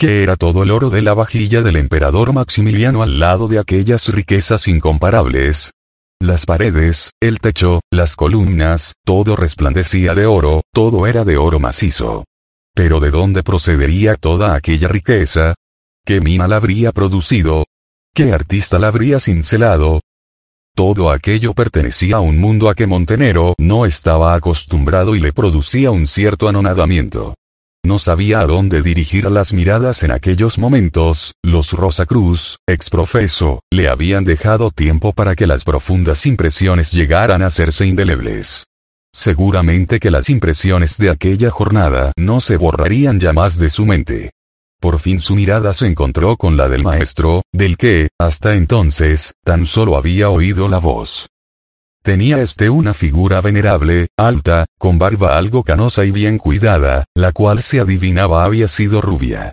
que 0.02 0.24
era 0.24 0.36
todo 0.36 0.64
el 0.64 0.72
oro 0.72 0.90
de 0.90 1.04
la 1.04 1.14
vajilla 1.14 1.62
del 1.62 1.76
emperador 1.76 2.34
Maximiliano 2.34 3.04
al 3.04 3.20
lado 3.20 3.48
de 3.48 3.60
aquellas 3.60 4.08
riquezas 4.08 4.68
incomparables. 4.68 5.74
Las 6.20 6.48
paredes, 6.48 7.12
el 7.22 7.38
techo, 7.40 7.82
las 7.92 8.16
columnas, 8.16 8.94
todo 9.06 9.36
resplandecía 9.36 10.16
de 10.16 10.26
oro, 10.26 10.64
todo 10.74 11.06
era 11.06 11.24
de 11.24 11.38
oro 11.38 11.60
macizo. 11.60 12.24
Pero 12.74 13.00
¿de 13.00 13.12
dónde 13.12 13.44
procedería 13.44 14.16
toda 14.16 14.56
aquella 14.56 14.88
riqueza? 14.88 15.54
¿Qué 16.04 16.20
mina 16.20 16.48
la 16.48 16.56
habría 16.56 16.92
producido? 16.92 17.66
¿Qué 18.12 18.34
artista 18.34 18.80
la 18.80 18.88
habría 18.88 19.20
cincelado? 19.20 20.02
Todo 20.76 21.12
aquello 21.12 21.54
pertenecía 21.54 22.16
a 22.16 22.22
un 22.22 22.40
mundo 22.40 22.70
a 22.70 22.74
que 22.74 22.88
Montenero 22.88 23.54
no 23.60 23.86
estaba 23.86 24.34
acostumbrado 24.34 25.16
y 25.16 25.20
le 25.20 25.32
producía 25.32 25.92
un 25.92 26.08
cierto 26.08 26.50
anonadamiento. 26.50 27.36
No 27.84 27.98
sabía 27.98 28.42
a 28.42 28.46
dónde 28.46 28.84
dirigir 28.84 29.30
las 29.32 29.54
miradas 29.54 30.04
en 30.04 30.12
aquellos 30.12 30.60
momentos, 30.60 31.34
los 31.44 31.74
Rosacruz, 31.74 32.58
exprofeso, 32.68 33.62
le 33.72 33.90
habían 33.90 34.24
dejado 34.24 34.70
tiempo 34.70 35.14
para 35.14 35.36
que 35.36 35.48
las 35.48 35.64
profundas 35.64 36.28
impresiones 36.28 36.92
llegaran 36.92 37.42
a 37.42 37.48
hacerse 37.48 37.88
indelebles. 37.88 38.66
Seguramente 39.14 40.00
que 40.00 40.12
las 40.12 40.30
impresiones 40.30 40.98
de 41.00 41.10
aquella 41.10 41.50
jornada 41.50 42.14
no 42.18 42.40
se 42.40 42.58
borrarían 42.58 43.20
ya 43.20 43.34
más 43.34 43.58
de 43.58 43.70
su 43.70 43.86
mente. 43.86 44.30
Por 44.80 45.00
fin 45.00 45.20
su 45.20 45.36
mirada 45.36 45.74
se 45.74 45.88
encontró 45.88 46.38
con 46.38 46.58
la 46.58 46.70
del 46.70 46.84
maestro, 46.84 47.44
del 47.52 47.78
que, 47.78 48.10
hasta 48.20 48.54
entonces, 48.54 49.34
tan 49.44 49.66
solo 49.66 49.98
había 49.98 50.30
oído 50.30 50.68
la 50.68 50.78
voz. 50.78 51.30
Tenía 52.04 52.42
este 52.42 52.72
una 52.72 52.96
figura 52.96 53.42
venerable, 53.42 54.08
alta, 54.18 54.66
con 54.80 54.98
barba 54.98 55.38
algo 55.38 55.64
canosa 55.64 56.04
y 56.04 56.10
bien 56.10 56.40
cuidada, 56.40 57.06
la 57.14 57.32
cual 57.32 57.62
se 57.62 57.80
adivinaba 57.80 58.44
había 58.44 58.68
sido 58.68 59.02
rubia. 59.02 59.52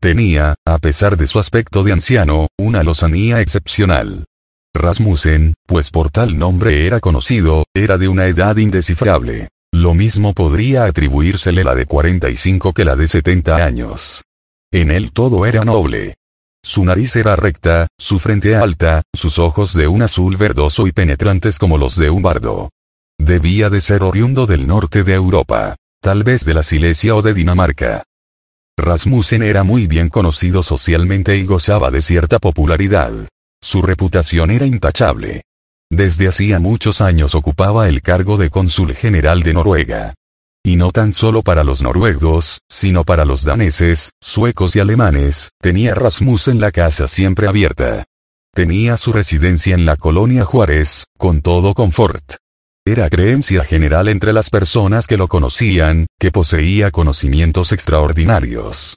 Tenía, 0.00 0.54
a 0.64 0.78
pesar 0.78 1.16
de 1.16 1.26
su 1.26 1.40
aspecto 1.40 1.82
de 1.82 1.92
anciano, 1.92 2.46
una 2.56 2.84
lozanía 2.84 3.40
excepcional. 3.40 4.26
Rasmussen, 4.72 5.54
pues 5.66 5.90
por 5.90 6.10
tal 6.10 6.38
nombre 6.38 6.86
era 6.86 7.00
conocido, 7.00 7.64
era 7.74 7.98
de 7.98 8.06
una 8.06 8.26
edad 8.26 8.56
indescifrable. 8.58 9.48
Lo 9.72 9.92
mismo 9.92 10.34
podría 10.34 10.84
atribuírsele 10.84 11.64
la 11.64 11.74
de 11.74 11.86
45 11.86 12.72
que 12.74 12.84
la 12.84 12.94
de 12.94 13.08
70 13.08 13.56
años. 13.56 14.24
En 14.70 14.92
él 14.92 15.10
todo 15.10 15.46
era 15.46 15.64
noble. 15.64 16.16
Su 16.64 16.84
nariz 16.84 17.16
era 17.16 17.36
recta, 17.36 17.86
su 17.98 18.18
frente 18.18 18.56
alta, 18.56 19.02
sus 19.14 19.38
ojos 19.38 19.74
de 19.74 19.88
un 19.88 20.02
azul 20.02 20.36
verdoso 20.36 20.86
y 20.86 20.92
penetrantes 20.92 21.58
como 21.58 21.78
los 21.78 21.96
de 21.96 22.10
un 22.10 22.22
bardo. 22.22 22.70
Debía 23.18 23.70
de 23.70 23.80
ser 23.80 24.02
oriundo 24.02 24.46
del 24.46 24.66
norte 24.66 25.02
de 25.02 25.14
Europa, 25.14 25.76
tal 26.00 26.24
vez 26.24 26.44
de 26.44 26.54
la 26.54 26.62
Silesia 26.62 27.14
o 27.14 27.22
de 27.22 27.34
Dinamarca. 27.34 28.04
Rasmussen 28.78 29.42
era 29.42 29.64
muy 29.64 29.86
bien 29.88 30.08
conocido 30.08 30.62
socialmente 30.62 31.36
y 31.36 31.44
gozaba 31.44 31.90
de 31.90 32.00
cierta 32.00 32.38
popularidad. 32.38 33.12
Su 33.60 33.82
reputación 33.82 34.52
era 34.52 34.66
intachable. 34.66 35.42
Desde 35.90 36.28
hacía 36.28 36.60
muchos 36.60 37.00
años 37.00 37.34
ocupaba 37.34 37.88
el 37.88 38.02
cargo 38.02 38.36
de 38.36 38.50
cónsul 38.50 38.94
general 38.94 39.42
de 39.42 39.54
Noruega. 39.54 40.14
Y 40.64 40.76
no 40.76 40.90
tan 40.90 41.12
solo 41.12 41.42
para 41.42 41.64
los 41.64 41.82
noruegos, 41.82 42.60
sino 42.68 43.04
para 43.04 43.24
los 43.24 43.44
daneses, 43.44 44.12
suecos 44.20 44.76
y 44.76 44.80
alemanes, 44.80 45.50
tenía 45.60 45.94
Rasmussen 45.94 46.60
la 46.60 46.72
casa 46.72 47.08
siempre 47.08 47.48
abierta. 47.48 48.04
Tenía 48.54 48.96
su 48.96 49.12
residencia 49.12 49.74
en 49.74 49.84
la 49.84 49.96
colonia 49.96 50.44
Juárez, 50.44 51.06
con 51.16 51.42
todo 51.42 51.74
confort. 51.74 52.36
Era 52.84 53.08
creencia 53.10 53.64
general 53.64 54.08
entre 54.08 54.32
las 54.32 54.50
personas 54.50 55.06
que 55.06 55.16
lo 55.16 55.28
conocían, 55.28 56.06
que 56.18 56.32
poseía 56.32 56.90
conocimientos 56.90 57.72
extraordinarios. 57.72 58.96